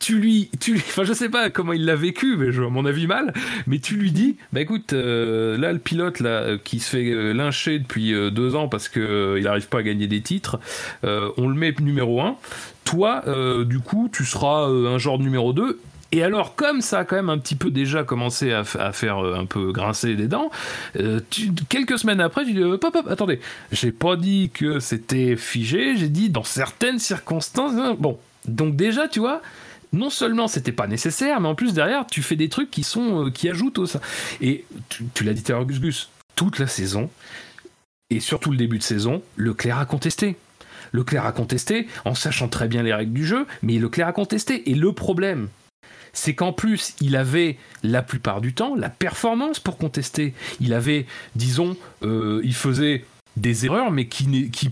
tu 0.00 0.18
lui, 0.18 0.50
tu 0.58 0.76
enfin 0.88 1.04
je 1.04 1.12
sais 1.12 1.28
pas 1.28 1.50
comment 1.50 1.72
il 1.72 1.84
l'a 1.84 1.94
vécu, 1.94 2.36
mais 2.36 2.50
je, 2.50 2.62
à 2.62 2.68
mon 2.68 2.84
avis 2.84 3.06
mal, 3.06 3.32
mais 3.68 3.78
tu 3.78 3.94
lui 3.94 4.10
dis, 4.10 4.36
bah 4.52 4.60
écoute, 4.60 4.92
euh, 4.92 5.56
là 5.56 5.72
le 5.72 5.78
pilote 5.78 6.18
là 6.18 6.42
euh, 6.42 6.58
qui 6.62 6.80
se 6.80 6.90
fait 6.90 7.32
lyncher 7.34 7.78
depuis 7.78 8.12
deux 8.32 8.56
ans 8.56 8.68
parce 8.68 8.88
que 8.88 8.98
euh, 8.98 9.38
il 9.38 9.46
arrive 9.46 9.68
pas 9.68 9.78
à 9.78 9.82
gagner 9.82 10.08
des 10.08 10.22
titres, 10.22 10.58
on 11.04 11.48
le 11.48 11.54
met 11.54 11.74
numéro 11.80 12.20
un. 12.20 12.36
Toi, 12.84 13.22
du 13.64 13.78
coup, 13.78 14.08
tu 14.12 14.24
seras 14.24 14.66
un 14.66 14.98
genre 14.98 15.20
numéro 15.20 15.52
2 15.52 15.78
et 16.12 16.22
alors, 16.22 16.56
comme 16.56 16.80
ça 16.80 17.00
a 17.00 17.04
quand 17.04 17.16
même 17.16 17.30
un 17.30 17.38
petit 17.38 17.54
peu 17.54 17.70
déjà 17.70 18.02
commencé 18.02 18.52
à, 18.52 18.64
faire 18.64 19.24
euh, 19.24 19.36
un 19.36 19.46
peu 19.46 19.72
grincer 19.72 20.16
des 20.16 20.26
dents, 20.26 20.50
euh, 20.96 21.20
quelques 21.68 21.98
semaines 21.98 22.20
après, 22.20 22.44
tu 22.44 22.52
dis 22.52 22.62
hop, 22.62 22.82
hop, 22.82 22.96
hop, 22.96 23.06
attendez, 23.08 23.40
j'ai 23.70 23.92
pas 23.92 24.16
dit 24.16 24.50
que 24.52 24.80
c'était 24.80 25.36
figé, 25.36 25.96
j'ai 25.96 26.08
dit 26.08 26.28
dans 26.28 26.42
certaines 26.42 26.98
circonstances. 26.98 27.72
hein, 27.76 27.96
Bon, 27.98 28.18
donc 28.46 28.74
déjà, 28.74 29.06
tu 29.06 29.20
vois, 29.20 29.40
non 29.92 30.10
seulement 30.10 30.48
c'était 30.48 30.72
pas 30.72 30.86
nécessaire, 30.86 31.40
mais 31.40 31.48
en 31.48 31.54
plus 31.54 31.74
derrière, 31.74 32.06
tu 32.06 32.22
fais 32.22 32.36
des 32.36 32.48
trucs 32.48 32.70
qui 32.70 32.82
sont 32.82 33.26
euh, 33.26 33.30
qui 33.30 33.48
ajoutent 33.48 33.78
au 33.78 33.86
ça. 33.86 34.00
Et 34.40 34.64
tu, 35.14 35.24
l'as 35.24 35.32
dit 35.32 35.52
à 35.52 35.62
Gus 35.64 35.80
Gus, 35.80 36.10
toute 36.34 36.58
la 36.58 36.66
saison 36.66 37.10
et 38.10 38.18
surtout 38.18 38.50
le 38.50 38.56
début 38.56 38.78
de 38.78 38.82
saison, 38.82 39.22
Leclerc 39.36 39.78
a 39.78 39.84
contesté. 39.84 40.36
Leclerc 40.92 41.24
a 41.24 41.32
contesté 41.32 41.86
en 42.04 42.16
sachant 42.16 42.48
très 42.48 42.66
bien 42.66 42.82
les 42.82 42.92
règles 42.92 43.12
du 43.12 43.24
jeu, 43.24 43.46
mais 43.62 43.78
Leclerc 43.78 44.08
a 44.08 44.12
contesté. 44.12 44.68
Et 44.68 44.74
le 44.74 44.92
problème, 44.92 45.48
c'est 46.12 46.34
qu'en 46.34 46.52
plus, 46.52 46.94
il 47.00 47.16
avait 47.16 47.56
la 47.82 48.02
plupart 48.02 48.40
du 48.40 48.52
temps 48.54 48.74
la 48.74 48.88
performance 48.88 49.60
pour 49.60 49.78
contester. 49.78 50.34
Il 50.60 50.74
avait, 50.74 51.06
disons, 51.36 51.76
euh, 52.02 52.40
il 52.44 52.54
faisait 52.54 53.04
des 53.36 53.66
erreurs, 53.66 53.90
mais 53.90 54.06
qui, 54.08 54.50
qui, 54.50 54.70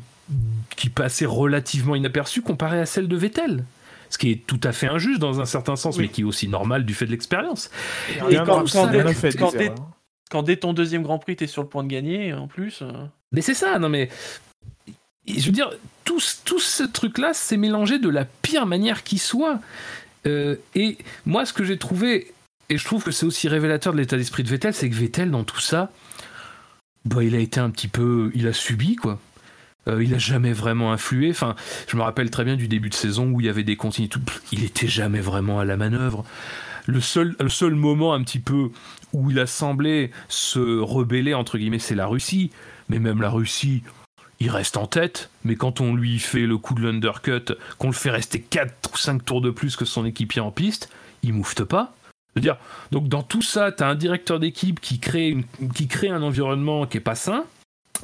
qui 0.76 0.88
passaient 0.90 1.26
relativement 1.26 1.94
inaperçues 1.94 2.42
comparées 2.42 2.80
à 2.80 2.86
celles 2.86 3.08
de 3.08 3.16
Vettel. 3.16 3.64
Ce 4.10 4.16
qui 4.18 4.30
est 4.32 4.46
tout 4.46 4.60
à 4.64 4.72
fait 4.72 4.88
injuste 4.88 5.20
dans 5.20 5.40
un 5.40 5.44
certain 5.44 5.76
sens, 5.76 5.96
Oui. 5.96 6.02
mais 6.04 6.08
qui 6.08 6.22
est 6.22 6.24
aussi 6.24 6.48
normal 6.48 6.84
du 6.86 6.94
fait 6.94 7.04
de 7.06 7.10
l'expérience. 7.10 7.70
Et 8.30 8.36
quand- 8.36 8.64
quand, 10.30 10.42
dès 10.42 10.56
ton 10.56 10.72
deuxième 10.72 11.02
Grand 11.02 11.18
Prix, 11.18 11.36
t'es 11.36 11.46
sur 11.46 11.62
le 11.62 11.68
point 11.68 11.84
de 11.84 11.88
gagner, 11.88 12.32
en 12.32 12.48
plus. 12.48 12.80
euh, 12.82 12.90
Mais 13.32 13.40
c'est 13.42 13.54
ça, 13.54 13.78
non 13.78 13.88
mais. 13.88 14.08
Je 15.26 15.44
veux 15.44 15.52
dire, 15.52 15.70
tout, 16.04 16.20
ce- 16.20 16.36
tout 16.44 16.58
ce 16.58 16.82
truc-là 16.82 17.34
s'est 17.34 17.58
mélangé 17.58 17.98
de 17.98 18.08
la 18.08 18.24
pire 18.24 18.64
manière 18.64 19.04
qui 19.04 19.18
soit. 19.18 19.60
Euh, 20.28 20.56
et 20.74 20.98
moi, 21.26 21.46
ce 21.46 21.52
que 21.52 21.64
j'ai 21.64 21.78
trouvé, 21.78 22.32
et 22.68 22.78
je 22.78 22.84
trouve 22.84 23.02
que 23.02 23.10
c'est 23.10 23.26
aussi 23.26 23.48
révélateur 23.48 23.92
de 23.92 23.98
l'état 23.98 24.16
d'esprit 24.16 24.42
de 24.42 24.48
Vettel, 24.48 24.74
c'est 24.74 24.88
que 24.88 24.94
Vettel, 24.94 25.30
dans 25.30 25.44
tout 25.44 25.60
ça, 25.60 25.90
bah, 27.04 27.24
il 27.24 27.34
a 27.34 27.38
été 27.38 27.60
un 27.60 27.70
petit 27.70 27.88
peu. 27.88 28.30
Il 28.34 28.46
a 28.46 28.52
subi, 28.52 28.96
quoi. 28.96 29.18
Euh, 29.88 30.04
il 30.04 30.14
a 30.14 30.18
jamais 30.18 30.52
vraiment 30.52 30.92
influé. 30.92 31.30
Enfin, 31.30 31.56
je 31.86 31.96
me 31.96 32.02
rappelle 32.02 32.30
très 32.30 32.44
bien 32.44 32.56
du 32.56 32.68
début 32.68 32.90
de 32.90 32.94
saison 32.94 33.30
où 33.30 33.40
il 33.40 33.46
y 33.46 33.48
avait 33.48 33.64
des 33.64 33.76
consignes 33.76 34.06
et 34.06 34.08
tout. 34.08 34.20
Il 34.52 34.64
était 34.64 34.88
jamais 34.88 35.20
vraiment 35.20 35.60
à 35.60 35.64
la 35.64 35.76
manœuvre. 35.76 36.24
Le 36.86 37.00
seul, 37.00 37.36
le 37.40 37.48
seul 37.48 37.74
moment 37.74 38.14
un 38.14 38.22
petit 38.22 38.38
peu 38.38 38.70
où 39.12 39.30
il 39.30 39.38
a 39.38 39.46
semblé 39.46 40.10
se 40.28 40.78
rebeller, 40.80 41.34
entre 41.34 41.58
guillemets, 41.58 41.78
c'est 41.78 41.94
la 41.94 42.06
Russie. 42.06 42.50
Mais 42.88 42.98
même 42.98 43.20
la 43.20 43.30
Russie, 43.30 43.82
il 44.40 44.50
reste 44.50 44.76
en 44.76 44.86
tête. 44.86 45.30
Mais 45.44 45.56
quand 45.56 45.80
on 45.80 45.94
lui 45.94 46.18
fait 46.18 46.46
le 46.46 46.58
coup 46.58 46.74
de 46.74 46.80
l'undercut, 46.80 47.54
qu'on 47.78 47.88
le 47.88 47.92
fait 47.92 48.10
rester 48.10 48.40
4 48.40 48.90
ou 48.92 48.96
5 48.96 49.24
tours 49.24 49.40
de 49.40 49.50
plus 49.50 49.76
que 49.76 49.84
son 49.84 50.04
équipier 50.04 50.40
en 50.40 50.50
piste, 50.50 50.90
il 51.22 51.32
moufte 51.32 51.64
pas. 51.64 51.94
Donc 52.92 53.08
dans 53.08 53.22
tout 53.22 53.42
ça, 53.42 53.72
t'as 53.72 53.88
un 53.88 53.94
directeur 53.94 54.38
d'équipe 54.38 54.80
qui 54.80 54.98
crée, 54.98 55.36
qui 55.74 55.88
crée 55.88 56.08
un 56.08 56.22
environnement 56.22 56.86
qui 56.86 56.98
est 56.98 57.00
pas 57.00 57.14
sain. 57.14 57.44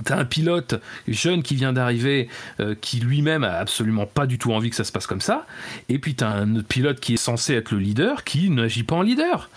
T'as 0.05 0.19
un 0.19 0.25
pilote 0.25 0.83
jeune 1.07 1.45
qui 1.45 1.55
vient 1.55 1.73
d'arriver, 1.73 2.29
euh, 2.59 2.75
qui 2.75 2.99
lui-même 2.99 3.45
a 3.45 3.53
absolument 3.53 4.07
pas 4.07 4.27
du 4.27 4.39
tout 4.39 4.53
envie 4.53 4.71
que 4.71 4.75
ça 4.75 4.83
se 4.83 4.91
passe 4.91 5.07
comme 5.07 5.21
ça. 5.21 5.47
Et 5.89 6.01
puis 6.01 6.17
t'as 6.17 6.31
un 6.31 6.57
autre 6.57 6.67
pilote 6.67 6.99
qui 6.99 7.15
est 7.15 7.19
censé 7.19 7.55
être 7.55 7.71
le 7.71 7.79
leader, 7.79 8.25
qui 8.25 8.51
n'agit 8.51 8.83
pas 8.83 8.97
en 8.97 9.03
leader. 9.03 9.51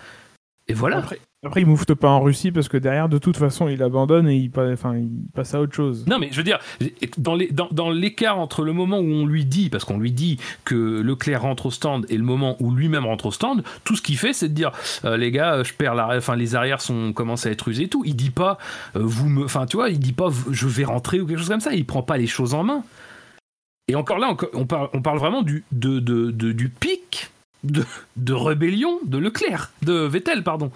Et 0.68 0.74
voilà. 0.76 1.06
Après, 1.48 1.62
il 1.62 1.68
moufte 1.68 1.94
pas 1.94 2.10
en 2.10 2.22
Russie 2.22 2.52
parce 2.52 2.68
que 2.68 2.78
derrière, 2.78 3.10
de 3.10 3.18
toute 3.18 3.38
façon, 3.38 3.68
il 3.68 3.82
abandonne 3.82 4.28
et 4.28 4.36
il, 4.36 4.52
passe 4.52 5.54
à 5.54 5.62
autre 5.62 5.74
chose. 5.74 6.06
Non, 6.08 6.20
mais 6.20 6.30
je 6.32 6.38
veux 6.38 6.44
dire, 6.44 6.60
dans 7.18 7.90
l'écart 7.90 8.38
entre 8.38 8.64
le 8.64 8.74
moment 8.74 9.00
où 9.00 9.10
on 9.10 9.26
lui 9.26 9.46
dit, 9.46 9.70
parce 9.70 9.84
qu'on 9.84 9.98
lui 9.98 10.12
dit 10.12 10.38
que 10.66 10.76
Leclerc 10.76 11.42
rentre 11.42 11.68
au 11.68 11.72
stand 11.72 12.06
et 12.10 12.18
le 12.18 12.24
moment 12.24 12.58
où 12.60 12.72
lui-même 12.72 13.06
rentre 13.06 13.28
au 13.28 13.32
stand, 13.32 13.64
tout 13.84 13.96
ce 13.96 14.02
qu'il 14.02 14.18
fait, 14.18 14.34
c'est 14.34 14.50
de 14.50 14.54
dire, 14.54 14.72
euh, 15.06 15.18
les 15.18 15.32
gars, 15.32 15.64
je 15.64 15.74
perds 15.74 15.96
la, 15.96 16.18
enfin, 16.18 16.36
les 16.36 16.56
arrières 16.56 16.82
sont 16.82 17.14
commencent 17.14 17.46
à 17.46 17.52
être 17.52 17.68
usés 17.68 17.84
et 17.84 17.88
tout. 17.88 18.04
Il 18.06 18.16
dit 18.16 18.30
pas, 18.30 18.58
euh, 18.96 19.02
vous 19.04 19.30
me, 19.30 19.46
enfin, 19.46 19.66
tu 19.66 19.78
vois, 19.78 19.90
il 19.90 20.00
dit 20.00 20.14
pas, 20.14 20.30
je 20.52 20.68
vais 20.68 20.84
rentrer 20.86 21.22
ou 21.22 21.26
quelque 21.26 21.40
chose 21.40 21.50
comme 21.50 21.62
ça. 21.62 21.74
Il 21.74 21.86
prend 21.86 22.04
pas 22.04 22.18
les 22.18 22.28
choses 22.28 22.54
en 22.54 22.64
main. 22.64 22.84
Et 23.88 23.96
encore 23.96 24.20
là, 24.20 24.36
on 24.54 24.66
parle, 24.66 25.18
vraiment 25.18 25.44
du, 25.44 25.64
pic 26.80 27.30
de 27.64 28.34
rébellion 28.34 29.00
de 29.06 29.18
Leclerc, 29.18 29.72
de 29.84 29.94
Vettel, 29.94 30.44
pardon. 30.44 30.72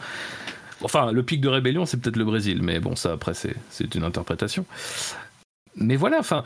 Enfin, 0.83 1.11
le 1.11 1.23
pic 1.23 1.41
de 1.41 1.47
rébellion, 1.49 1.85
c'est 1.85 1.97
peut-être 1.99 2.17
le 2.17 2.25
Brésil, 2.25 2.61
mais 2.63 2.79
bon, 2.79 2.95
ça, 2.95 3.13
après, 3.13 3.33
c'est 3.33 3.55
c'est 3.69 3.93
une 3.95 4.03
interprétation. 4.03 4.65
Mais 5.75 5.95
voilà, 5.95 6.17
enfin, 6.19 6.43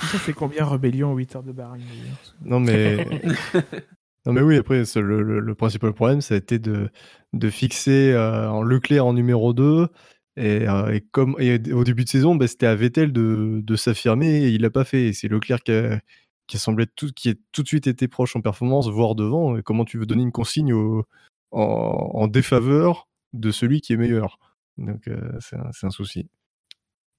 Ça 0.00 0.18
fait 0.18 0.32
combien 0.32 0.64
Rébellion 0.66 1.12
aux 1.12 1.16
8 1.16 1.36
heures 1.36 1.42
de 1.42 1.52
Bahreïn 1.52 1.84
Non 2.44 2.58
mais 2.60 3.06
non 4.26 4.32
mais 4.32 4.40
oui 4.42 4.56
après 4.56 4.84
c'est 4.84 5.00
le, 5.00 5.22
le- 5.22 5.40
le 5.40 5.54
principal 5.54 5.92
problème 5.94 6.20
ça 6.20 6.34
a 6.34 6.36
été 6.38 6.58
de, 6.58 6.90
de 7.32 7.50
fixer 7.50 8.12
euh, 8.12 8.62
Leclerc 8.64 9.04
en 9.06 9.12
numéro 9.14 9.52
2 9.54 9.88
et, 10.36 10.68
euh, 10.68 10.92
et 10.94 11.00
comme 11.10 11.36
et 11.38 11.58
au 11.72 11.84
début 11.84 12.04
de 12.04 12.08
saison 12.10 12.34
bah, 12.34 12.46
c'était 12.46 12.66
à 12.66 12.74
Vettel 12.74 13.12
de, 13.12 13.60
de 13.62 13.76
s'affirmer 13.76 14.44
et 14.44 14.48
il 14.50 14.60
l'a 14.62 14.70
pas 14.70 14.84
fait 14.84 15.12
c'est 15.14 15.28
Leclerc 15.28 15.62
qui 15.62 15.72
a, 15.72 16.00
qui 16.46 16.56
a 16.56 16.60
semblé 16.60 16.86
tout 16.86 17.10
qui 17.14 17.30
a 17.30 17.34
tout 17.52 17.62
de 17.62 17.68
suite 17.68 17.86
été 17.86 18.08
proche 18.08 18.36
en 18.36 18.40
performance 18.42 18.88
voire 18.90 19.14
devant 19.14 19.56
et 19.56 19.62
comment 19.62 19.84
tu 19.86 19.98
veux 19.98 20.06
donner 20.06 20.22
une 20.22 20.32
consigne 20.32 20.72
au- 20.74 21.04
en, 21.50 21.60
en 22.14 22.26
défaveur 22.28 23.06
de 23.32 23.50
celui 23.50 23.80
qui 23.80 23.92
est 23.92 23.96
meilleur 23.96 24.38
donc 24.78 25.08
euh, 25.08 25.32
c'est 25.40 25.56
un, 25.56 25.70
un 25.82 25.90
souci 25.90 26.28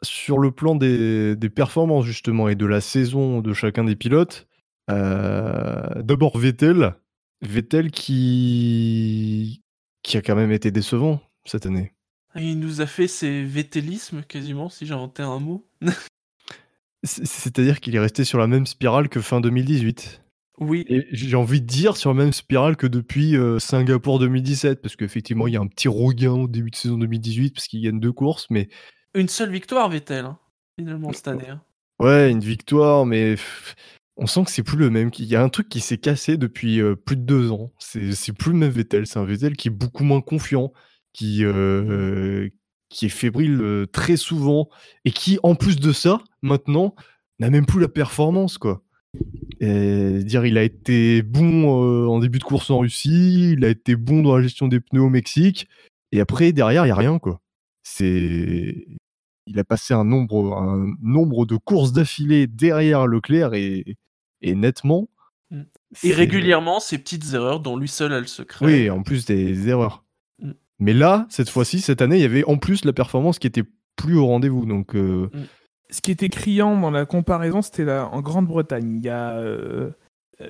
sur 0.04 0.40
le 0.40 0.52
plan 0.52 0.76
des, 0.76 1.36
des 1.36 1.50
performances 1.50 2.06
justement 2.06 2.50
et 2.50 2.56
de 2.56 2.66
la 2.66 2.82
saison 2.82 3.42
de 3.42 3.54
chacun 3.54 3.84
des 3.84 3.96
pilotes 3.96 4.48
euh, 4.90 6.02
D'abord 6.02 6.38
Vettel, 6.38 6.96
Vettel 7.42 7.92
qui 7.92 9.64
qui 10.04 10.18
a 10.18 10.22
quand 10.22 10.36
même 10.36 10.52
été 10.52 10.72
décevant 10.72 11.22
cette 11.46 11.66
année. 11.66 11.94
Il 12.36 12.60
nous 12.60 12.82
a 12.82 12.88
fait 12.88 13.08
ses 13.08 13.44
vétélismes 13.44 14.24
quasiment, 14.24 14.70
si 14.70 14.86
j'inventais 14.86 15.22
un 15.22 15.40
mot. 15.40 15.68
C'est-à-dire 17.04 17.80
qu'il 17.80 17.96
est 17.96 18.00
resté 18.00 18.24
sur 18.24 18.40
la 18.40 18.48
même 18.48 18.66
spirale 18.66 19.10
que 19.10 19.22
fin 19.22 19.42
2018. 19.42 20.24
Oui, 20.60 20.86
Et 20.90 21.08
j'ai 21.12 21.36
envie 21.36 21.62
de 21.62 21.66
dire 21.66 21.98
sur 21.98 22.14
la 22.14 22.24
même 22.24 22.34
spirale 22.34 22.76
que 22.76 22.86
depuis 22.88 23.36
euh, 23.36 23.58
Singapour 23.58 24.20
2017, 24.20 24.82
parce 24.82 24.96
qu'effectivement 24.96 25.48
il 25.48 25.54
y 25.54 25.58
a 25.58 25.62
un 25.62 25.68
petit 25.68 25.88
regain 25.88 26.34
au 26.34 26.48
début 26.48 26.70
de 26.70 26.76
saison 26.76 26.98
2018 26.98 27.54
parce 27.56 27.68
qu'il 27.68 27.82
gagne 27.82 28.00
deux 28.00 28.12
courses, 28.12 28.48
mais 28.50 28.70
une 29.14 29.28
seule 29.28 29.52
victoire, 29.52 29.90
Vettel, 29.90 30.26
hein, 30.26 30.38
finalement, 30.78 31.12
cette 31.14 31.28
année. 31.28 31.50
hein. 31.50 31.62
ouais 32.00 32.30
une 32.32 32.42
victoire, 32.42 33.06
mais 33.06 33.36
on 34.18 34.28
sent 34.28 34.44
que 34.46 34.52
c'est 34.52 34.64
plus 34.64 34.78
le 34.78 34.90
même. 34.90 35.10
Il 35.18 35.26
y 35.26 35.36
a 35.36 35.42
un 35.42 35.50
truc 35.50 35.68
qui 35.70 35.80
s'est 35.80 35.98
cassé 35.98 36.38
depuis 36.38 36.80
euh, 36.80 36.96
plus 36.96 37.16
de 37.16 37.24
deux 37.24 37.52
ans. 37.52 37.72
C'est 37.80 38.12
c'est 38.14 38.34
plus 38.34 38.52
le 38.52 38.58
même 38.58 38.70
Vettel. 38.72 39.08
C'est 39.08 39.20
un 39.20 39.26
Vettel 39.26 39.56
qui 39.56 39.70
est 39.70 39.72
beaucoup 39.72 40.04
moins 40.04 40.22
confiant, 40.22 40.74
qui 41.14 41.44
euh, 41.44 42.50
qui 42.90 43.06
est 43.06 43.10
fébrile 43.10 43.60
euh, 43.62 43.86
très 43.88 44.18
souvent 44.18 44.70
et 45.06 45.12
qui, 45.12 45.40
en 45.44 45.56
plus 45.56 45.78
de 45.78 45.92
ça, 45.94 46.22
maintenant 46.42 46.94
n'a 47.40 47.50
même 47.50 47.66
plus 47.66 47.80
la 47.80 47.88
performance 47.88 48.58
quoi. 48.58 48.84
Et 49.64 50.24
dire 50.24 50.46
il 50.46 50.58
a 50.58 50.64
été 50.64 51.22
bon 51.22 51.84
euh, 51.86 52.08
en 52.08 52.20
début 52.20 52.40
de 52.40 52.44
course 52.44 52.72
en 52.72 52.80
Russie, 52.80 53.52
il 53.52 53.64
a 53.64 53.70
été 53.70 53.96
bon 53.96 54.24
dans 54.24 54.36
la 54.36 54.42
gestion 54.42 54.68
des 54.68 54.80
pneus 54.80 55.04
au 55.04 55.10
Mexique, 55.10 55.68
et 56.12 56.20
après 56.20 56.52
derrière 56.52 56.86
il 56.86 56.90
y 56.90 56.92
a 56.92 56.96
rien 56.96 57.20
quoi. 57.20 57.42
C'est 57.84 58.88
il 59.46 59.60
a 59.60 59.64
passé 59.64 59.94
un 59.94 60.04
nombre 60.04 60.58
un 60.58 60.96
nombre 61.04 61.46
de 61.46 61.58
courses 61.58 61.94
d'affilée 61.94 62.48
derrière 62.48 63.06
Leclerc 63.06 63.54
et, 63.54 63.98
et 64.42 64.56
nettement. 64.56 65.10
Mm. 65.52 65.62
Et 66.04 66.14
régulièrement, 66.14 66.80
ces 66.80 66.98
petites 66.98 67.34
erreurs 67.34 67.60
dont 67.60 67.78
lui 67.78 67.88
seul 67.88 68.14
a 68.14 68.20
le 68.20 68.28
secret. 68.28 68.66
Oui, 68.66 68.90
en 68.90 69.04
plus 69.04 69.26
des 69.26 69.70
erreurs. 69.70 70.04
Mm. 70.40 70.52
Mais 70.80 70.94
là, 70.94 71.28
cette 71.30 71.50
fois-ci, 71.50 71.82
cette 71.82 72.02
année, 72.02 72.18
il 72.18 72.22
y 72.22 72.26
avait 72.26 72.46
en 72.46 72.58
plus 72.58 72.86
la 72.86 72.94
performance 72.94 73.38
qui 73.38 73.48
était 73.48 73.66
plus 73.96 74.18
au 74.18 74.26
rendez-vous. 74.26 74.66
Donc, 74.66 74.96
euh, 74.96 75.30
Ce 75.92 76.02
qui 76.02 76.12
était 76.12 76.30
criant 76.30 76.80
dans 76.80 76.92
la 76.92 77.06
comparaison, 77.06 77.62
c'était 77.62 77.90
en 77.92 78.22
Grande-Bretagne. 78.22 78.96
Il 78.98 79.06
y 79.06 79.10
a 79.10 79.32
euh, 79.32 79.92
euh, 80.42 80.48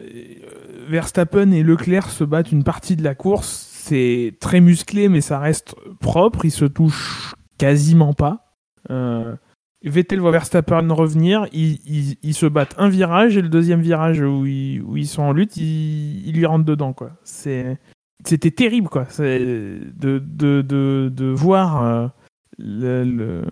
Verstappen 0.87 1.51
et 1.51 1.63
Leclerc 1.63 2.09
se 2.09 2.23
battent 2.23 2.51
une 2.51 2.63
partie 2.63 2.95
de 2.95 3.03
la 3.03 3.15
course. 3.15 3.67
c'est 3.71 4.35
très 4.39 4.61
musclé, 4.61 5.09
mais 5.09 5.21
ça 5.21 5.39
reste 5.39 5.75
propre. 5.99 6.45
Il 6.45 6.51
se 6.51 6.65
touche 6.65 7.33
quasiment 7.57 8.13
pas. 8.13 8.55
Euh, 8.91 9.35
Vettel 9.83 10.19
voit 10.19 10.29
Verstappen 10.31 10.93
revenir, 10.93 11.47
ils, 11.53 11.79
ils- 11.87 12.17
ils 12.21 12.33
se 12.35 12.45
battent 12.45 12.75
un 12.77 12.87
virage 12.89 13.35
et 13.37 13.41
le 13.41 13.49
deuxième 13.49 13.81
virage 13.81 14.21
où 14.21 14.45
ils, 14.45 14.83
ils 14.95 15.07
sont 15.07 15.23
en 15.23 15.31
lutte, 15.33 15.57
ils, 15.57 16.27
ils 16.27 16.35
lui 16.35 16.45
rentrent 16.45 16.65
dedans. 16.65 16.95
C'était 17.23 18.51
terrible 18.51 18.89
quoi. 18.89 19.07
De, 19.17 19.79
de, 19.97 20.61
de, 20.61 21.25
voir 21.33 22.11
le, 22.63 23.03
le, 23.03 23.43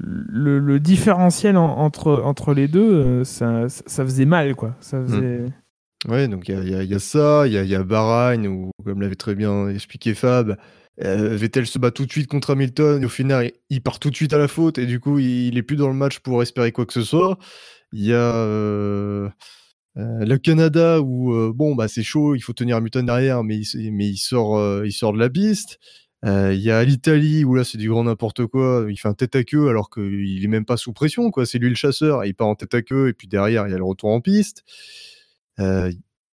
le- 0.00 0.58
le 0.58 0.80
différentiel 0.80 1.56
en- 1.56 1.76
entre, 1.76 2.22
entre 2.24 2.54
les 2.54 2.68
deux, 2.68 2.92
euh, 2.94 3.24
ça, 3.24 3.68
ça 3.68 4.04
faisait 4.04 4.26
mal. 4.26 4.54
quoi. 4.54 4.76
Ça 4.80 5.02
faisait... 5.02 5.46
Ouais, 6.08 6.28
donc 6.28 6.48
il 6.48 6.68
y 6.68 6.74
a, 6.74 6.82
y 6.82 6.94
y 6.94 7.00
ça, 7.00 7.46
il 7.46 7.54
y 7.54 7.58
a, 7.58 7.64
y 7.64 7.74
a 7.74 7.82
Bahreïn, 7.82 8.46
où, 8.46 8.70
comme 8.84 9.00
l'avait 9.00 9.14
très 9.14 9.34
bien 9.34 9.68
expliqué 9.70 10.14
Fab, 10.14 10.56
euh, 11.02 11.34
Vettel 11.34 11.66
se 11.66 11.78
bat 11.78 11.90
tout 11.90 12.04
de 12.04 12.12
suite 12.12 12.26
contre 12.26 12.50
Hamilton, 12.50 13.02
et 13.02 13.06
au 13.06 13.08
final, 13.08 13.50
il, 13.70 13.80
part 13.82 13.98
tout 13.98 14.10
de 14.10 14.16
suite 14.16 14.34
à 14.34 14.38
la 14.38 14.46
faute, 14.46 14.76
et 14.76 14.84
du 14.84 15.00
coup, 15.00 15.18
il, 15.18 15.48
il 15.48 15.56
est 15.56 15.62
plus 15.62 15.76
dans 15.76 15.88
le 15.88 15.94
match 15.94 16.18
pour 16.18 16.42
espérer 16.42 16.72
quoi 16.72 16.84
que 16.84 16.92
ce 16.92 17.02
soit. 17.02 17.38
Il 17.92 18.04
y 18.04 18.12
a 18.12 18.34
euh, 18.36 19.30
euh, 19.96 20.24
le 20.26 20.36
Canada, 20.36 21.00
où, 21.00 21.52
bon, 21.54 21.74
bah, 21.74 21.88
c'est 21.88 22.02
chaud, 22.02 22.34
il 22.34 22.40
faut 22.40 22.52
tenir 22.52 22.76
Hamilton 22.76 23.06
derrière, 23.06 23.42
mais 23.42 23.56
il, 23.58 23.92
mais 23.92 24.08
il, 24.08 24.18
sort, 24.18 24.84
il 24.84 24.92
sort 24.92 25.14
de 25.14 25.18
la 25.18 25.30
piste. 25.30 25.78
Euh, 26.24 26.54
Il 26.54 26.60
y 26.60 26.70
a 26.70 26.82
l'Italie, 26.84 27.44
où 27.44 27.54
là, 27.54 27.64
c'est 27.64 27.78
du 27.78 27.88
grand 27.88 28.04
n'importe 28.04 28.46
quoi, 28.46 28.86
il 28.88 28.96
fait 28.96 29.08
un 29.08 29.14
tête 29.14 29.36
à 29.36 29.44
queue, 29.44 29.68
alors 29.68 29.90
qu'il 29.90 30.42
est 30.44 30.48
même 30.48 30.64
pas 30.64 30.76
sous 30.76 30.92
pression, 30.92 31.30
quoi. 31.30 31.44
C'est 31.46 31.58
lui 31.58 31.68
le 31.68 31.74
chasseur, 31.74 32.24
il 32.24 32.34
part 32.34 32.46
en 32.48 32.54
tête 32.54 32.74
à 32.74 32.82
queue, 32.82 33.08
et 33.08 33.12
puis 33.12 33.28
derrière, 33.28 33.66
il 33.66 33.70
y 33.70 33.74
a 33.74 33.78
le 33.78 33.84
retour 33.84 34.10
en 34.10 34.20
piste. 34.20 34.64
Euh, 35.60 35.92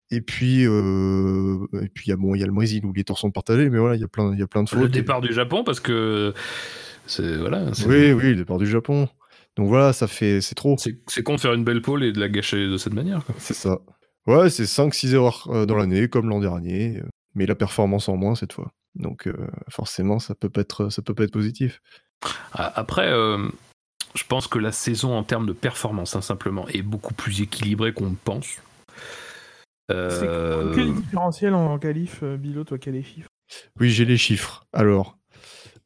et 0.10 0.22
puis, 0.22 0.66
euh, 0.66 1.58
et 1.82 1.88
puis 1.88 2.06
il 2.08 2.10
y 2.10 2.14
a 2.14 2.18
bon, 2.18 2.36
il 2.36 2.40
y 2.40 2.44
a 2.44 2.46
le 2.48 2.52
Brésil 2.52 2.86
où 2.86 2.92
les 2.94 3.04
tours 3.04 3.18
sont 3.20 3.32
partagés, 3.32 3.70
mais 3.70 3.78
voilà, 3.80 3.96
il 3.96 4.02
y 4.02 4.04
a 4.04 4.08
plein, 4.10 4.34
il 4.34 4.40
y 4.40 4.44
a 4.44 4.48
plein 4.48 4.64
de 4.64 4.70
fautes. 4.70 4.80
Le 4.82 4.90
départ 4.90 5.22
du 5.22 5.34
Japon, 5.34 5.64
parce 5.64 5.80
que 5.80 6.34
c'est 7.06 7.38
voilà, 7.38 7.66
Oui, 7.88 8.12
oui, 8.12 8.24
le 8.32 8.36
départ 8.36 8.58
du 8.58 8.68
Japon. 8.68 9.08
Donc 9.58 9.68
voilà, 9.68 9.92
ça 9.94 10.08
fait, 10.08 10.40
c'est 10.42 10.56
trop. 10.56 10.76
c'est- 10.78 11.24
con 11.24 11.36
de 11.36 11.40
faire 11.40 11.54
une 11.54 11.64
belle 11.64 11.82
pole 11.82 12.04
et 12.04 12.12
de 12.14 12.20
la 12.20 12.30
gâcher 12.30 12.68
de 12.68 12.78
cette 12.78 12.94
manière. 12.94 13.24
C'est 13.38 13.54
ça. 13.54 13.80
Ouais, 14.28 14.50
c'est 14.50 14.66
5-6 14.66 15.14
erreurs 15.14 15.66
dans 15.68 15.76
l'année, 15.76 16.08
comme 16.08 16.30
l'an 16.30 16.40
dernier, 16.40 17.02
mais 17.36 17.46
la 17.46 17.56
performance 17.56 18.10
en 18.10 18.18
moins 18.18 18.36
cette 18.36 18.54
fois. 18.54 18.72
Donc 18.96 19.28
euh, 19.28 19.48
forcément, 19.70 20.20
ça 20.20 20.36
peut 20.36 20.50
pas 20.50 20.62
être, 20.62 20.90
ça 20.90 21.02
peut 21.02 21.14
pas 21.16 21.24
être 21.24 21.32
positif. 21.32 21.82
Après, 22.54 23.10
euh, 23.12 23.48
je 24.16 24.24
pense 24.26 24.48
que 24.48 24.60
la 24.60 24.72
saison 24.72 25.18
en 25.18 25.24
termes 25.24 25.48
de 25.48 25.54
performance, 25.54 26.16
hein, 26.16 26.22
simplement, 26.22 26.68
est 26.68 26.82
beaucoup 26.82 27.14
plus 27.14 27.42
équilibrée 27.42 27.94
qu'on 27.94 28.10
ne 28.10 28.16
pense. 28.16 28.58
C'est 29.90 29.96
Euh, 29.96 30.74
Quel 30.74 30.94
différentiel 30.94 31.54
en 31.54 31.78
qualif, 31.78 32.20
euh, 32.24 32.38
Bilo, 32.38 32.64
toi, 32.64 32.78
quel 32.78 32.96
est 32.96 33.00
les 33.00 33.04
chiffres 33.04 33.30
Oui, 33.80 33.90
j'ai 33.90 34.06
les 34.06 34.18
chiffres. 34.18 34.66
Alors, 34.72 35.18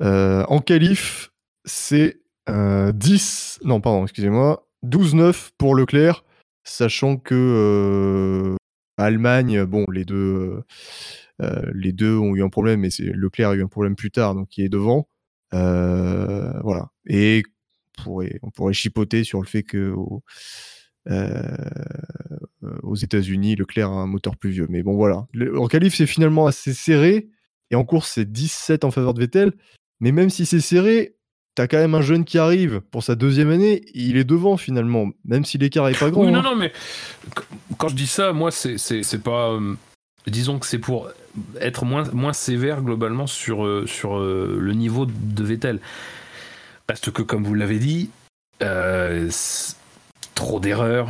euh, 0.02 0.44
en 0.48 0.60
qualif, 0.60 1.32
c'est 1.64 2.20
euh, 2.50 2.92
10, 2.92 3.62
non, 3.64 3.82
pardon, 3.82 4.04
excusez-moi, 4.04 4.68
12-9 4.86 5.50
pour 5.58 5.74
Leclerc, 5.74 6.24
sachant 6.64 7.18
que 7.18 7.34
euh, 7.34 8.56
Allemagne, 8.98 9.66
bon, 9.66 9.86
les 9.92 10.06
deux, 10.06 10.62
les 11.40 11.92
deux 11.92 12.16
ont 12.18 12.36
eu 12.36 12.44
un 12.44 12.50
problème, 12.50 12.80
mais 12.82 12.90
c'est 12.90 13.04
Leclerc 13.04 13.50
a 13.50 13.56
eu 13.56 13.64
un 13.64 13.68
problème 13.68 13.96
plus 13.96 14.12
tard, 14.12 14.36
donc 14.36 14.58
il 14.58 14.66
est 14.66 14.70
devant. 14.70 15.08
Euh, 15.54 16.52
voilà. 16.64 16.90
Et 17.08 17.44
on 18.00 18.04
pourrait, 18.04 18.40
on 18.42 18.50
pourrait 18.52 18.74
chipoter 18.74 19.24
sur 19.24 19.42
le 19.42 19.48
fait 19.48 19.64
que 19.64 19.92
au- 19.92 20.24
euh, 21.10 21.56
aux 22.84 22.96
États-Unis, 22.96 23.56
Leclerc 23.56 23.90
a 23.90 23.94
un 23.94 24.08
moteur 24.08 24.38
plus 24.38 24.50
vieux. 24.50 24.68
Mais 24.70 24.84
bon, 24.84 24.96
voilà. 24.96 25.28
Le- 25.34 25.60
en 25.60 25.68
qualif, 25.68 25.96
c'est 25.96 26.08
finalement 26.08 26.48
assez 26.48 26.74
serré. 26.74 27.30
Et 27.72 27.76
en 27.76 27.84
course, 27.84 28.12
c'est 28.14 28.30
17 28.32 28.84
en 28.84 28.92
faveur 28.92 29.14
de 29.14 29.20
Vettel. 29.22 29.54
Mais 30.00 30.12
même 30.12 30.30
si 30.30 30.46
c'est 30.46 30.60
serré, 30.62 31.16
t'as 31.56 31.68
quand 31.68 31.78
même 31.78 31.96
un 31.96 32.02
jeune 32.02 32.26
qui 32.26 32.38
arrive 32.38 32.82
pour 32.92 33.04
sa 33.04 33.16
deuxième 33.16 33.50
année. 33.50 33.84
Il 33.94 34.18
est 34.18 34.24
devant 34.24 34.58
finalement, 34.58 35.10
même 35.24 35.46
si 35.46 35.58
l'écart 35.58 35.88
est 35.90 35.98
pas 36.00 36.10
grand. 36.10 36.26
Oui, 36.26 36.32
non, 36.32 36.40
hein. 36.40 36.44
non, 36.44 36.56
mais 36.56 36.72
qu- 37.36 37.44
quand 37.78 37.88
je 37.90 37.96
dis 37.96 38.08
ça, 38.08 38.34
moi, 38.34 38.52
c'est 38.52 39.24
pas. 39.24 39.52
euh, 39.52 39.76
disons 40.28 40.60
que 40.60 40.66
c'est 40.66 40.80
pour 40.80 41.10
être 41.60 41.86
moins, 41.86 42.04
moins 42.14 42.34
sévère 42.34 42.82
globalement 42.82 43.28
sur, 43.28 43.66
euh, 43.66 43.86
sur 43.88 44.18
euh, 44.18 44.58
le 44.60 44.74
niveau 44.74 45.06
de 45.06 45.44
Vettel. 45.44 45.80
Parce 46.88 47.02
que, 47.02 47.22
comme 47.22 47.44
vous 47.44 47.54
l'avez 47.54 47.80
dit, 47.80 48.10
euh, 48.62 49.30
trop 50.36 50.60
d'erreurs, 50.60 51.10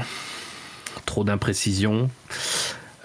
trop 1.05 1.23
d'imprécisions. 1.23 2.09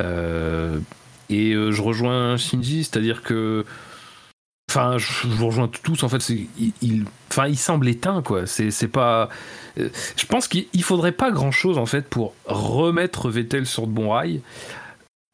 et 0.01 1.53
je 1.53 1.83
rejoins 1.83 2.37
Shinji, 2.37 2.85
c'est-à-dire 2.85 3.23
que. 3.23 3.65
Enfin, 4.71 4.99
je 4.99 5.27
vous 5.27 5.47
rejoins 5.47 5.67
tous. 5.67 6.05
En 6.05 6.09
fait, 6.09 6.29
il, 6.29 6.47
il- 6.81 7.57
semble 7.57 7.89
éteint, 7.89 8.23
quoi. 8.23 8.47
C'est 8.47 8.89
pas. 8.89 9.29
Je 9.77 10.27
pense 10.27 10.47
qu'il 10.47 10.67
il 10.73 10.85
faudrait 10.85 11.13
pas 11.13 11.31
grand 11.33 11.51
chose 11.51 11.77
en 11.79 11.87
fait 11.87 12.09
pour 12.09 12.35
remettre 12.47 13.31
Vettel 13.31 13.67
sur 13.67 13.87
de 13.87 13.93
bons 13.93 14.11
rails, 14.11 14.43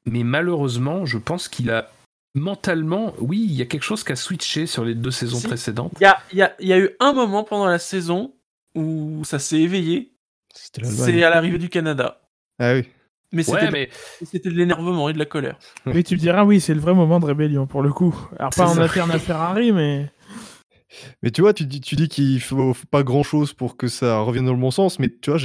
mais 0.06 0.22
malheureusement, 0.24 1.04
je 1.04 1.18
pense 1.18 1.48
qu'il 1.48 1.70
a 1.70 1.90
mentalement, 2.34 3.14
oui, 3.18 3.44
il 3.48 3.54
y 3.54 3.62
a 3.62 3.66
quelque 3.66 3.82
chose 3.82 4.04
qui 4.04 4.12
a 4.12 4.16
switché 4.16 4.66
sur 4.66 4.84
les 4.84 4.94
deux 4.94 5.10
saisons 5.10 5.38
Si. 5.38 5.46
précédentes. 5.46 5.92
Il 6.00 6.04
y 6.04 6.06
a, 6.06 6.18
il 6.32 6.38
y, 6.38 6.42
a, 6.42 6.54
il 6.60 6.68
y 6.68 6.72
a 6.72 6.78
eu 6.78 6.90
un 7.00 7.12
moment 7.12 7.44
pendant 7.44 7.66
la 7.66 7.78
saison 7.78 8.34
où 8.74 9.22
ça 9.24 9.38
s'est 9.38 9.58
éveillé. 9.60 10.12
C'est 10.54 11.22
à 11.22 11.30
l'arrivée 11.30 11.58
du 11.58 11.68
Canada. 11.68 12.20
Ah 12.58 12.74
oui. 12.74 12.84
Mais 13.32 13.42
c'était 13.42 13.56
Ouais, 13.58 13.66
de- 13.66 13.72
mais 13.72 13.90
l'énervement 14.50 15.08
et 15.08 15.12
de 15.12 15.18
la 15.18 15.24
colère. 15.26 15.58
Oui, 15.86 16.04
tu 16.04 16.14
me 16.14 16.20
diras, 16.20 16.44
oui, 16.44 16.60
c'est 16.60 16.74
le 16.74 16.80
vrai 16.80 16.94
moment 16.94 17.18
de 17.20 17.26
rébellion 17.26 17.66
pour 17.66 17.82
le 17.82 17.92
coup. 17.92 18.14
Alors, 18.38 18.50
pas 18.50 18.66
en 18.70 18.74
ça. 18.74 18.82
interne 18.84 19.10
à 19.10 19.18
Ferrari, 19.18 19.72
mais. 19.72 20.10
Mais 21.22 21.30
tu 21.30 21.40
vois, 21.42 21.52
tu 21.52 21.66
dis, 21.66 21.80
tu 21.80 21.96
dis 21.96 22.08
qu'il 22.08 22.40
faut, 22.40 22.72
faut 22.72 22.86
pas 22.86 23.02
grand 23.02 23.22
chose 23.24 23.52
pour 23.52 23.76
que 23.76 23.88
ça 23.88 24.20
revienne 24.20 24.46
dans 24.46 24.54
le 24.54 24.60
bon 24.60 24.70
sens. 24.70 24.98
Mais 24.98 25.08
tu 25.10 25.30
vois, 25.30 25.40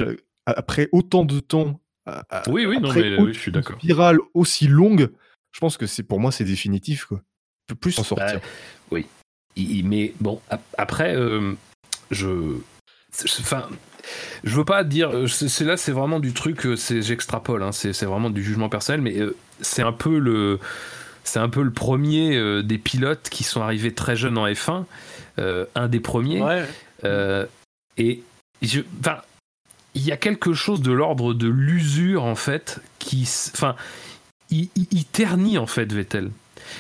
après 0.46 0.88
autant 0.92 1.26
de 1.26 1.40
temps, 1.40 1.81
oui, 2.48 2.66
oui, 2.66 2.80
non, 2.80 2.92
mais 2.94 3.18
oui, 3.18 3.34
je 3.34 3.40
suis 3.40 3.52
d'accord. 3.52 3.78
spirale 3.78 4.18
aussi 4.34 4.68
longue, 4.68 5.10
je 5.52 5.60
pense 5.60 5.78
que 5.78 5.86
c'est 5.86 6.04
pour 6.04 6.20
moi 6.20 6.32
c'est 6.32 6.44
définitif 6.46 7.06
quoi. 7.06 7.22
Je 7.70 7.74
peux 7.74 7.80
plus 7.80 7.92
s'en 7.92 8.04
sortir. 8.04 8.40
Bah, 8.40 8.46
oui. 8.92 9.06
Il- 9.56 9.78
il- 9.80 9.88
mais 9.88 10.14
bon, 10.20 10.42
ap- 10.50 10.64
après, 10.78 11.16
euh, 11.16 11.54
je. 12.10 12.58
Enfin, 13.42 13.68
je 14.44 14.56
veux 14.56 14.66
pas 14.66 14.84
dire. 14.84 15.10
euh, 15.12 15.28
C'est 15.28 15.66
là, 15.66 15.76
c'est 15.78 15.92
vraiment 15.92 16.20
du 16.20 16.34
truc. 16.34 16.66
euh, 16.66 16.76
c'est 16.76 17.02
J'extrapole. 17.02 17.62
hein, 17.62 17.72
c'est 17.74 17.92
c'est 17.94 18.06
vraiment 18.06 18.30
du 18.30 18.44
jugement 18.44 18.70
personnel, 18.70 19.02
mais 19.02 19.20
euh, 19.20 19.36
c'est 19.60 19.84
un 19.84 19.92
peu 19.94 20.18
le. 20.20 20.60
C'est 21.24 21.40
un 21.40 21.50
peu 21.50 21.62
le 21.62 21.72
premier 21.72 22.36
euh, 22.36 22.64
des 22.64 22.78
pilotes 22.80 23.30
qui 23.30 23.44
sont 23.44 23.62
arrivés 23.62 23.94
très 23.94 24.16
jeunes 24.16 24.38
en 24.40 24.48
F1, 24.48 24.86
euh, 25.38 25.66
un 25.76 25.88
des 25.88 26.00
premiers. 26.00 26.42
Ouais. 26.42 26.66
Euh, 27.04 27.46
et 27.98 28.24
je, 28.62 28.82
enfin, 29.02 29.22
il 29.96 30.04
y 30.04 30.12
a 30.12 30.18
quelque 30.18 30.54
chose 30.54 30.82
de 30.82 30.92
l'ordre 30.92 31.34
de 31.34 31.48
l'usure 31.48 32.24
en 32.24 32.36
fait 32.36 32.80
qui, 33.00 33.28
enfin, 33.54 33.76
il, 34.50 34.70
ternit 35.12 35.58
en 35.58 35.68
fait 35.68 35.92
Vettel. 35.92 36.32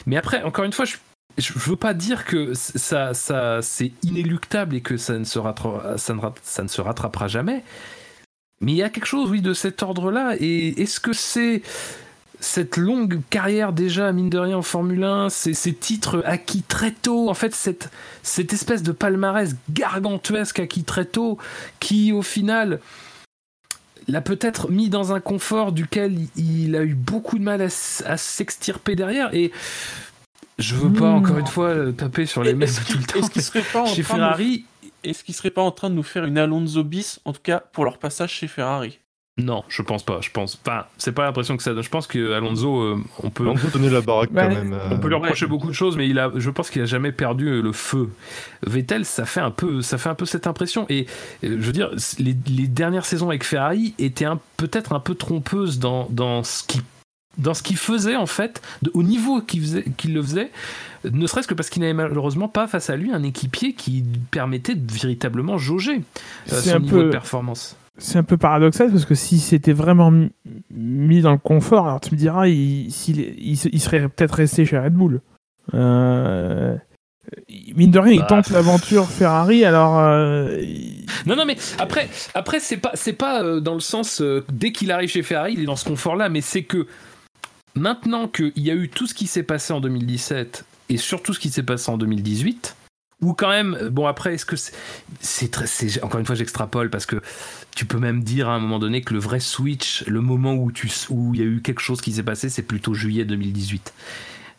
Mais 0.06 0.18
après, 0.18 0.44
encore 0.44 0.66
une 0.66 0.74
fois, 0.74 0.86
je, 0.86 0.96
je 1.38 1.54
veux 1.58 1.76
pas 1.76 1.94
dire 1.94 2.26
que 2.26 2.54
ça, 2.54 3.14
ça, 3.14 3.62
c'est 3.62 3.92
inéluctable 4.04 4.76
et 4.76 4.82
que 4.82 4.98
ça 4.98 5.18
ne 5.18 5.24
se 5.24 5.40
rattrapera, 5.40 5.98
ça 5.98 6.14
ne, 6.14 6.22
ça 6.42 6.64
ne 6.64 6.68
se 6.68 6.82
rattrapera 6.82 7.28
jamais. 7.28 7.64
Mais 8.62 8.74
il 8.74 8.78
y 8.78 8.84
a 8.84 8.90
quelque 8.90 9.08
chose, 9.08 9.30
oui, 9.30 9.42
de 9.42 9.54
cet 9.54 9.82
ordre-là. 9.82 10.36
Et 10.40 10.82
est-ce 10.82 11.00
que 11.00 11.14
c'est 11.14 11.64
cette 12.40 12.78
longue 12.78 13.22
carrière 13.30 13.74
déjà, 13.74 14.12
mine 14.12 14.30
de 14.30 14.38
rien, 14.38 14.58
en 14.58 14.62
Formule 14.62 15.04
1, 15.04 15.30
ces, 15.30 15.54
ces 15.54 15.74
titres 15.74 16.24
acquis 16.26 16.64
très 16.64 16.92
tôt, 16.92 17.30
en 17.30 17.34
fait, 17.34 17.54
cette, 17.56 17.90
cette 18.24 18.54
espèce 18.54 18.84
de 18.84 18.92
palmarès 18.92 19.56
gargantuesque 19.70 20.60
acquis 20.60 20.84
très 20.84 21.06
tôt, 21.06 21.38
qui 21.80 22.12
au 22.12 22.22
final 22.22 22.80
l'a 24.08 24.22
peut-être 24.22 24.70
mis 24.72 24.90
dans 24.90 25.14
un 25.14 25.20
confort 25.20 25.72
duquel 25.72 26.18
il, 26.36 26.76
a 26.76 26.84
eu 26.84 26.96
beaucoup 26.96 27.38
de 27.38 27.44
mal 27.44 27.62
à, 27.62 27.66
s- 27.66 28.04
à 28.06 28.18
s'extirper 28.18 28.96
derrière. 28.96 29.34
Et 29.34 29.52
je 30.60 30.76
veux 30.76 30.92
pas, 30.92 31.12
Mmh. 31.12 31.16
encore 31.16 31.38
une 31.38 31.48
fois, 31.48 31.68
euh, 31.70 31.92
taper 31.92 32.26
sur 32.26 32.44
les 32.44 32.54
mêmes 32.54 32.70
tout 32.88 32.94
le 32.94 32.98
qu'il 33.00 33.08
temps. 33.08 33.20
est-ce 33.20 33.30
qu'il 33.32 33.42
serait 33.42 33.62
pas 33.62 33.82
en 33.82 33.86
Chez 33.86 34.04
train 34.04 34.16
de- 34.16 34.20
Ferrari, 34.22 34.66
est-ce 35.04 35.24
qu'il 35.24 35.34
serait 35.36 35.50
pas 35.52 35.62
en 35.64 35.72
train 35.72 35.90
de 35.90 35.96
nous 35.96 36.04
faire 36.04 36.26
une 36.26 36.38
Alonso 36.38 36.84
bis, 36.84 37.20
en 37.26 37.34
tout 37.34 37.42
cas 37.44 37.60
pour 37.74 37.86
leur 37.86 37.98
passage 37.98 38.32
chez 38.32 38.48
Ferrari? 38.48 39.00
Non, 39.38 39.64
je 39.70 39.82
pense 39.82 40.04
pas. 40.04 40.20
Je 40.22 40.30
pense, 40.30 40.60
enfin, 40.64 40.84
c'est 40.98 41.14
pas 41.14 41.24
l'impression 41.24 41.56
que 41.58 41.64
ça 41.64 41.74
donne. 41.74 41.82
Je 41.84 41.90
pense 41.90 42.06
que 42.06 42.34
Alonso, 42.34 42.80
euh, 42.82 42.98
on 43.24 43.30
peut, 43.30 43.48
On 43.48 43.56
peut 43.56 43.70
donner 43.70 43.90
la 43.90 44.02
baraque 44.02 44.32
Bah, 44.32 44.44
quand 44.48 44.54
même. 44.54 44.78
On 44.92 44.98
peut 45.00 45.08
lui 45.08 45.16
euh, 45.16 45.20
reprocher 45.20 45.48
beaucoup 45.48 45.68
de 45.68 45.74
choses, 45.74 45.96
mais 45.98 46.08
il 46.08 46.20
a, 46.20 46.32
je 46.36 46.50
pense 46.50 46.70
qu'il 46.70 46.82
a 46.82 46.86
jamais 46.86 47.12
perdu 47.12 47.48
euh, 47.48 47.62
le 47.62 47.72
feu. 47.72 48.10
Vettel, 48.68 49.06
ça 49.06 49.26
fait 49.26 49.40
un 49.40 49.50
peu, 49.52 49.82
ça 49.82 49.98
fait 49.98 50.10
un 50.10 50.16
peu 50.16 50.26
cette 50.26 50.48
impression. 50.48 50.86
Et 50.90 51.08
euh, 51.44 51.58
je 51.60 51.66
veux 51.66 51.72
dire, 51.72 51.90
les, 52.20 52.36
les 52.48 52.68
dernières 52.68 53.06
saisons 53.06 53.30
avec 53.30 53.44
Ferrari 53.46 53.96
étaient 54.00 54.26
peut-être 54.58 54.94
un 54.94 55.00
peu 55.00 55.16
trompeuses 55.16 55.80
dans, 55.80 56.08
dans 56.10 56.44
ce 56.44 56.64
qui 56.64 56.82
dans 57.38 57.54
ce 57.54 57.64
qu'il 57.64 57.78
faisait 57.78 58.18
en 58.18 58.26
fait, 58.26 58.62
de- 58.82 58.92
au 58.94 59.04
niveau 59.04 59.40
qu'il 59.42 60.14
le 60.14 60.22
faisait, 60.22 60.52
ne 61.10 61.26
serait-ce 61.26 61.48
que 61.48 61.54
parce 61.54 61.70
qu'il 61.70 61.82
n'avait 61.82 61.94
malheureusement 61.94 62.50
pas 62.50 62.68
face 62.68 62.90
à 62.90 62.98
lui 62.98 63.14
un 63.14 63.24
équipier 63.24 63.74
qui 63.74 64.04
permettait 64.32 64.76
de 64.76 64.92
véritablement 64.92 65.58
jauger 65.58 66.02
euh, 66.52 66.62
son 66.62 66.76
un 66.76 66.80
niveau 66.80 67.04
de 67.04 67.10
performance. 67.10 67.78
C'est 67.98 68.18
un 68.18 68.24
peu 68.24 68.38
paradoxal 68.38 68.90
parce 68.90 69.06
que 69.06 69.16
si 69.16 69.40
c'était 69.40 69.74
vraiment 69.74 70.12
mi- 70.12 70.32
mis 70.72 71.22
dans 71.22 71.32
le 71.34 71.38
confort, 71.38 71.88
alors 71.88 72.00
tu 72.02 72.12
me 72.14 72.18
diras, 72.18 72.48
il, 72.48 72.92
serait 72.92 74.08
peut-être 74.10 74.36
resté 74.36 74.66
chez 74.66 74.80
Red 74.80 74.94
Bull. 74.94 75.22
Euh, 75.74 76.76
mine 77.76 77.92
de 77.92 78.00
rien, 78.00 78.14
il 78.14 78.20
Bah. 78.22 78.26
tente 78.28 78.50
l'aventure 78.50 79.08
Ferrari, 79.08 79.66
alors. 79.66 80.00
euh, 80.00 80.58
il- 80.62 81.06
Non, 81.26 81.36
non, 81.36 81.46
mais 81.46 81.58
après, 81.80 82.10
après 82.34 82.60
c'est 82.60 82.78
pas, 82.78 82.92
c'est 82.96 83.14
pas 83.14 83.44
euh, 83.44 83.60
dans 83.60 83.74
le 83.76 83.80
sens 83.82 84.22
euh, 84.22 84.44
dès 84.52 84.72
qu'il 84.72 84.92
arrive 84.92 85.10
chez 85.10 85.22
Ferrari, 85.22 85.54
il 85.54 85.62
est 85.62 85.66
dans 85.66 85.76
ce 85.76 85.86
confort-là, 85.86 86.30
mais 86.30 86.42
c'est 86.42 86.64
que 86.64 86.88
maintenant 87.76 88.28
qu'il 88.28 88.52
y 88.58 88.72
a 88.72 88.76
eu 88.76 88.90
tout 88.90 89.06
ce 89.06 89.14
qui 89.14 89.28
s'est 89.28 89.44
passé 89.44 89.74
en 89.74 89.82
2017 89.82 90.66
et 90.90 90.98
surtout 90.98 91.34
ce 91.34 91.40
qui 91.40 91.50
s'est 91.50 91.64
passé 91.64 91.92
en 91.92 91.98
2018, 91.98 92.76
ou 93.22 93.34
quand 93.34 93.50
même, 93.50 93.78
euh, 93.80 93.90
bon 93.90 94.08
après, 94.08 94.34
est-ce 94.34 94.46
que 94.46 94.56
c'est, 94.56 96.04
encore 96.04 96.20
une 96.20 96.26
fois, 96.26 96.36
j'extrapole 96.36 96.90
parce 96.90 97.06
que 97.06 97.22
tu 97.76 97.86
peux 97.86 98.00
même 98.00 98.24
dire 98.24 98.50
à 98.50 98.56
un 98.56 98.60
moment 98.60 98.80
donné 98.80 99.02
que 99.02 99.14
le 99.14 99.20
vrai 99.20 99.40
switch, 99.40 100.04
le 100.08 100.22
moment 100.22 100.56
où 100.56 100.72
il 101.34 101.40
y 101.40 101.44
a 101.44 101.46
eu 101.46 101.62
quelque 101.62 101.82
chose 101.82 102.02
qui 102.02 102.14
s'est 102.14 102.24
passé, 102.24 102.50
c'est 102.50 102.64
plutôt 102.64 102.94
juillet 102.94 103.24
2018. 103.24 103.94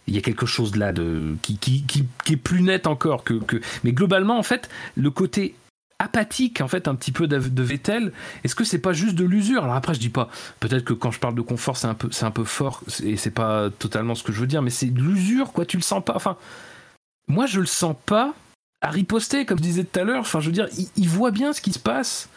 Il 0.09 0.15
y 0.15 0.19
a 0.19 0.21
quelque 0.21 0.47
chose 0.47 0.77
là 0.77 0.93
de 0.93 1.37
qui, 1.43 1.59
qui, 1.59 1.83
qui, 1.85 2.07
qui 2.25 2.33
est 2.33 2.37
plus 2.37 2.63
net 2.63 2.87
encore 2.87 3.25
que, 3.25 3.35
que. 3.35 3.61
Mais 3.85 3.93
globalement, 3.93 4.39
en 4.39 4.43
fait, 4.43 4.69
le 4.97 5.11
côté 5.11 5.55
apathique 5.99 6.61
en 6.61 6.69
fait 6.69 6.89
un 6.89 6.97
petit 6.97 7.13
peu 7.13 7.29
de, 7.29 7.39
de 7.39 7.63
Vettel 7.63 8.13
est-ce 8.43 8.57
que 8.57 8.65
c'est 8.65 8.81
pas 8.81 8.93
juste 8.93 9.15
de 9.15 9.25
l'usure? 9.25 9.63
Alors 9.63 9.77
après 9.77 9.95
je 9.95 10.01
dis 10.01 10.09
pas 10.09 10.29
peut-être 10.59 10.85
que 10.85 10.95
quand 10.95 11.13
je 11.13 11.21
parle 11.21 11.37
de 11.37 11.43
confort 11.43 11.77
c'est 11.77 11.87
un 11.87 11.95
peu 11.95 12.09
c'est 12.11 12.25
un 12.25 12.33
peu 12.33 12.43
fort 12.43 12.83
et 13.05 13.17
c'est 13.17 13.31
pas 13.31 13.71
totalement 13.71 14.17
ce 14.17 14.25
que 14.25 14.33
je 14.33 14.41
veux 14.41 14.49
dire 14.49 14.63
mais 14.63 14.71
c'est 14.71 14.87
de 14.87 15.01
l'usure 15.01 15.53
quoi 15.53 15.65
tu 15.65 15.77
le 15.77 15.83
sens 15.83 16.05
pas 16.05 16.15
enfin 16.17 16.37
moi 17.29 17.47
je 17.47 17.61
le 17.61 17.67
sens 17.67 17.95
pas 18.05 18.35
à 18.83 18.91
riposter 18.91 19.47
comme 19.47 19.59
je 19.59 19.63
disais 19.63 19.85
tout 19.85 19.99
à 19.99 20.05
l'heure. 20.05 20.21
Enfin 20.21 20.41
je 20.41 20.47
veux 20.47 20.53
dire 20.53 20.69
il, 20.77 20.89
il 20.97 21.09
voit 21.09 21.31
bien 21.31 21.53
ce 21.53 21.61
qui 21.61 21.73
se 21.73 21.79
passe. 21.79 22.29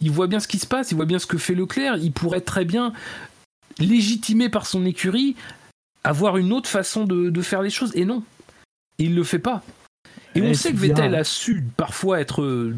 Il 0.00 0.10
voit 0.10 0.28
bien 0.28 0.40
ce 0.40 0.48
qui 0.48 0.58
se 0.58 0.66
passe. 0.66 0.90
Il 0.90 0.94
voit 0.94 1.06
bien 1.06 1.18
ce 1.18 1.26
que 1.26 1.38
fait 1.38 1.54
Leclerc. 1.54 1.96
Il 1.98 2.12
pourrait 2.12 2.40
très 2.40 2.64
bien 2.64 2.92
légitimé 3.78 4.48
par 4.48 4.66
son 4.66 4.86
écurie 4.86 5.36
avoir 6.04 6.36
une 6.36 6.52
autre 6.52 6.68
façon 6.68 7.04
de, 7.04 7.30
de 7.30 7.42
faire 7.42 7.62
les 7.62 7.70
choses. 7.70 7.92
Et 7.94 8.04
non. 8.04 8.22
Il 8.98 9.14
le 9.14 9.24
fait 9.24 9.38
pas. 9.38 9.62
Et 10.34 10.40
Ouais, 10.40 10.50
on 10.50 10.54
sait 10.54 10.70
tu 10.70 10.74
que 10.74 10.80
Vettel 10.80 11.14
a 11.14 11.24
su 11.24 11.64
parfois 11.76 12.20
être 12.20 12.42
euh, 12.42 12.74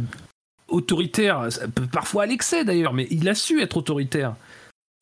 autoritaire, 0.69 1.49
parfois 1.93 2.25
à 2.25 2.27
l'excès 2.27 2.65
d'ailleurs, 2.65 2.93
mais 2.93 3.07
il 3.11 3.29
a 3.29 3.35
su 3.35 3.61
être 3.61 3.77
autoritaire. 3.77 4.37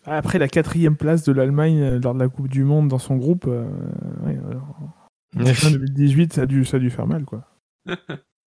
Après 0.07 0.39
la 0.39 0.49
quatrième 0.49 0.97
place 0.97 1.23
de 1.25 1.33
l'Allemagne 1.33 1.83
euh, 1.83 1.99
lors 2.01 2.15
de 2.15 2.21
la 2.21 2.29
Coupe 2.29 2.49
du 2.49 2.65
Monde 2.65 2.89
dans 2.89 2.99
son 2.99 3.17
groupe, 3.17 3.47
euh, 3.47 3.65
ouais, 4.25 4.39
alors, 4.49 4.77
en 5.39 5.45
fin 5.55 5.71
2018, 5.71 6.33
ça 6.33 6.43
a, 6.43 6.47
dû, 6.47 6.65
ça 6.65 6.79
a 6.79 6.81
dû 6.81 6.91
faire 6.91 7.07
mal, 7.07 7.25
quoi. 7.25 7.45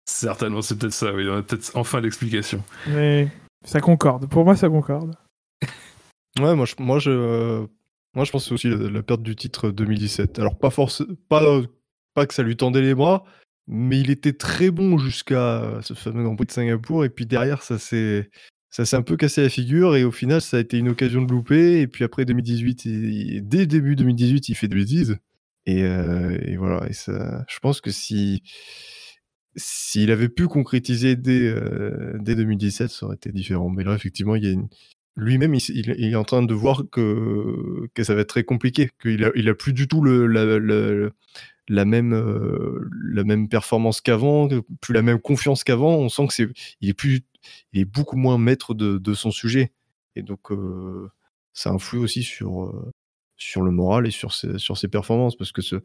Certainement, 0.06 0.62
c'est 0.62 0.78
peut-être 0.78 0.94
ça, 0.94 1.14
oui. 1.14 1.28
On 1.30 1.38
a 1.38 1.42
peut-être 1.44 1.72
enfin 1.76 2.02
l'explication. 2.02 2.64
Mais 2.88 3.28
ça 3.66 3.80
concorde. 3.80 4.28
Pour 4.30 4.44
moi, 4.46 4.56
ça 4.56 4.68
concorde. 4.70 5.16
Ouais, 6.40 6.56
moi 6.56 6.66
je, 6.66 6.76
moi, 6.80 7.00
je, 7.00 7.12
euh, 7.12 7.68
moi, 8.16 8.26
je 8.26 8.32
pense 8.32 8.44
que 8.44 8.48
c'est 8.50 8.54
aussi 8.54 8.70
la, 8.70 8.90
la 8.90 9.04
perte 9.04 9.22
du 9.22 9.36
titre 9.36 9.70
2017. 9.72 10.40
Alors, 10.40 10.58
pas, 10.58 10.70
force, 10.70 11.04
pas, 11.30 11.62
pas 12.14 12.26
que 12.26 12.34
ça 12.34 12.44
lui 12.44 12.58
tendait 12.58 12.82
les 12.82 12.96
bras, 12.96 13.24
mais 13.68 14.00
il 14.00 14.10
était 14.10 14.34
très 14.34 14.72
bon 14.72 14.98
jusqu'à 14.98 15.80
ce 15.82 15.94
fameux 15.94 16.24
Grand 16.24 16.36
Prix 16.36 16.48
de 16.48 16.52
Singapour. 16.52 17.06
Et 17.06 17.10
puis 17.10 17.26
derrière, 17.26 17.62
ça 17.64 17.78
s'est 17.78 18.30
ça 18.70 18.86
s'est 18.86 18.96
un 18.96 19.02
peu 19.02 19.18
cassé 19.18 19.42
la 19.44 19.50
figure. 19.50 19.96
Et 19.98 20.04
au 20.06 20.12
final, 20.12 20.42
ça 20.42 20.58
a 20.58 20.60
été 20.62 20.78
une 20.78 20.90
occasion 20.90 21.22
de 21.22 21.32
louper. 21.32 21.82
Et 21.82 21.88
puis 21.88 22.04
après 22.06 22.24
2018, 22.26 22.86
il- 22.86 23.42
dès 23.48 23.60
le 23.60 23.68
début 23.68 23.96
2018, 23.98 24.50
il 24.50 24.56
fait 24.56 24.68
des 24.70 24.76
bêtises. 24.78 25.18
Et, 25.66 25.84
euh, 25.84 26.38
et 26.46 26.56
voilà. 26.58 26.88
Et 26.90 26.94
ça, 26.94 27.44
je 27.50 27.60
pense 27.60 27.82
que 27.82 27.92
si 27.92 28.42
s'il 29.56 30.12
avait 30.12 30.30
pu 30.30 30.48
concrétiser 30.48 31.16
dès, 31.16 31.42
euh, 31.48 32.18
dès 32.20 32.36
2017, 32.36 32.90
ça 32.90 33.06
aurait 33.06 33.16
été 33.16 33.32
différent. 33.32 33.70
Mais 33.70 33.84
là, 33.84 33.94
effectivement, 33.94 34.36
il 34.36 34.46
y 34.46 34.58
lui-même, 35.16 35.56
il, 35.56 35.90
est 35.90 36.16
en 36.16 36.24
train 36.24 36.42
de 36.42 36.54
voir 36.54 36.84
que, 36.92 37.88
que 37.94 38.04
ça 38.04 38.16
va 38.16 38.22
être 38.22 38.30
très 38.30 38.44
compliqué, 38.44 38.90
qu'il 39.02 39.24
a, 39.26 39.32
il 39.36 39.50
a 39.50 39.54
plus 39.54 39.74
du 39.74 39.88
tout 39.88 40.02
le, 40.02 40.26
la 41.68 41.86
même, 41.86 42.14
euh, 42.14 42.90
la 43.12 43.24
même 43.24 43.50
performance 43.50 44.02
qu'avant, 44.02 44.48
plus 44.82 44.94
la 44.94 45.02
même 45.02 45.20
confiance 45.20 45.64
qu'avant. 45.64 45.96
On 45.96 46.10
sent 46.10 46.28
que 46.28 46.34
c'est, 46.34 46.48
il 46.82 46.90
est 46.90 46.94
plus, 46.94 47.22
il 47.74 47.82
est 47.82 47.86
beaucoup 47.86 48.18
moins 48.18 48.38
maître 48.38 48.74
de, 48.74 48.98
de 48.98 49.14
son 49.14 49.32
sujet, 49.32 49.72
et 50.16 50.24
donc 50.24 50.52
euh, 50.52 51.10
ça 51.54 51.72
influe 51.72 52.00
aussi 52.00 52.24
sur, 52.24 52.64
euh, 52.64 52.92
sur 53.38 53.62
le 53.62 53.72
moral 53.72 54.08
et 54.08 54.12
sur 54.12 54.34
ses, 54.34 54.58
sur 54.60 54.78
ses 54.78 54.88
performances, 54.88 55.36
parce 55.36 55.52
que 55.52 55.62
ce, 55.62 55.78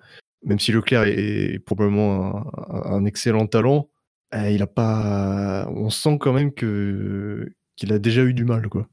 même 0.45 0.59
si 0.59 0.73
Leclerc 0.73 1.05
est, 1.07 1.59
probablement 1.65 2.47
un, 2.69 3.05
excellent 3.05 3.47
talent, 3.47 3.89
euh, 4.35 4.51
il 4.51 4.63
a 4.63 4.67
pas, 4.67 5.69
on 5.71 5.91
sent 5.91 6.19
quand 6.21 6.33
même 6.33 6.53
qu'il 6.53 7.93
a 7.93 7.99
déjà 7.99 8.23
eu 8.23 8.35
du 8.35 8.45
mal, 8.45 8.69
quoi. 8.69 8.87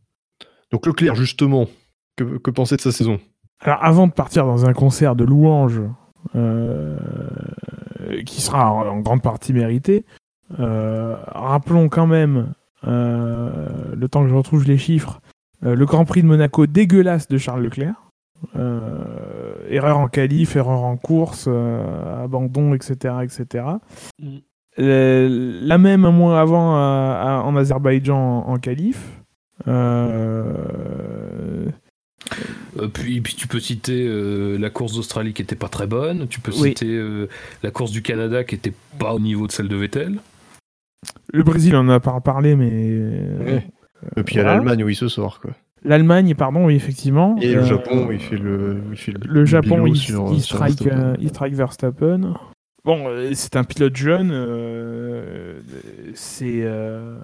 Donc 0.72 0.86
Leclerc, 0.86 1.16
justement, 1.16 1.68
que, 2.16 2.38
que 2.38 2.52
penser 2.52 2.76
de 2.76 2.82
sa 2.82 2.91
saison? 2.91 3.20
Alors, 3.60 3.84
avant 3.84 4.08
de 4.08 4.14
partir 4.14 4.46
dans 4.46 4.66
un 4.66 4.74
concert 4.74 5.16
de 5.16 5.24
louanges, 5.24 5.82
euh, 6.36 6.98
qui 8.26 8.41
sera 8.41 8.72
en, 8.72 9.00
grande 9.02 9.22
partie 9.22 9.54
mérité, 9.54 10.06
euh, 10.60 11.16
rappelons 11.28 11.89
quand 11.89 12.08
même, 12.08 12.54
le 12.84 14.08
temps 14.08 14.24
que 14.24 14.30
je 14.30 14.36
retrouve 14.36 14.66
les 14.66 14.78
chiffres, 14.78 15.22
le 15.62 15.86
Grand 15.86 16.04
Prix 16.04 16.22
de 16.22 16.28
Monaco 16.28 16.68
dégueulasse 16.68 17.28
de 17.28 17.38
Charles 17.38 17.64
Leclerc. 17.64 18.12
Euh, 18.58 19.54
erreur 19.70 19.98
en 19.98 20.08
qualif, 20.08 20.56
erreur 20.56 20.84
en 20.84 20.98
course, 20.98 21.46
euh, 21.48 22.24
abandon, 22.24 22.74
etc. 22.74 23.16
etc. 23.24 23.66
Mm. 24.20 24.38
Euh, 24.80 25.60
la 25.62 25.78
même 25.78 26.04
un 26.06 26.12
mois 26.12 26.39
avant 26.39 26.76
à- 26.76 27.20
à- 27.22 27.41
en 27.44 27.56
Azerbaïdjan 27.56 28.18
en, 28.18 28.50
en 28.54 28.58
qualif. 28.58 29.22
Euh, 29.68 30.54
puis, 32.94 33.22
puis 33.22 33.36
tu 33.36 33.48
peux 33.48 33.60
citer 33.60 34.06
euh, 34.08 34.58
la 34.58 34.70
course 34.70 34.96
d'Australie 34.96 35.34
qui 35.34 35.41
était 35.41 35.56
pas 35.56 35.70
très 35.70 35.88
bonne, 35.88 36.28
tu 36.28 36.39
peux 36.39 36.52
Oui. 36.54 36.70
citer 36.70 36.88
euh, 36.88 37.28
la 37.62 37.72
course 37.72 37.91
du 37.91 38.02
Canada 38.02 38.44
qui 38.44 38.56
était 38.56 38.74
pas 39.00 39.14
au 39.14 39.20
niveau 39.20 39.48
de 39.48 39.52
celle 39.52 39.68
de 39.68 39.76
Vettel. 39.76 40.20
Le 41.32 41.44
Brésil, 41.44 41.76
on 41.76 41.80
en 41.80 41.89
a 41.89 42.00
pas 42.00 42.20
parlé, 42.22 42.56
mais. 42.56 42.72
euh, 42.74 43.44
Ouais. 43.46 43.68
Et 44.18 44.24
puis 44.24 44.36
il 44.36 44.38
y 44.38 44.41
a 44.41 44.44
voilà. 44.44 44.58
l'Allemagne, 44.58 44.84
oui, 44.84 44.96
ce 44.96 45.08
soir, 45.08 45.39
quoi. 45.41 45.52
L'Allemagne, 45.86 46.34
pardon, 46.36 46.65
oui, 46.65 46.75
effectivement. 46.75 47.36
Et 47.41 47.53
le 47.53 47.59
Euh, 47.61 47.63
Japon, 47.65 48.09
il 48.11 48.19
fait 48.19 48.38
le, 48.38 48.81
il 48.91 48.97
fait 48.97 49.11
le, 49.11 49.19
Le 49.25 49.45
Japon, 49.45 49.86
il, 49.86 49.95
sur- 49.97 50.31
il 50.31 50.41
sur 50.41 50.55
strike, 50.57 50.81
Verstappen. 50.81 50.97
euh, 51.11 51.15
il 51.19 51.29
strike 51.29 51.53
Verstappen. 51.55 52.34
Bon, 52.86 53.05
euh, 53.07 53.31
c'est 53.34 53.55
un 53.55 53.63
pilote 53.63 53.95
jeune. 53.95 54.31
euh, 54.31 55.59
c'est. 56.13 56.61
euh, 56.63 57.17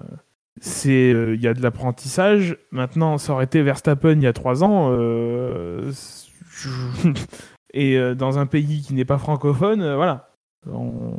c'est, 0.60 1.12
euh, 1.14 1.34
il 1.34 1.40
y 1.40 1.46
a 1.48 1.54
de 1.54 1.62
l'apprentissage. 1.62 2.58
Maintenant, 2.70 3.16
ça 3.16 3.32
aurait 3.32 3.44
été 3.44 3.62
Verstappen 3.62 4.12
il 4.12 4.22
y 4.22 4.26
a 4.26 4.32
trois 4.34 4.62
ans. 4.62 4.88
euh, 4.92 5.90
et 7.72 7.96
euh, 7.96 8.14
dans 8.14 8.38
un 8.38 8.46
pays 8.46 8.82
qui 8.82 8.94
n'est 8.94 9.04
pas 9.04 9.18
francophone, 9.18 9.80
euh, 9.80 9.96
voilà. 9.96 10.28
On, 10.70 11.14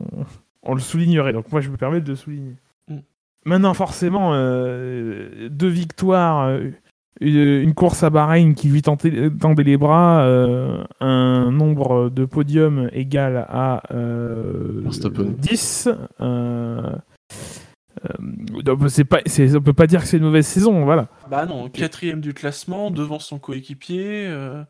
on 0.64 0.74
le 0.76 0.80
soulignerait. 0.80 1.34
Donc, 1.34 1.52
moi, 1.52 1.62
je 1.62 1.70
me 1.70 1.78
permets 1.78 2.02
de 2.02 2.10
le 2.10 2.16
souligner. 2.16 2.56
Mm. 2.88 2.98
Maintenant, 3.46 3.74
forcément, 3.74 4.32
euh, 4.34 5.50
deux 5.50 5.70
victoires, 5.70 6.48
euh, 6.48 6.70
une, 7.22 7.62
une 7.62 7.74
course 7.74 8.04
à 8.04 8.10
Bahreïn 8.10 8.54
qui 8.56 8.68
lui 8.68 8.82
tendait, 8.82 9.30
tendait 9.30 9.64
les 9.64 9.78
bras, 9.78 10.24
euh, 10.24 10.84
un 11.00 11.52
nombre 11.52 12.10
de 12.10 12.26
podiums 12.26 12.90
égal 12.92 13.46
à 13.48 13.84
euh, 13.94 14.82
Verstappen. 14.84 15.24
10. 15.38 15.90
euh, 16.20 16.92
euh, 18.06 18.62
donc, 18.64 18.90
c'est 18.90 19.04
pas, 19.06 19.20
on 19.56 19.62
peut 19.62 19.74
pas 19.74 19.88
dire 19.88 20.02
que 20.02 20.08
c'est 20.08 20.18
une 20.18 20.24
mauvaise 20.24 20.48
saison, 20.48 20.84
voilà. 20.84 21.08
Bah 21.30 21.46
non, 21.46 21.70
quatrième 21.70 22.22
du 22.22 22.34
classement, 22.34 22.90
devant 22.92 23.20
son 23.20 23.38
coéquipier. 23.40 24.26
euh, 24.28 24.64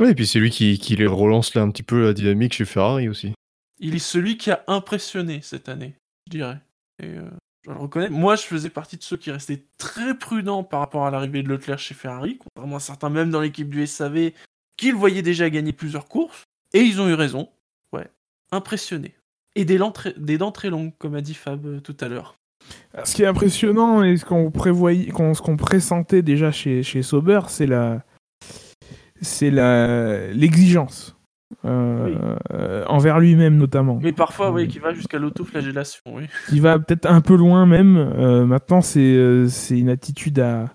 Ouais, 0.00 0.10
et 0.10 0.14
puis 0.14 0.26
c'est 0.26 0.40
lui 0.40 0.50
qui, 0.50 0.78
qui 0.78 0.96
les 0.96 1.06
relance 1.06 1.54
là 1.54 1.62
un 1.62 1.70
petit 1.70 1.84
peu 1.84 2.02
la 2.02 2.12
dynamique 2.12 2.52
chez 2.54 2.64
Ferrari 2.64 3.08
aussi. 3.08 3.32
Il 3.78 3.94
est 3.94 3.98
celui 4.00 4.36
qui 4.36 4.50
a 4.50 4.62
impressionné 4.66 5.38
cette 5.42 5.68
année, 5.68 5.94
je 6.26 6.32
dirais. 6.32 6.58
Et 7.02 7.06
euh, 7.06 7.30
je 7.64 7.70
le 7.70 7.76
reconnais. 7.76 8.10
Moi, 8.10 8.36
je 8.36 8.42
faisais 8.42 8.68
partie 8.68 8.96
de 8.96 9.02
ceux 9.02 9.16
qui 9.16 9.30
restaient 9.30 9.62
très 9.78 10.16
prudents 10.16 10.64
par 10.64 10.80
rapport 10.80 11.06
à 11.06 11.10
l'arrivée 11.10 11.42
de 11.42 11.48
Leclerc 11.48 11.78
chez 11.78 11.94
Ferrari, 11.94 12.38
contrairement 12.38 12.76
à 12.76 12.80
certains, 12.80 13.10
même 13.10 13.30
dans 13.30 13.40
l'équipe 13.40 13.68
du 13.68 13.86
SAV, 13.86 14.32
qui 14.76 14.90
le 14.90 14.96
voyaient 14.96 15.22
déjà 15.22 15.48
gagner 15.48 15.72
plusieurs 15.72 16.06
courses. 16.06 16.44
Et 16.72 16.80
ils 16.80 17.00
ont 17.00 17.08
eu 17.08 17.14
raison. 17.14 17.48
Ouais, 17.92 18.08
impressionné. 18.52 19.14
Et 19.54 19.64
des, 19.64 19.78
dents 19.78 19.92
très- 19.92 20.70
longues, 20.70 20.92
comme 20.98 21.14
a 21.14 21.20
dit 21.20 21.34
Fab 21.34 21.64
euh, 21.64 21.80
tout 21.80 21.96
à 22.00 22.08
l'heure. 22.08 22.36
Ce 23.04 23.14
qui 23.14 23.22
est 23.22 23.26
impressionnant 23.26 24.02
et 24.02 24.16
ce 24.16 24.24
qu'on 24.24 25.56
pressentait 25.56 26.22
déjà 26.22 26.50
chez, 26.50 26.82
chez 26.82 27.02
Sauber, 27.02 27.40
c'est 27.48 27.66
la, 27.66 28.02
c'est 29.20 29.50
la, 29.50 30.28
l'exigence 30.32 31.13
euh, 31.64 32.06
Oui. 32.06 32.16
euh, 32.52 32.84
envers 32.86 33.18
lui-même 33.20 33.56
notamment. 33.56 33.98
Mais 34.02 34.12
parfois, 34.12 34.50
oui, 34.50 34.68
qui 34.68 34.78
va 34.78 34.92
jusqu'à 34.94 35.18
l'autoflagellation, 35.18 36.02
oui. 36.06 36.24
qui 36.48 36.60
va 36.60 36.78
peut-être 36.78 37.06
un 37.06 37.20
peu 37.20 37.36
loin 37.36 37.66
même. 37.66 37.96
Euh, 37.96 38.44
maintenant, 38.46 38.80
c'est 38.80 39.00
euh, 39.00 39.46
c'est 39.48 39.78
une 39.78 39.88
attitude 39.88 40.38
à, 40.40 40.66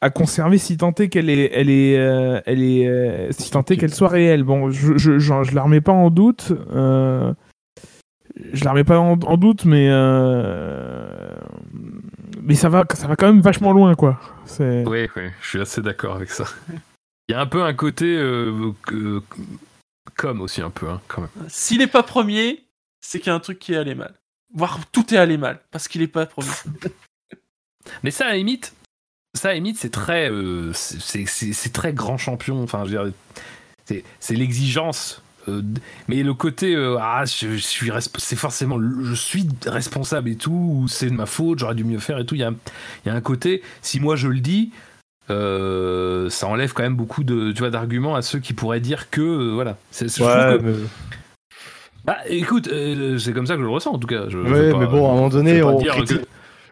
à 0.00 0.10
conserver 0.10 0.58
si 0.58 0.76
tant 0.76 0.92
est 0.94 1.08
qu'elle 1.08 1.28
est, 1.30 1.50
elle 1.52 1.70
est, 1.70 1.98
euh, 1.98 2.40
elle 2.46 2.62
est, 2.62 2.86
euh, 2.88 3.28
si 3.32 3.50
tant 3.50 3.62
est 3.64 3.76
qu'elle 3.76 3.94
soit 3.94 4.08
réelle. 4.08 4.44
Bon, 4.44 4.70
je, 4.70 4.96
je, 4.96 5.18
je, 5.18 5.42
je 5.42 5.54
la 5.54 5.62
remets 5.62 5.80
pas 5.80 5.92
en 5.92 6.10
doute. 6.10 6.52
Euh, 6.72 7.32
je 8.52 8.64
la 8.64 8.70
remets 8.70 8.84
pas 8.84 9.00
en, 9.00 9.18
en 9.20 9.36
doute, 9.36 9.64
mais 9.64 9.88
euh, 9.90 11.08
mais 12.42 12.54
ça 12.54 12.68
va, 12.68 12.84
ça 12.94 13.08
va 13.08 13.16
quand 13.16 13.26
même 13.26 13.40
vachement 13.40 13.72
loin, 13.72 13.94
quoi. 13.94 14.20
Oui, 14.60 14.84
oui, 15.16 15.22
je 15.42 15.48
suis 15.48 15.60
assez 15.60 15.82
d'accord 15.82 16.14
avec 16.14 16.30
ça. 16.30 16.44
Il 17.28 17.32
y 17.32 17.34
a 17.34 17.40
un 17.40 17.46
peu 17.46 17.62
un 17.62 17.74
côté, 17.74 18.16
euh, 20.08 20.12
que- 20.14 20.22
com 20.22 20.40
aussi 20.40 20.60
un 20.62 20.70
peu, 20.70 20.88
hein, 20.88 21.00
quand 21.08 21.22
même. 21.22 21.30
S'il 21.48 21.78
n'est 21.78 21.86
pas 21.86 22.02
premier, 22.02 22.64
c'est 23.00 23.18
qu'il 23.20 23.28
y 23.28 23.30
a 23.30 23.34
un 23.34 23.40
truc 23.40 23.58
qui 23.58 23.72
est 23.74 23.76
allé 23.76 23.94
mal. 23.94 24.14
Voire 24.54 24.78
tout 24.92 25.12
est 25.14 25.18
allé 25.18 25.36
mal, 25.36 25.60
parce 25.70 25.88
qu'il 25.88 26.00
n'est 26.00 26.06
pas 26.08 26.26
premier. 26.26 26.48
Mais 28.02 28.10
ça, 28.10 28.26
à 28.26 28.28
la 28.30 28.36
limite, 28.36 28.74
ça, 29.34 29.48
à 29.48 29.50
la 29.52 29.54
limite, 29.56 29.78
c'est 29.78 29.90
très, 29.90 30.30
euh, 30.30 30.72
c'est- 30.72 31.72
très 31.72 31.92
grand 31.92 32.18
champion. 32.18 32.62
Enfin, 32.62 32.84
c'est- 33.86 34.34
l'exigence. 34.34 35.22
euh, 35.48 35.62
mais 36.08 36.22
le 36.22 36.34
côté, 36.34 36.74
euh, 36.74 36.98
ah, 37.00 37.24
je, 37.24 37.52
je 37.52 37.56
suis, 37.56 37.90
c'est 38.18 38.36
forcément, 38.36 38.78
je 39.02 39.14
suis 39.14 39.48
responsable 39.64 40.28
et 40.28 40.36
tout, 40.36 40.50
ou 40.52 40.88
c'est 40.88 41.06
de 41.06 41.14
ma 41.14 41.24
faute, 41.24 41.60
j'aurais 41.60 41.74
dû 41.74 41.84
mieux 41.84 41.98
faire 42.00 42.18
et 42.18 42.26
tout. 42.26 42.34
Il 42.34 42.42
y 42.42 42.44
a, 42.44 42.50
il 42.50 43.08
y 43.08 43.10
a 43.10 43.14
un 43.14 43.20
côté, 43.22 43.62
si 43.80 43.98
moi 43.98 44.14
je 44.14 44.28
le 44.28 44.40
dis, 44.40 44.72
euh, 45.30 46.30
ça 46.30 46.46
enlève 46.46 46.72
quand 46.72 46.82
même 46.82 46.96
beaucoup 46.96 47.24
de, 47.24 47.52
tu 47.52 47.58
vois, 47.60 47.70
d'arguments 47.70 48.14
à 48.14 48.22
ceux 48.22 48.38
qui 48.38 48.52
pourraient 48.52 48.80
dire 48.80 49.10
que, 49.10 49.20
euh, 49.20 49.52
voilà. 49.54 49.76
C'est- 49.90 50.08
je 50.08 50.22
que- 50.22 50.62
mais... 50.62 50.72
bah, 52.04 52.16
écoute, 52.28 52.68
euh, 52.68 53.18
c'est 53.18 53.32
comme 53.32 53.46
ça 53.46 53.54
que 53.54 53.60
je 53.60 53.64
le 53.66 53.70
ressens 53.70 53.92
en 53.92 53.98
tout 53.98 54.06
cas. 54.08 54.24
Je, 54.28 54.38
Ouais, 54.38 54.70
pas- 54.72 54.78
mais 54.78 54.86
bon, 54.86 55.06
à 55.08 55.12
un 55.12 55.14
moment 55.14 55.28
donné, 55.28 55.62
on 55.62 55.78
que- 55.78 55.88
critique, 55.88 56.20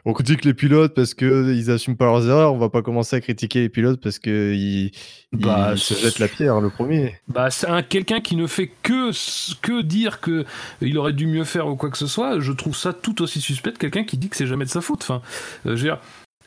on 0.09 0.13
critique 0.13 0.45
les 0.45 0.55
pilotes 0.55 0.95
parce 0.95 1.15
qu'ils 1.15 1.71
assument 1.71 1.97
pas 1.97 2.05
leurs 2.07 2.27
erreurs. 2.29 2.55
On 2.55 2.59
va 2.59 2.69
pas 2.69 2.81
commencer 2.83 3.17
à 3.17 3.21
critiquer 3.21 3.61
les 3.61 3.69
pilotes 3.69 4.01
parce 4.01 4.19
qu'ils 4.21 4.93
Bah, 5.33 5.71
ils 5.73 5.79
se 5.79 5.95
jettent 5.95 6.21
la 6.21 6.29
pierre, 6.29 6.61
le 6.61 6.71
premier. 6.71 7.17
Bah, 7.29 7.51
c'est 7.51 7.67
un 7.67 7.83
quelqu'un 7.83 8.21
qui 8.21 8.37
ne 8.37 8.47
fait 8.47 8.71
que 8.83 9.11
que 9.61 9.83
dire 9.83 10.21
que 10.21 10.45
il 10.81 10.97
aurait 10.97 11.13
dû 11.13 11.27
mieux 11.27 11.45
faire 11.45 11.67
ou 11.67 11.75
quoi 11.77 11.91
que 11.91 11.99
ce 11.99 12.07
soit. 12.07 12.39
Je 12.41 12.53
trouve 12.53 12.77
ça 12.77 12.93
tout 12.93 13.21
aussi 13.21 13.41
suspect 13.41 13.73
de 13.73 13.79
quelqu'un 13.79 14.05
qui 14.05 14.17
dit 14.17 14.29
que 14.29 14.37
c'est 14.37 14.47
jamais 14.47 14.65
de 14.65 14.71
sa 14.71 14.81
faute. 14.81 15.03
Enfin, 15.03 15.21
je 15.65 15.71
veux 15.71 15.77
dire, 15.77 15.99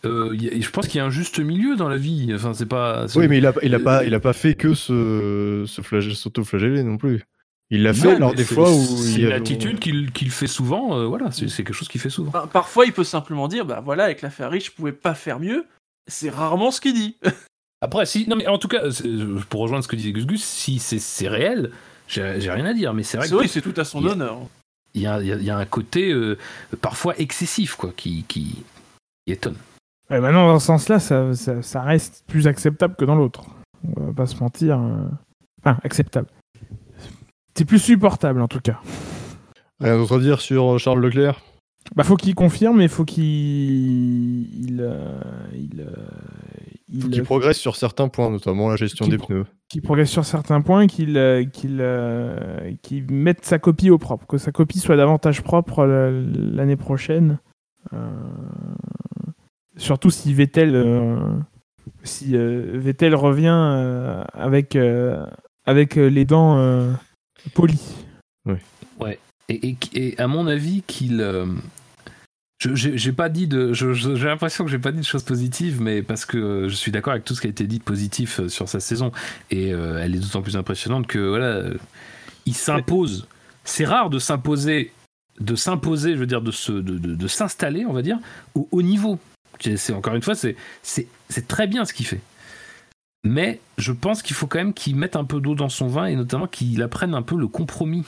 euh, 0.06 0.34
a- 0.36 0.60
je 0.62 0.70
pense 0.70 0.88
qu'il 0.88 0.98
y 0.98 1.02
a 1.02 1.06
un 1.06 1.10
juste 1.10 1.40
milieu 1.40 1.76
dans 1.76 1.90
la 1.90 1.98
vie. 1.98 2.32
Enfin, 2.34 2.54
c'est 2.54 2.66
pas. 2.66 3.06
Oui, 3.16 3.28
mais 3.28 3.38
il 3.40 3.46
a, 3.46 3.54
il 3.64 3.74
a 3.76 3.80
pas, 3.80 4.04
il 4.06 4.14
a 4.14 4.20
pas 4.20 4.34
fait 4.34 4.56
que 4.56 4.74
se, 4.74 5.66
se 5.68 5.82
flagell- 5.82 6.16
s'auto-flageller 6.16 6.84
non 6.84 6.98
plus. 6.98 7.24
Il 7.72 7.84
l'a 7.84 7.94
fait 7.94 8.18
lors 8.18 8.34
des 8.34 8.44
c'est- 8.46 8.56
fois 8.56 8.72
où 8.74 8.84
c'est 8.84 9.12
il 9.14 9.20
y 9.20 9.26
une 9.26 9.32
a- 9.32 9.36
attitude 9.36 9.78
qu'il 9.80 10.12
qu'il 10.12 10.32
fait 10.32 10.48
souvent. 10.48 10.98
euh, 10.98 11.06
voilà, 11.06 11.30
c'est 11.32 11.46
quelque 11.48 11.74
chose 11.74 11.88
qu'il 11.88 12.02
fait 12.02 12.10
souvent. 12.10 12.32
Par- 12.32 12.48
Parfois, 12.48 12.86
il 12.86 12.94
peut 12.94 13.04
simplement 13.04 13.48
dire, 13.48 13.64
bah 13.66 13.82
voilà, 13.84 14.06
avec 14.06 14.22
la 14.24 14.30
Ferrari, 14.32 14.60
je 14.60 14.72
pouvais 14.72 14.92
pas 14.92 15.14
faire 15.14 15.40
mieux. 15.40 15.66
C'est 16.08 16.30
rarement 16.32 16.72
ce 16.72 16.82
qu'il 16.82 16.96
dit. 16.96 17.16
Après, 17.82 18.06
si, 18.08 18.28
non, 18.28 18.36
mais 18.36 18.48
en 18.48 18.58
tout 18.58 18.68
cas, 18.68 18.82
pour 19.50 19.62
rejoindre 19.62 19.84
ce 19.84 19.88
que 19.88 19.96
disait 19.96 20.12
Gus 20.12 20.26
Gus, 20.26 20.44
si 20.44 20.80
c'est 20.80 21.00
c'est 21.00 21.28
réel, 21.28 21.72
j'ai 22.08 22.42
j'ai 22.42 22.50
rien 22.52 22.66
à 22.66 22.74
dire. 22.74 22.94
Mais 22.94 23.04
c'est 23.04 23.18
vrai 23.18 23.28
C'est 23.28 23.48
c'est 23.48 23.62
tout 23.62 23.80
à 23.80 23.86
son 23.86 24.00
il 24.02 24.06
y 24.06 24.10
a- 24.10 24.12
honneur. 24.14 24.40
il 24.96 25.02
y 25.04 25.08
a, 25.08 25.22
il 25.22 25.28
y 25.28 25.32
a- 25.32 25.36
il 25.36 25.44
y 25.44 25.50
a 25.52 25.58
un 25.58 25.66
côté 25.66 26.12
euh, 26.12 26.38
parfois 26.82 27.14
excessif, 27.20 27.76
quoi, 27.76 27.94
qui, 27.96 28.26
qui, 28.28 28.56
qui 29.28 29.32
étonne. 29.34 29.56
Ouais, 30.10 30.20
maintenant, 30.20 30.48
dans 30.48 30.60
ce 30.60 30.66
sens-là, 30.68 31.00
ça, 31.00 31.34
ça- 31.34 31.62
ça 31.62 31.82
reste 31.82 32.24
plus 32.28 32.48
acceptable 32.48 32.96
que 32.96 33.06
dans 33.06 33.16
l'autre. 33.16 33.44
On 33.96 34.06
va 34.08 34.14
pas 34.14 34.26
se 34.26 34.42
mentir. 34.42 34.80
euh. 34.80 35.08
Enfin, 35.64 35.78
acceptable. 35.84 36.28
C'est 37.56 37.66
plus 37.66 37.80
supportable, 37.80 38.42
en 38.42 38.48
tout 38.48 38.60
cas. 38.62 38.80
Rien 39.80 39.98
d'autre 39.98 40.18
à 40.18 40.20
dire 40.20 40.42
sur 40.42 40.74
euh, 40.74 40.78
Charles 40.78 41.00
Leclerc? 41.02 41.42
Bah, 41.96 42.04
faut 42.04 42.16
qu'il 42.18 42.36
confirme 42.36 42.82
et 42.82 42.88
faut 42.88 43.06
qu'il. 43.06 43.24
Il. 44.66 44.80
euh, 44.82 45.20
Il. 45.54 45.82
euh, 45.82 45.86
il- 46.90 47.02
Faut 47.04 47.10
qu'il 47.10 47.24
progresse 47.24 47.58
sur 47.58 47.76
certains 47.76 48.08
points, 48.08 48.30
notamment 48.32 48.70
la 48.70 48.76
gestion 48.76 49.08
des 49.08 49.18
pro- 49.18 49.28
pneus. 49.28 49.46
qu'il 49.70 49.82
progresse 49.82 50.10
sur 50.10 50.26
certains 50.26 50.62
points, 50.62 50.88
qu'il 50.88 51.18
euh, 51.18 51.46
qu'il 51.46 51.84
qu'il 52.82 53.12
mette 53.12 53.46
sa 53.46 53.60
copie 53.60 53.90
au 53.92 53.98
propre, 53.98 54.26
que 54.28 54.38
sa 54.38 54.52
copie 54.52 54.80
soit 54.80 54.96
davantage 54.98 55.42
propre 55.44 55.86
l'année 55.86 56.76
prochaine. 56.78 57.38
Surtout 59.80 60.10
si 60.12 60.34
Vettel, 60.34 60.76
euh, 60.76 61.18
si 62.04 62.36
euh, 62.36 62.72
Vettel 62.76 63.16
revient 63.16 63.48
euh, 63.50 64.24
avec 64.34 64.76
euh, 64.76 65.26
avec 65.66 65.98
euh, 65.98 66.10
les 66.10 66.26
dents 66.26 66.58
euh, 66.60 66.92
polies. 67.54 67.80
Et, 69.52 69.70
et- 69.70 69.78
et 69.96 70.20
à 70.20 70.28
mon 70.28 70.46
avis, 70.46 70.84
qu'il. 70.86 71.22
euh, 71.22 71.48
je- 72.60 72.76
j'ai 72.76 73.12
pas 73.14 73.30
dit 73.30 73.48
de. 73.48 73.74
J'ai 73.74 74.28
l'impression 74.28 74.64
que 74.66 74.70
j'ai 74.70 74.78
pas 74.78 74.92
dit 74.92 75.00
de 75.00 75.06
choses 75.06 75.24
positives, 75.24 75.82
mais 75.82 76.04
parce 76.04 76.26
que 76.26 76.68
je 76.68 76.76
suis 76.76 76.92
d'accord 76.92 77.14
avec 77.14 77.26
tout 77.26 77.34
ce 77.34 77.42
qui 77.42 77.48
a 77.48 77.50
été 77.50 77.66
dit 77.66 77.80
de 77.80 77.84
positif 77.84 78.46
sur 78.48 78.70
sa 78.70 78.80
saison. 78.80 79.12
Et 79.50 79.74
euh, 79.74 79.98
elle 80.04 80.14
est 80.16 80.20
d'autant 80.20 80.42
plus 80.44 80.56
impressionnante 80.58 81.08
que, 81.08 81.18
voilà, 81.18 81.64
il 82.46 82.54
s'impose. 82.54 83.28
C'est 83.64 83.86
rare 83.86 84.10
de 84.12 84.20
s'imposer, 84.20 84.92
de 85.40 85.56
s'imposer, 85.56 86.14
je 86.14 86.20
veux 86.20 86.28
dire, 86.28 86.42
de 86.44 86.52
se- 86.52 86.72
de, 86.74 86.98
de- 87.00 87.16
de 87.16 87.28
s'installer, 87.28 87.86
on 87.88 87.94
va 87.94 88.02
dire, 88.04 88.20
au 88.54 88.68
haut 88.72 88.82
niveau. 88.84 89.18
C'est 89.60 89.94
encore 89.94 90.16
une 90.16 90.22
fois, 90.22 90.36
c'est 90.36 91.48
très 91.48 91.68
bien 91.68 91.86
ce 91.86 91.94
qu'il 91.94 92.06
fait. 92.06 92.22
Mais 93.24 93.60
je 93.78 93.92
pense 93.92 94.22
qu'il 94.22 94.36
faut 94.36 94.48
quand 94.48 94.60
même 94.60 94.74
qu'il 94.74 94.96
mette 94.96 95.16
un 95.16 95.26
peu 95.26 95.42
d'eau 95.42 95.54
dans 95.54 95.70
son 95.70 95.88
vin 95.88 96.06
et 96.06 96.16
notamment 96.16 96.48
qu'il 96.48 96.82
apprenne 96.82 97.14
un 97.14 97.22
peu 97.22 97.36
le 97.36 97.48
compromis. 97.48 98.06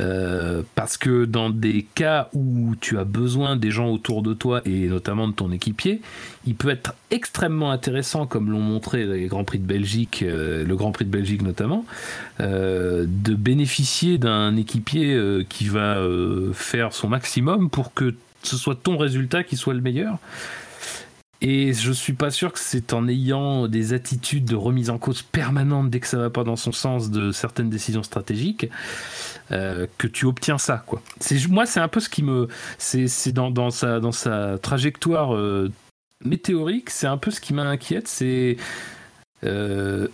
Euh, 0.00 0.62
parce 0.74 0.96
que 0.96 1.26
dans 1.26 1.50
des 1.50 1.86
cas 1.94 2.28
où 2.32 2.74
tu 2.80 2.98
as 2.98 3.04
besoin 3.04 3.56
des 3.56 3.70
gens 3.70 3.88
autour 3.90 4.22
de 4.22 4.32
toi 4.32 4.62
et 4.64 4.88
notamment 4.88 5.28
de 5.28 5.32
ton 5.32 5.52
équipier, 5.52 6.00
il 6.46 6.54
peut 6.54 6.70
être 6.70 6.94
extrêmement 7.10 7.70
intéressant, 7.70 8.26
comme 8.26 8.50
l'ont 8.50 8.60
montré 8.60 9.04
les 9.04 9.26
Grands 9.26 9.44
Prix 9.44 9.58
de 9.58 9.66
Belgique, 9.66 10.24
euh, 10.26 10.64
le 10.64 10.76
Grand 10.76 10.92
Prix 10.92 11.04
de 11.04 11.10
Belgique 11.10 11.42
notamment, 11.42 11.84
euh, 12.40 13.04
de 13.06 13.34
bénéficier 13.34 14.16
d'un 14.18 14.56
équipier 14.56 15.44
qui 15.48 15.68
va 15.68 15.98
faire 16.52 16.94
son 16.94 17.08
maximum 17.08 17.68
pour 17.68 17.92
que 17.92 18.14
ce 18.48 18.56
soit 18.56 18.74
ton 18.74 18.96
résultat 18.96 19.44
qui 19.44 19.56
soit 19.56 19.74
le 19.74 19.80
meilleur. 19.80 20.18
Et 21.44 21.72
je 21.72 21.90
suis 21.90 22.12
pas 22.12 22.30
sûr 22.30 22.52
que 22.52 22.60
c'est 22.60 22.92
en 22.92 23.08
ayant 23.08 23.66
des 23.66 23.94
attitudes 23.94 24.44
de 24.44 24.54
remise 24.54 24.90
en 24.90 24.98
cause 24.98 25.22
permanente 25.22 25.90
dès 25.90 25.98
que 25.98 26.06
ça 26.06 26.16
va 26.16 26.30
pas 26.30 26.44
dans 26.44 26.54
son 26.54 26.70
sens 26.70 27.10
de 27.10 27.32
certaines 27.32 27.68
décisions 27.68 28.04
stratégiques 28.04 28.68
euh, 29.50 29.88
que 29.98 30.06
tu 30.06 30.26
obtiens 30.26 30.58
ça 30.58 30.84
quoi. 30.86 31.02
C'est 31.18 31.48
moi 31.48 31.66
c'est 31.66 31.80
un 31.80 31.88
peu 31.88 31.98
ce 31.98 32.08
qui 32.08 32.22
me 32.22 32.46
c'est 32.78 33.32
dans, 33.32 33.50
dans 33.50 33.70
sa 33.70 33.98
dans 33.98 34.12
sa 34.12 34.56
trajectoire 34.58 35.34
euh, 35.34 35.72
météorique, 36.24 36.90
c'est 36.90 37.08
un 37.08 37.18
peu 37.18 37.32
ce 37.32 37.40
qui 37.40 37.54
m'inquiète, 37.54 38.06
c'est 38.06 38.56
euh, 39.44 40.06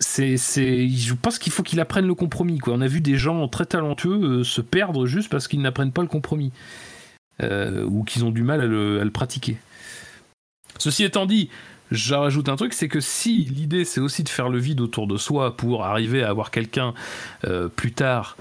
c'est, 0.00 0.36
je 0.36 1.14
pense 1.14 1.38
qu'il 1.38 1.52
faut 1.52 1.62
qu'il 1.62 1.80
apprenne 1.80 2.06
le 2.06 2.14
compromis. 2.14 2.58
Quoi. 2.58 2.74
On 2.74 2.80
a 2.80 2.86
vu 2.86 3.00
des 3.00 3.16
gens 3.16 3.46
très 3.48 3.66
talentueux 3.66 4.40
euh, 4.40 4.44
se 4.44 4.60
perdre 4.60 5.06
juste 5.06 5.30
parce 5.30 5.48
qu'ils 5.48 5.60
n'apprennent 5.60 5.92
pas 5.92 6.02
le 6.02 6.08
compromis. 6.08 6.52
Euh, 7.42 7.84
ou 7.84 8.04
qu'ils 8.04 8.24
ont 8.24 8.30
du 8.30 8.42
mal 8.42 8.60
à 8.60 8.66
le, 8.66 9.10
pratiquer. 9.12 9.56
Ceci 10.78 11.02
étant 11.02 11.26
dit, 11.26 11.48
je 11.90 12.14
rajoute 12.14 12.48
un 12.48 12.56
truc, 12.56 12.72
c'est 12.72 12.88
que 12.88 13.00
si 13.00 13.44
l'idée 13.44 13.84
c'est 13.84 14.00
aussi 14.00 14.22
de 14.22 14.28
faire 14.28 14.48
le 14.48 14.58
vide 14.58 14.80
autour 14.80 15.06
de 15.06 15.16
soi 15.16 15.56
pour 15.56 15.84
arriver 15.84 16.22
à 16.22 16.28
avoir 16.28 16.50
quelqu'un 16.50 16.94
euh, 17.44 17.68
plus 17.68 17.92
tard 17.92 18.36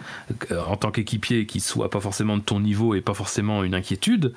euh, 0.51 0.61
en 0.67 0.77
tant 0.77 0.91
qu'équipier 0.91 1.45
qui 1.45 1.61
soit 1.61 1.89
pas 1.89 1.99
forcément 1.99 2.37
de 2.37 2.43
ton 2.43 2.59
niveau 2.59 2.93
et 2.93 3.01
pas 3.01 3.13
forcément 3.13 3.63
une 3.63 3.73
inquiétude, 3.73 4.33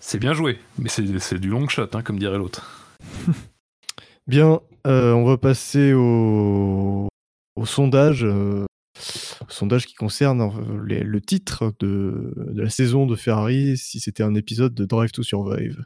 c'est 0.00 0.18
bien 0.18 0.32
joué. 0.32 0.58
Mais 0.78 0.88
c'est, 0.88 1.38
du 1.38 1.48
long 1.48 1.68
shot, 1.68 1.88
hein, 1.92 2.02
comme 2.02 2.18
dirait 2.18 2.38
l'autre. 2.38 2.90
Bien, 4.28 4.60
on 4.84 5.24
va 5.24 5.36
passer 5.36 5.92
au, 5.92 7.08
sondage. 7.64 8.24
Sondage 9.48 9.86
qui 9.86 9.94
concerne 9.94 10.40
euh, 10.42 10.84
les- 10.86 11.02
le 11.02 11.20
titre 11.20 11.74
de, 11.80 12.32
de 12.36 12.62
la 12.62 12.70
saison 12.70 13.06
de 13.06 13.16
Ferrari, 13.16 13.76
si 13.76 14.00
c'était 14.00 14.22
un 14.22 14.34
épisode 14.34 14.74
de 14.74 14.84
Drive 14.84 15.12
to 15.12 15.22
Survive. 15.22 15.78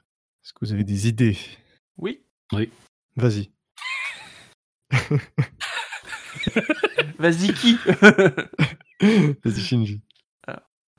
Est-ce 0.44 0.52
que 0.52 0.58
vous 0.64 0.72
avez 0.72 0.84
des 0.84 1.08
idées? 1.08 1.38
Oui. 1.96 2.22
Vas-y. 3.16 3.50
Vas-y, 7.18 7.52
qui? 7.54 7.76
Vas-y, 9.00 9.60
Shinji. 9.60 10.02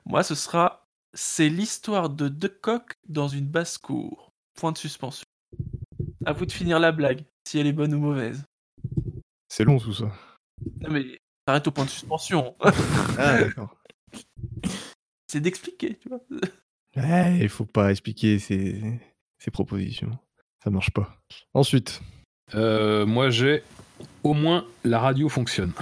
Moi, 0.04 0.22
ce 0.22 0.34
sera 0.34 0.86
c'est 1.14 1.48
l'histoire 1.48 2.10
de 2.10 2.28
deux 2.28 2.48
coqs 2.48 2.94
dans 3.08 3.28
une 3.28 3.46
basse-cour. 3.46 4.30
Point 4.54 4.72
de 4.72 4.78
suspension. 4.78 5.24
À 6.26 6.32
vous 6.32 6.46
de 6.46 6.52
finir 6.52 6.78
la 6.80 6.92
blague, 6.92 7.24
si 7.46 7.58
elle 7.58 7.66
est 7.66 7.72
bonne 7.72 7.94
ou 7.94 7.98
mauvaise. 7.98 8.44
C'est 9.48 9.64
long 9.64 9.78
tout 9.78 9.92
ça. 9.92 10.12
Non 10.80 10.90
mais 10.90 11.18
t'arrêtes 11.48 11.66
au 11.66 11.70
point 11.70 11.86
de 11.86 11.90
suspension. 11.90 12.54
Ah, 12.60 13.38
d'accord. 13.40 13.74
c'est 15.28 15.40
d'expliquer, 15.40 15.96
tu 15.98 16.10
vois. 16.10 16.20
Ouais, 16.94 17.38
il 17.40 17.48
faut 17.48 17.64
pas 17.64 17.90
expliquer 17.90 18.38
ses, 18.38 19.00
ses 19.38 19.50
propositions. 19.50 20.10
Ça 20.62 20.68
marche 20.68 20.90
pas. 20.90 21.16
Ensuite, 21.54 22.02
Euh, 22.54 23.06
moi 23.06 23.30
j'ai 23.30 23.62
au 24.24 24.34
moins 24.34 24.66
la 24.84 24.98
radio 24.98 25.30
fonctionne. 25.30 25.72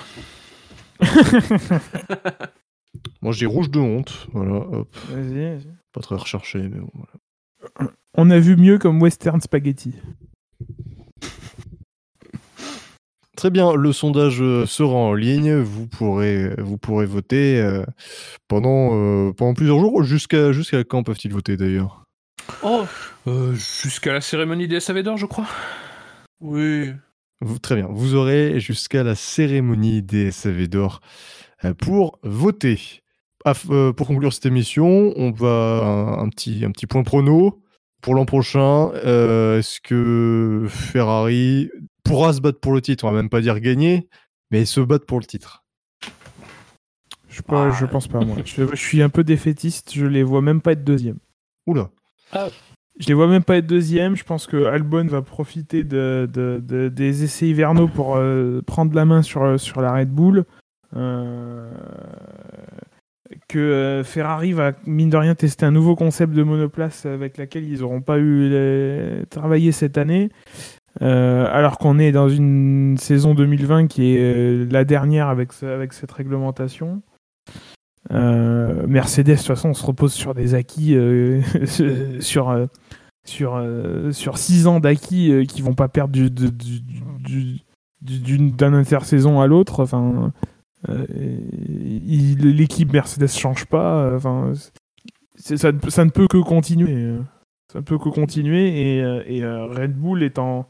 moi 3.21 3.33
j'ai 3.33 3.47
rouge 3.47 3.69
de 3.69 3.81
honte. 3.81 4.29
Voilà, 4.33 4.55
hop. 4.55 4.97
Vas-y, 5.09 5.35
vas-y. 5.35 5.67
Pas 5.93 6.01
très 6.01 6.14
recherché, 6.14 6.61
mais 6.61 6.79
bon. 6.79 6.91
voilà. 6.95 7.91
On 8.14 8.31
a 8.31 8.39
vu 8.39 8.57
mieux 8.57 8.79
comme 8.79 9.03
western 9.03 9.41
spaghetti. 9.41 9.95
Très 13.37 13.51
bien, 13.51 13.74
le 13.74 13.93
sondage 13.93 14.41
euh, 14.41 14.64
sera 14.66 14.95
en 14.95 15.12
ligne. 15.14 15.57
Vous 15.57 15.87
pourrez, 15.87 16.55
vous 16.59 16.78
pourrez 16.78 17.07
voter 17.07 17.61
euh, 17.61 17.84
pendant, 18.49 18.91
euh, 18.95 19.32
pendant 19.32 19.53
plusieurs 19.55 19.78
jours. 19.78 20.03
Jusqu'à 20.05 20.53
jusqu'à 20.53 20.82
quand 20.84 21.03
peuvent-ils 21.03 21.32
voter 21.32 21.57
d'ailleurs? 21.57 22.05
Oh, 22.62 22.84
Euh, 23.26 23.53
Jusqu'à 23.55 24.12
la 24.12 24.20
cérémonie 24.20 24.68
des 24.68 24.80
SAV 24.80 25.03
d'or, 25.03 25.16
je 25.18 25.26
crois. 25.26 25.47
oui. 26.41 26.93
Vous- 27.43 27.59
très 27.59 27.74
bien. 27.74 27.89
Vous 27.91 28.14
aurez 28.14 28.61
jusqu'à 28.61 29.03
la 29.03 29.14
cérémonie 29.14 30.01
des 30.03 30.30
SAV 30.30 30.68
d'or 30.68 31.01
pour 31.78 32.18
voter. 32.22 32.80
Ah, 33.45 33.53
pour 33.55 34.07
conclure 34.07 34.32
cette 34.32 34.47
émission, 34.47 35.12
on 35.16 35.30
va 35.32 35.82
un, 35.84 36.18
un 36.24 36.28
petit, 36.30 36.64
un 36.64 36.70
petit 36.70 36.87
point 36.87 37.03
prono. 37.03 37.61
Pour 38.01 38.14
l'an 38.14 38.24
prochain, 38.24 38.91
euh, 39.05 39.59
est-ce 39.59 39.80
que 39.82 40.64
Ferrari 40.68 41.68
pourra 42.09 42.33
se 42.33 42.41
battre 42.41 42.61
pour 42.61 42.73
le 42.73 42.81
titre 42.81 43.05
On 43.05 43.11
va 43.11 43.17
même 43.17 43.29
pas 43.31 43.41
dire 43.41 43.59
gagner, 43.61 44.09
mais 44.51 44.65
se 44.65 44.81
battre 44.81 45.07
pour 45.07 45.19
le 45.21 45.25
titre. 45.27 45.65
Je, 47.29 47.43
pas, 47.43 47.71
je 47.73 47.85
pense 47.85 48.09
pas, 48.09 48.21
moi. 48.21 48.37
Je, 48.45 48.63
je 48.71 48.77
suis 48.77 49.03
un 49.03 49.09
peu 49.11 49.23
défaitiste, 49.25 49.93
je 49.95 50.07
les 50.07 50.23
vois 50.23 50.41
même 50.43 50.61
pas 50.63 50.73
être 50.73 50.85
deuxième. 50.85 51.19
Oula. 51.67 51.91
Je 52.99 53.07
les 53.09 53.15
vois 53.15 53.27
même 53.29 53.45
pas 53.45 53.59
être 53.59 53.67
deuxième. 53.67 54.17
Je 54.17 54.25
pense 54.25 54.47
que 54.47 54.65
Albon 54.65 55.05
va 55.07 55.21
profiter 55.21 55.85
de, 55.85 56.27
de- 56.33 56.63
de- 56.65 56.89
des 56.89 57.25
essais 57.25 57.47
hivernaux 57.49 57.89
pour 57.89 58.17
euh, 58.17 58.63
prendre 58.67 58.95
la 58.95 59.05
main 59.05 59.21
sur, 59.23 59.61
sur 59.61 59.83
la 59.83 59.93
Red 59.93 60.09
Bull. 60.11 60.45
Euh, 60.97 61.71
que 63.49 63.59
euh, 63.59 64.05
Ferrari 64.05 64.53
va, 64.53 64.73
mine 64.87 65.11
de 65.11 65.17
rien, 65.17 65.35
tester 65.35 65.67
un 65.67 65.73
nouveau 65.73 65.95
concept 65.97 66.33
de 66.33 66.43
monoplace 66.43 67.05
avec 67.07 67.37
laquelle 67.37 67.65
ils 67.69 67.81
n'auront 67.81 68.01
pas 68.01 68.19
eu 68.19 68.49
les- 68.49 69.25
travaillé 69.29 69.73
cette 69.73 69.99
année. 69.99 70.31
Euh, 71.03 71.47
alors 71.51 71.78
qu'on 71.78 71.99
est 71.99 72.12
dans 72.12 72.28
une 72.28 72.97
saison 72.99 73.34
2020 73.34 73.86
qui 73.86 74.14
est 74.14 74.18
euh, 74.18 74.66
la 74.70 74.84
dernière 74.84 75.28
avec, 75.28 75.51
avec 75.62 75.92
cette 75.92 76.12
réglementation. 76.12 77.03
Euh, 78.12 78.86
Mercedes, 78.86 79.32
de 79.32 79.36
toute 79.36 79.47
façon, 79.47 79.70
on 79.70 79.74
se 79.74 79.84
repose 79.84 80.12
sur 80.12 80.34
des 80.34 80.55
acquis, 80.55 80.94
sur, 82.20 82.68
sur, 83.24 83.64
sur 84.12 84.38
six 84.38 84.66
ans 84.66 84.80
d'acquis 84.80 85.47
qui 85.49 85.62
vont 85.62 85.74
pas 85.74 85.88
perdre 85.88 86.16
d'un 88.01 88.74
intersaison 88.74 89.40
à 89.40 89.47
l'autre. 89.47 89.82
Enfin, 89.82 90.32
l'équipe 90.88 92.92
Mercedes 92.92 93.28
change 93.28 93.66
pas. 93.66 94.14
Enfin, 94.14 94.53
ça, 95.34 95.72
ça 95.88 96.05
ne 96.05 96.11
peut 96.11 96.28
que 96.28 96.38
continuer. 96.38 97.16
Ça 97.73 97.81
ne 97.81 97.85
peut 97.85 97.99
que 97.99 98.09
continuer 98.09 98.97
et, 98.97 99.03
euh, 99.03 99.23
et, 99.27 99.43
euh, 99.43 99.67
Red 99.67 99.95
Bull 99.97 100.23
étant 100.23 100.69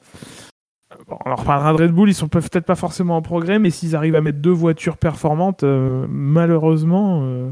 Bon, 1.08 1.18
on 1.26 1.30
en 1.30 1.34
reparlera 1.34 1.72
de 1.74 1.82
Red 1.82 1.90
Bull, 1.92 2.08
ils 2.08 2.14
sont 2.14 2.28
peut- 2.28 2.40
peut-être 2.40 2.64
pas 2.64 2.76
forcément 2.76 3.16
en 3.16 3.22
progrès, 3.22 3.58
mais 3.58 3.70
s'ils 3.70 3.96
arrivent 3.96 4.14
à 4.14 4.20
mettre 4.20 4.38
deux 4.38 4.50
voitures 4.52 4.96
performantes, 4.96 5.62
euh, 5.64 6.06
malheureusement, 6.08 7.22
euh, 7.24 7.50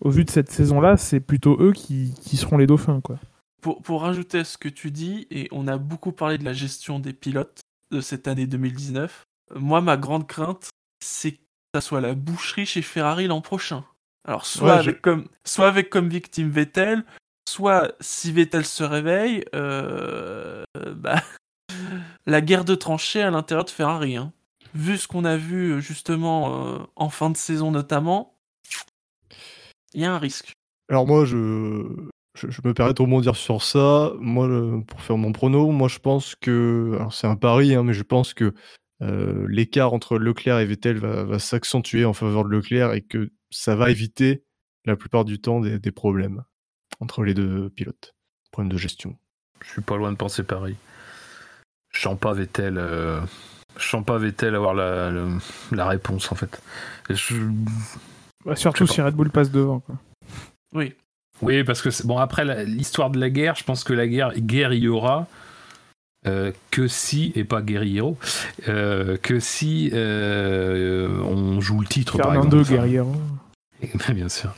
au 0.00 0.10
vu 0.10 0.24
de 0.24 0.30
cette 0.30 0.50
saison-là, 0.50 0.96
c'est 0.96 1.20
plutôt 1.20 1.56
eux 1.60 1.72
qui, 1.72 2.14
qui 2.20 2.36
seront 2.36 2.56
les 2.58 2.66
dauphins. 2.66 3.00
Quoi. 3.00 3.16
Pour, 3.62 3.80
pour 3.82 4.02
rajouter 4.02 4.40
à 4.40 4.44
ce 4.44 4.58
que 4.58 4.68
tu 4.68 4.90
dis, 4.90 5.26
et 5.30 5.48
on 5.50 5.66
a 5.66 5.78
beaucoup 5.78 6.12
parlé 6.12 6.36
de 6.38 6.44
la 6.44 6.52
gestion 6.52 7.00
des 7.00 7.14
pilotes 7.14 7.62
de 7.90 8.00
cette 8.00 8.28
année 8.28 8.46
2019, 8.46 9.24
euh, 9.56 9.58
moi, 9.58 9.80
ma 9.80 9.96
grande 9.96 10.26
crainte, 10.26 10.68
c'est 11.02 11.32
que 11.32 11.40
ça 11.74 11.80
soit 11.80 12.02
la 12.02 12.14
boucherie 12.14 12.66
chez 12.66 12.82
Ferrari 12.82 13.26
l'an 13.26 13.40
prochain. 13.40 13.82
Alors, 14.28 14.44
soit, 14.46 14.76
Ouais, 14.76 14.82
je- 14.82 14.90
avec 14.90 15.02
comme, 15.02 15.24
soit 15.44 15.68
avec 15.68 15.88
comme 15.90 16.08
victime 16.08 16.50
Vettel, 16.50 17.02
soit 17.48 17.92
si 18.00 18.32
Vettel 18.32 18.64
se 18.64 18.84
réveille, 18.84 19.44
euh, 19.54 20.64
bah, 20.96 21.22
la 22.26 22.40
guerre 22.40 22.64
de 22.64 22.74
tranchées 22.74 23.22
à 23.22 23.30
l'intérieur 23.30 23.64
de 23.64 23.70
Ferrari. 23.70 24.16
hein. 24.16 24.32
Vu 24.74 24.98
ce 24.98 25.06
qu'on 25.06 25.24
a 25.24 25.36
vu 25.36 25.80
justement 25.80 26.74
euh, 26.74 26.78
en 26.96 27.08
fin 27.08 27.30
de 27.30 27.36
saison 27.36 27.70
notamment, 27.70 28.36
il 29.92 30.00
y 30.00 30.04
a 30.04 30.12
un 30.12 30.18
risque. 30.18 30.52
Alors 30.88 31.06
moi, 31.06 31.24
je, 31.24 31.36
me 31.36 32.72
permets 32.74 32.92
de 32.92 33.02
rebondir 33.02 33.36
sur 33.36 33.62
ça. 33.62 34.12
Moi, 34.18 34.48
pour 34.86 35.00
faire 35.00 35.16
mon 35.16 35.32
prono, 35.32 35.70
moi 35.70 35.88
je 35.88 36.00
pense 36.00 36.34
que, 36.34 36.98
c'est 37.12 37.28
un 37.28 37.36
pari, 37.36 37.74
hein, 37.74 37.84
mais 37.84 37.94
je 37.94 38.02
pense 38.02 38.34
que 38.34 38.52
euh, 39.02 39.46
l'écart 39.48 39.94
entre 39.94 40.18
Leclerc 40.18 40.58
et 40.58 40.66
Vettel 40.66 40.98
va, 40.98 41.38
s'accentuer 41.38 42.04
en 42.04 42.12
faveur 42.12 42.44
de 42.44 42.50
Leclerc 42.50 42.94
et 42.94 43.02
que 43.02 43.30
ça 43.50 43.76
va 43.76 43.90
éviter 43.90 44.42
la 44.84 44.96
plupart 44.96 45.24
du 45.24 45.40
temps 45.40 45.60
des 45.60 45.92
problèmes 45.92 46.42
entre 47.04 47.22
les 47.22 47.34
deux 47.34 47.68
pilotes, 47.70 48.14
problèmes 48.50 48.72
de 48.72 48.78
gestion. 48.78 49.16
Je 49.64 49.70
suis 49.70 49.82
pas 49.82 49.96
loin 49.96 50.10
de 50.10 50.16
penser 50.16 50.42
pareil. 50.42 50.76
Pas 52.16 52.32
Vettel. 52.32 52.76
euh, 52.78 53.20
Vettel 54.18 54.54
avoir 54.54 54.74
la, 54.74 55.12
la 55.72 55.86
réponse 55.86 56.32
en 56.32 56.34
fait? 56.34 56.60
Je- 57.10 57.36
Bah, 58.44 58.56
surtout 58.56 58.86
Je 58.86 58.92
si 58.92 59.00
Red 59.00 59.14
Bull 59.14 59.30
passe 59.30 59.50
devant. 59.50 59.80
Quoi. 59.80 59.96
Oui. 60.74 60.94
Oui, 61.42 61.62
parce 61.64 61.82
que 61.82 61.88
bon 62.06 62.18
après 62.18 62.64
l'histoire 62.64 63.10
de 63.10 63.18
la 63.18 63.28
guerre, 63.28 63.54
je 63.56 63.64
pense 63.64 63.84
que 63.84 63.92
la 63.92 64.06
guerre, 64.06 64.32
guerre 64.34 64.72
il 64.72 64.84
y 64.84 64.88
aura 64.88 65.26
euh, 66.26 66.52
que 66.70 66.88
si 66.88 67.32
et 67.34 67.44
pas 67.44 67.60
guerriero, 67.60 68.16
euh, 68.68 69.16
que 69.18 69.40
si 69.40 69.90
euh, 69.92 71.20
on 71.22 71.60
joue 71.60 71.80
le 71.80 71.86
titre 71.86 72.16
par 72.18 72.32
Fernando 72.32 72.60
exemple. 72.60 72.80
Guerriero. 72.80 73.12
Bien 74.14 74.28
sûr. 74.28 74.54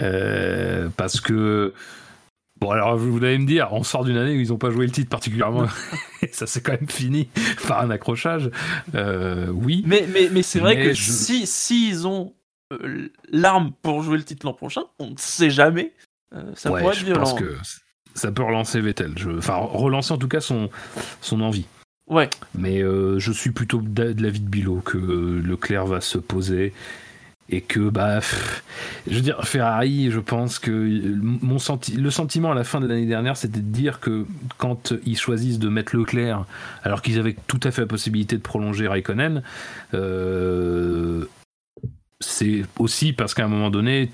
Euh, 0.00 0.88
parce 0.96 1.20
que 1.20 1.72
bon 2.60 2.70
alors 2.70 2.96
vous 2.96 3.16
allez 3.24 3.38
me 3.38 3.46
dire, 3.46 3.68
on 3.72 3.82
sort 3.82 4.04
d'une 4.04 4.16
année 4.16 4.36
où 4.36 4.40
ils 4.40 4.48
n'ont 4.48 4.58
pas 4.58 4.70
joué 4.70 4.86
le 4.86 4.92
titre 4.92 5.08
particulièrement, 5.10 5.66
et 6.22 6.28
ça 6.32 6.46
c'est 6.46 6.60
quand 6.60 6.72
même 6.72 6.88
fini 6.88 7.28
par 7.68 7.80
un 7.80 7.90
accrochage. 7.90 8.50
Euh, 8.94 9.48
oui. 9.48 9.82
Mais, 9.86 10.06
mais, 10.12 10.28
mais 10.30 10.42
c'est 10.42 10.60
vrai 10.60 10.76
Mais 10.76 10.84
que 10.84 10.92
je- 10.94 11.10
si, 11.10 11.46
si 11.46 11.88
ils 11.88 12.06
ont 12.06 12.32
euh, 12.72 13.08
l'arme 13.30 13.72
pour 13.82 14.02
jouer 14.02 14.18
le 14.18 14.24
titre 14.24 14.44
l'an 14.46 14.52
prochain, 14.54 14.82
on 14.98 15.10
ne 15.10 15.16
sait 15.16 15.50
jamais. 15.50 15.92
euh, 16.34 16.42
ça 16.54 16.70
Ouais, 16.70 16.80
pourrait 16.80 16.94
être 16.94 17.00
je 17.00 17.04
violent. 17.06 17.20
pense 17.20 17.34
que 17.34 17.56
ça 18.14 18.32
peut 18.32 18.42
relancer 18.42 18.80
Vettel. 18.80 19.12
Je- 19.16 19.30
Enfin, 19.30 19.56
relancer 19.56 20.12
en 20.12 20.18
tout 20.18 20.28
cas 20.28 20.40
son, 20.40 20.68
son 21.20 21.40
envie. 21.40 21.66
Ouais, 22.08 22.30
Mais 22.56 22.80
je 22.82 23.32
suis 23.32 23.50
plutôt 23.50 23.80
de, 23.82 24.14
l'avis 24.22 24.38
de 24.40 24.48
Bilo 24.48 24.76
que 24.76 24.96
Leclerc 24.98 25.86
va 25.86 26.00
se 26.00 26.18
poser 26.18 26.72
et 27.48 27.60
que 27.60 27.88
bah 27.88 28.16
pff, 28.16 28.64
je 29.06 29.14
veux 29.14 29.20
dire 29.20 29.44
Ferrari 29.44 30.10
je 30.10 30.18
pense 30.18 30.58
que 30.58 30.70
euh, 30.70 31.18
mon 31.22 31.58
senti 31.58 31.92
le 31.92 32.10
sentiment 32.10 32.52
à 32.52 32.54
la 32.54 32.64
fin 32.64 32.80
de 32.80 32.86
l'année 32.86 33.06
dernière 33.06 33.36
c'était 33.36 33.60
de 33.60 33.72
dire 33.72 34.00
que 34.00 34.26
quand 34.58 34.94
ils 35.04 35.16
choisissent 35.16 35.60
de 35.60 35.68
mettre 35.68 35.96
Leclerc 35.96 36.44
alors 36.82 37.02
qu'ils 37.02 37.18
avaient 37.18 37.36
tout 37.46 37.60
à 37.62 37.70
fait 37.70 37.82
la 37.82 37.86
possibilité 37.86 38.36
de 38.36 38.42
prolonger 38.42 38.88
Raikkonen 38.88 39.42
euh, 39.94 41.24
c'est 42.20 42.64
aussi 42.78 43.12
parce 43.12 43.34
qu'à 43.34 43.44
un 43.44 43.48
moment 43.48 43.70
donné 43.70 44.10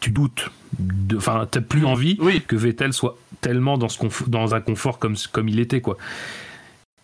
tu 0.00 0.10
doutes 0.10 0.50
enfin 1.16 1.48
t'as 1.50 1.60
plus 1.60 1.84
envie 1.84 2.16
oui. 2.20 2.42
que 2.46 2.56
Vettel 2.56 2.92
soit 2.92 3.16
tellement 3.40 3.78
dans, 3.78 3.88
ce 3.88 3.98
dans 4.26 4.54
un 4.54 4.60
confort 4.60 4.98
comme, 4.98 5.16
comme 5.32 5.48
il 5.48 5.60
était 5.60 5.80
quoi. 5.80 5.96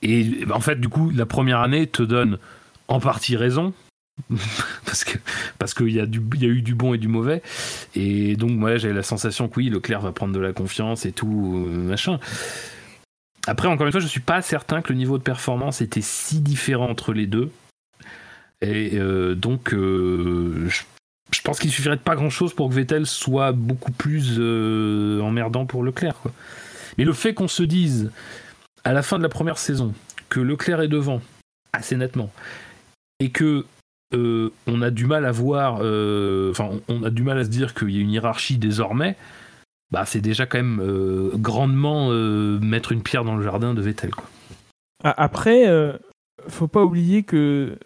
Et 0.02 0.44
bah, 0.46 0.56
en 0.56 0.60
fait 0.60 0.80
du 0.80 0.88
coup 0.88 1.10
la 1.10 1.26
première 1.26 1.60
année 1.60 1.86
te 1.86 2.02
donne 2.02 2.38
en 2.88 3.00
partie 3.00 3.36
raison 3.36 3.72
parce 4.84 5.04
que 5.04 5.18
parce 5.58 5.74
qu'il 5.74 5.90
y 5.90 6.00
a 6.00 6.04
eu 6.04 6.62
du 6.62 6.74
bon 6.74 6.94
et 6.94 6.98
du 6.98 7.08
mauvais 7.08 7.42
et 7.94 8.36
donc 8.36 8.50
moi 8.50 8.76
j'avais 8.76 8.94
la 8.94 9.02
sensation 9.02 9.48
que 9.48 9.56
oui 9.56 9.70
Leclerc 9.70 10.00
va 10.00 10.12
prendre 10.12 10.34
de 10.34 10.40
la 10.40 10.52
confiance 10.52 11.06
et 11.06 11.12
tout 11.12 11.66
euh, 11.66 11.70
machin. 11.70 12.20
Après 13.46 13.68
encore 13.68 13.86
une 13.86 13.92
fois 13.92 14.00
je 14.00 14.06
suis 14.06 14.20
pas 14.20 14.42
certain 14.42 14.82
que 14.82 14.92
le 14.92 14.98
niveau 14.98 15.18
de 15.18 15.22
performance 15.22 15.80
était 15.80 16.02
si 16.02 16.40
différent 16.40 16.90
entre 16.90 17.12
les 17.12 17.26
deux 17.26 17.50
et 18.60 18.98
euh, 18.98 19.34
donc 19.34 19.72
euh, 19.72 20.68
je 20.68 21.40
pense 21.40 21.58
qu'il 21.58 21.70
suffirait 21.70 21.96
pas 21.96 22.14
grand 22.14 22.30
chose 22.30 22.52
pour 22.54 22.68
que 22.68 22.74
Vettel 22.74 23.06
soit 23.06 23.52
beaucoup 23.52 23.92
plus 23.92 24.38
emmerdant 25.22 25.64
pour 25.64 25.82
Leclerc. 25.82 26.16
Quoi. 26.20 26.32
Mais 26.98 27.04
le 27.04 27.14
fait 27.14 27.32
qu'on 27.32 27.48
se 27.48 27.62
dise 27.62 28.12
à 28.84 28.92
la 28.92 29.02
fin 29.02 29.16
de 29.16 29.22
la 29.22 29.30
première 29.30 29.56
saison 29.56 29.94
que 30.28 30.40
Leclerc 30.40 30.82
est 30.82 30.88
devant 30.88 31.22
assez 31.72 31.96
nettement 31.96 32.30
et 33.18 33.30
que 33.30 33.64
euh, 34.14 34.50
on 34.66 34.82
a 34.82 34.90
du 34.90 35.06
mal 35.06 35.24
à 35.24 35.32
voir, 35.32 35.78
euh, 35.80 36.50
enfin 36.50 36.70
on, 36.88 37.02
a 37.02 37.10
du 37.10 37.22
mal 37.22 37.38
à 37.38 37.44
se 37.44 37.48
dire 37.48 37.74
qu'il 37.74 37.90
y 37.90 37.98
a 37.98 38.00
une 38.00 38.10
hiérarchie 38.10 38.58
désormais. 38.58 39.16
Bah, 39.90 40.04
c'est 40.06 40.20
déjà 40.20 40.46
quand 40.46 40.58
même 40.58 40.80
euh, 40.82 41.30
grandement 41.34 42.10
mettre 42.60 42.92
une 42.92 43.02
pierre 43.02 43.24
dans 43.24 43.36
le 43.36 43.42
jardin 43.42 43.74
de 43.74 43.82
Vettel. 43.82 44.10
Ah, 45.04 45.14
Après, 45.16 45.66
faut 46.48 46.68
pas 46.68 46.84
oublier 46.84 47.22
que 47.22 47.78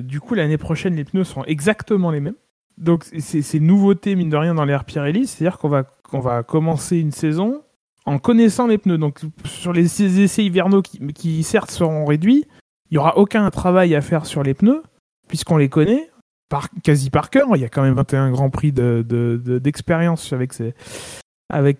du 0.00 0.20
coup 0.20 0.34
l'année 0.34 0.58
prochaine 0.58 0.94
les 0.94 1.04
pneus 1.04 1.24
sont 1.24 1.44
exactement 1.44 2.10
les 2.10 2.20
mêmes. 2.20 2.36
Donc 2.78 3.04
c'est 3.04 3.60
nouveauté 3.60 4.14
mine 4.16 4.28
de 4.28 4.36
rien 4.36 4.54
dans 4.54 4.64
l'ère 4.64 4.84
Pirelli, 4.84 5.26
c'est-à-dire 5.26 5.58
qu'on 5.58 5.70
va 5.70 5.84
qu'on 6.02 6.20
va 6.20 6.42
commencer 6.42 6.98
une 6.98 7.10
saison 7.10 7.62
en 8.04 8.18
connaissant 8.18 8.66
les 8.66 8.78
pneus. 8.78 8.98
Donc 8.98 9.20
sur 9.44 9.72
les 9.72 10.02
essais 10.22 10.44
hivernaux 10.44 10.82
qui, 10.82 10.98
qui 11.14 11.42
certes 11.42 11.70
seront 11.70 12.04
réduits, 12.04 12.44
il 12.90 12.94
y 12.94 12.98
aura 12.98 13.16
aucun 13.16 13.48
travail 13.50 13.94
à 13.94 14.00
faire 14.02 14.26
sur 14.26 14.42
les 14.42 14.54
pneus 14.54 14.82
puisqu'on 15.28 15.56
les 15.56 15.68
connaît 15.68 16.10
par, 16.48 16.68
quasi 16.82 17.10
par 17.10 17.30
cœur. 17.30 17.48
Il 17.54 17.60
y 17.60 17.64
a 17.64 17.68
quand 17.68 17.82
même 17.82 17.94
21 17.94 18.30
grands 18.30 18.50
prix 18.50 18.72
de- 18.72 19.04
de- 19.06 19.40
de- 19.44 19.58
d'expérience 19.58 20.32
avec 20.32 20.52
ces 20.52 20.74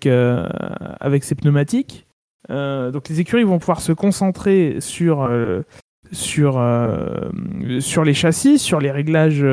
euh, 0.07 0.49
pneumatiques. 1.41 2.07
Euh, 2.51 2.91
donc 2.93 3.09
les 3.09 3.21
écuries 3.21 3.43
vont 3.45 3.59
pouvoir 3.59 3.81
se 3.81 3.93
concentrer 3.93 4.77
sur 4.81 5.23
euh, 5.25 5.63
les 8.05 8.15
châssis, 8.15 8.59
sur 8.59 8.79
les 8.81 8.93
réglages 8.93 9.45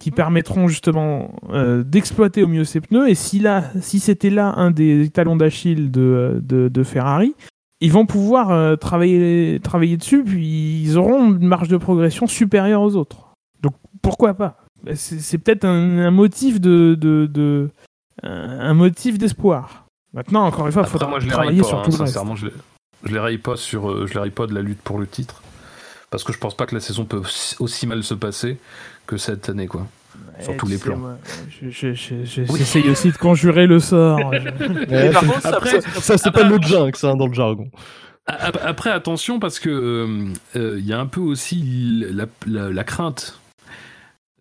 qui 0.00 0.10
permettront 0.10 0.66
justement 0.66 1.36
d'exploiter 1.84 2.42
au 2.42 2.48
mieux 2.48 2.64
ces 2.64 2.80
pneus. 2.80 3.08
Et 3.08 3.14
si 3.14 3.40
si 3.80 4.00
c'était 4.00 4.30
là 4.30 4.52
un 4.56 4.72
des 4.72 5.08
talons 5.10 5.36
d'Achille 5.36 5.92
de 5.92 6.82
Ferrari, 6.82 7.36
ils 7.80 7.92
vont 7.92 8.06
pouvoir 8.06 8.50
euh, 8.50 8.76
travailler, 8.76 9.60
travailler 9.62 9.96
dessus, 9.96 10.24
puis 10.24 10.82
ils 10.82 10.96
auront 10.98 11.26
une 11.34 11.46
marge 11.46 11.68
de 11.68 11.76
progression 11.76 12.26
supérieure 12.26 12.82
aux 12.82 12.96
autres. 12.96 13.28
Donc 13.62 13.74
pourquoi 14.02 14.34
pas? 14.34 14.58
C'est 14.94 15.20
c'est 15.20 15.38
peut-être 15.38 15.64
un, 15.64 15.98
un 15.98 16.10
motif 16.10 16.60
de, 16.60 16.94
de, 16.98 17.26
de- 17.26 17.70
un 18.22 18.74
motif 18.74 19.18
d'espoir. 19.18 19.86
Maintenant, 20.14 20.46
encore 20.46 20.66
une 20.66 20.72
fois, 20.72 20.82
il 20.82 20.88
faudra 20.88 21.08
moi, 21.08 21.18
je 21.20 21.28
travailler 21.28 21.60
pas, 21.60 21.68
sur 21.68 21.78
hein, 21.78 21.82
tout 21.84 21.90
le 21.90 21.96
reste. 21.98 22.06
sincèrement, 22.14 22.36
je 22.36 22.48
je 23.04 23.12
les 23.12 23.18
raille 23.18 23.38
pas 23.38 23.56
sur, 23.56 23.90
euh, 23.90 24.06
je 24.06 24.14
les 24.14 24.20
raille 24.20 24.30
pas 24.30 24.46
de 24.46 24.54
la 24.54 24.62
lutte 24.62 24.80
pour 24.80 24.98
le 24.98 25.06
titre, 25.06 25.42
parce 26.10 26.24
que 26.24 26.32
je 26.32 26.38
pense 26.38 26.56
pas 26.56 26.64
que 26.66 26.74
la 26.74 26.80
saison 26.80 27.04
peut 27.04 27.18
aussi- 27.18 27.56
aussi 27.60 27.86
mal 27.86 28.02
se 28.02 28.14
passer 28.14 28.58
que 29.06 29.16
cette 29.18 29.48
année, 29.50 29.66
quoi. 29.66 29.86
Sur 30.40 30.56
tous 30.56 30.66
les 30.66 30.78
plans. 30.78 31.18
je- 31.62 31.70
J'essaye 31.70 32.88
aussi 32.90 33.10
de 33.10 33.16
conjurer 33.16 33.66
le 33.66 33.80
sort. 33.80 34.18
Je- 34.32 34.38
Ouais, 34.90 35.10
par 35.12 35.22
c'est- 35.22 35.28
contre, 35.28 35.40
ça- 35.42 35.56
après, 35.56 35.80
ça, 35.80 36.00
ça, 36.00 36.18
c'est 36.18 36.30
pas 36.30 36.44
le 36.44 36.58
jinx 36.58 37.02
hein, 37.04 37.16
dans 37.16 37.26
le 37.26 37.34
jargon. 37.34 37.70
Ap- 38.26 38.60
Après, 38.64 38.90
attention, 38.90 39.38
parce 39.38 39.58
que 39.60 39.70
euh, 39.70 40.32
euh, 40.56 40.76
il 40.78 40.86
y 40.86 40.92
a 40.92 40.98
un 40.98 41.06
peu 41.06 41.20
aussi 41.20 42.04
la, 42.12 42.26
la- 42.46 42.70
la 42.70 42.84
crainte 42.84 43.40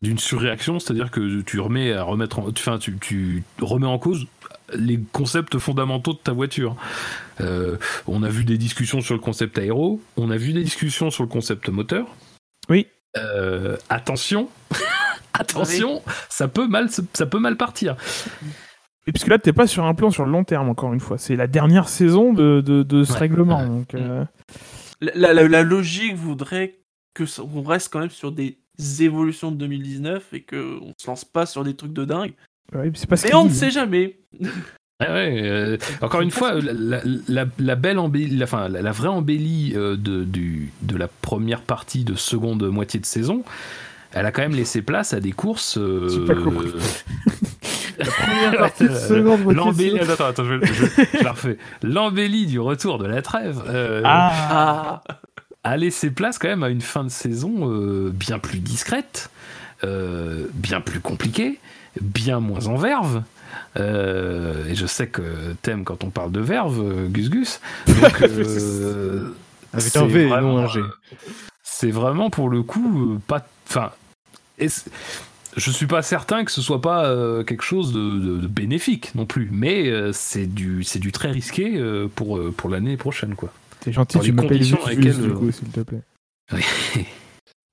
d'une 0.01 0.17
surréaction, 0.19 0.79
c'est-à-dire 0.79 1.11
que 1.11 1.41
tu 1.41 1.59
remets 1.59 1.93
à 1.93 2.03
remettre, 2.03 2.39
en, 2.39 2.47
enfin, 2.49 2.77
tu, 2.79 2.97
tu 2.99 3.43
remets 3.61 3.87
en 3.87 3.97
cause 3.99 4.25
les 4.75 4.99
concepts 5.11 5.57
fondamentaux 5.59 6.13
de 6.13 6.17
ta 6.17 6.31
voiture. 6.31 6.75
Euh, 7.41 7.77
on 8.07 8.23
a 8.23 8.29
vu 8.29 8.43
des 8.43 8.57
discussions 8.57 9.01
sur 9.01 9.13
le 9.13 9.19
concept 9.19 9.57
aéro, 9.59 10.01
on 10.17 10.31
a 10.31 10.37
vu 10.37 10.53
des 10.53 10.63
discussions 10.63 11.11
sur 11.11 11.23
le 11.23 11.29
concept 11.29 11.69
moteur. 11.69 12.07
Oui. 12.69 12.87
Euh, 13.17 13.77
attention, 15.39 16.01
ça 16.29 16.47
peut 16.47 16.67
mal, 16.67 16.89
se- 16.89 17.01
ça 17.13 17.25
peut 17.25 17.39
mal 17.39 17.57
partir. 17.57 17.95
Et 19.07 19.11
puisque 19.11 19.27
là, 19.27 19.37
t'es 19.37 19.53
pas 19.53 19.67
sur 19.67 19.85
un 19.85 19.93
plan 19.93 20.09
sur 20.09 20.25
le 20.25 20.31
long 20.31 20.43
terme, 20.43 20.67
encore 20.69 20.93
une 20.93 20.99
fois. 20.99 21.17
C'est 21.17 21.35
la 21.35 21.47
dernière 21.47 21.89
saison 21.89 22.33
de, 22.33 22.61
de, 22.61 22.81
de 22.83 23.03
ce 23.03 23.13
Ouais, 23.13 23.19
règlement. 23.19 23.65
Donc, 23.65 23.93
euh, 23.93 24.25
La, 25.01 25.33
la- 25.33 25.47
la 25.47 25.63
logique 25.63 26.15
voudrait 26.15 26.79
que 27.13 27.25
ça- 27.25 27.43
on 27.43 27.61
reste 27.61 27.91
quand 27.93 27.99
même 27.99 28.09
sur 28.09 28.31
des 28.31 28.57
évolutions 28.99 29.51
de 29.51 29.57
2019 29.57 30.33
et 30.33 30.41
que 30.41 30.79
on 30.81 30.93
se 30.97 31.07
lance 31.07 31.23
pas 31.25 31.45
sur 31.45 31.63
des 31.63 31.75
trucs 31.75 31.93
de 31.93 32.03
dingue. 32.05 32.33
ouais, 32.73 32.91
c'est 32.95 33.07
pas 33.07 33.15
ce 33.15 33.23
Mais 33.23 33.29
qu'il 33.29 33.37
on 33.37 33.45
ne 33.45 33.49
sait 33.51 33.71
jamais. 33.71 34.19
Ouais, 35.01 35.09
ouais, 35.09 35.41
euh, 35.43 35.77
encore 36.01 36.21
une 36.21 36.31
fois, 36.31 36.53
la, 36.53 36.71
la- 36.71 37.01
la- 37.27 37.45
la 37.59 37.75
belle 37.75 37.99
embellie, 37.99 38.37
la, 38.37 38.45
enfin, 38.45 38.69
la, 38.69 38.81
la 38.81 38.91
vraie 38.93 39.09
embellie 39.09 39.73
euh, 39.75 39.97
de, 39.97 40.23
du- 40.23 40.71
de 40.83 40.95
la 40.95 41.09
première 41.09 41.63
partie 41.63 42.05
de 42.05 42.15
seconde 42.15 42.63
moitié 42.69 43.01
de 43.01 43.05
saison, 43.05 43.43
elle 44.13 44.25
a 44.25 44.31
quand 44.31 44.41
même 44.41 44.55
laissé 44.55 44.81
place 44.81 45.13
à 45.13 45.19
des 45.19 45.31
courses. 45.31 45.77
euh, 45.77 46.07
J'ai 46.09 46.25
pas 46.25 46.35
compris. 46.41 46.71
La 47.97 48.05
première 48.05 48.57
partie 48.57 48.89
de 48.89 48.93
seconde 48.95 49.43
moitié 49.43 49.53
de 49.53 49.65
L'embellie, 49.67 49.97
saison. 49.99 50.13
attends, 50.13 50.25
attends, 50.25 50.43
je, 50.45 50.65
je- 50.65 51.17
je 51.19 51.23
la 51.23 51.31
refais. 51.31 51.57
L'embellie 51.81 52.45
du 52.45 52.59
retour 52.59 52.97
de 52.97 53.05
la 53.07 53.21
trêve 53.21 53.61
euh, 53.67 54.01
Ah, 54.03 55.01
Ah, 55.07 55.19
a 55.63 55.77
laissé 55.77 56.11
place 56.11 56.37
quand 56.37 56.49
même 56.49 56.63
à 56.63 56.69
une 56.69 56.81
fin 56.81 57.03
de 57.05 57.09
saison 57.09 57.71
euh, 57.71 58.11
bien 58.13 58.37
plus 58.37 58.59
discrète, 58.59 59.29
euh, 59.85 60.45
bien 60.53 60.81
plus 60.81 60.99
compliquée, 60.99 61.59
bien 62.01 62.39
moins 62.41 62.67
en 62.67 62.75
verve. 62.75 63.23
Euh, 63.79 64.65
et 64.67 64.75
je 64.75 64.85
sais 64.85 65.07
que 65.07 65.21
t'aimes 65.61 65.85
quand 65.85 66.03
on 66.03 66.09
parle 66.09 66.31
de 66.33 66.41
verve, 66.41 67.07
Gus 67.09 67.29
Gus. 67.29 67.61
Donc, 67.87 68.21
euh, 68.23 69.33
Avec 69.73 69.85
c'est 69.85 69.97
un 69.97 70.05
V 70.05 70.23
et 70.23 70.27
vraiment, 70.27 70.53
non 70.57 70.63
un 70.65 70.67
G. 70.67 70.81
C'est 71.77 71.91
vraiment 71.91 72.29
pour 72.29 72.49
le 72.49 72.63
coup 72.63 73.15
euh, 73.15 73.19
pas. 73.27 73.45
Enfin, 73.67 73.91
je 75.57 75.71
suis 75.71 75.87
pas 75.87 76.01
certain 76.01 76.45
que 76.45 76.51
ce 76.51 76.61
soit 76.61 76.79
pas 76.79 77.05
euh, 77.09 77.43
quelque 77.43 77.63
chose 77.63 77.91
de, 77.91 77.99
de- 78.19 78.37
de 78.37 78.47
bénéfique 78.47 79.13
non 79.13 79.25
plus, 79.25 79.49
mais 79.51 79.89
euh, 79.89 80.11
c'est 80.13 80.45
du 80.47 80.83
c'est 80.85 80.99
du 80.99 81.11
très 81.11 81.31
risqué 81.31 81.75
euh, 81.77 82.07
pour 82.07 82.37
euh, 82.37 82.53
pour 82.55 82.69
l'année 82.69 82.95
prochaine 82.95 83.35
quoi. 83.35 83.51
t'es 83.81 83.91
gentil, 83.91 84.17
Dans 84.17 84.23
tu 84.23 84.27
les 84.29 84.31
m'appelles 84.35 84.63
s'il 84.65 84.77
te 84.77 85.81
plaît. 85.81 86.01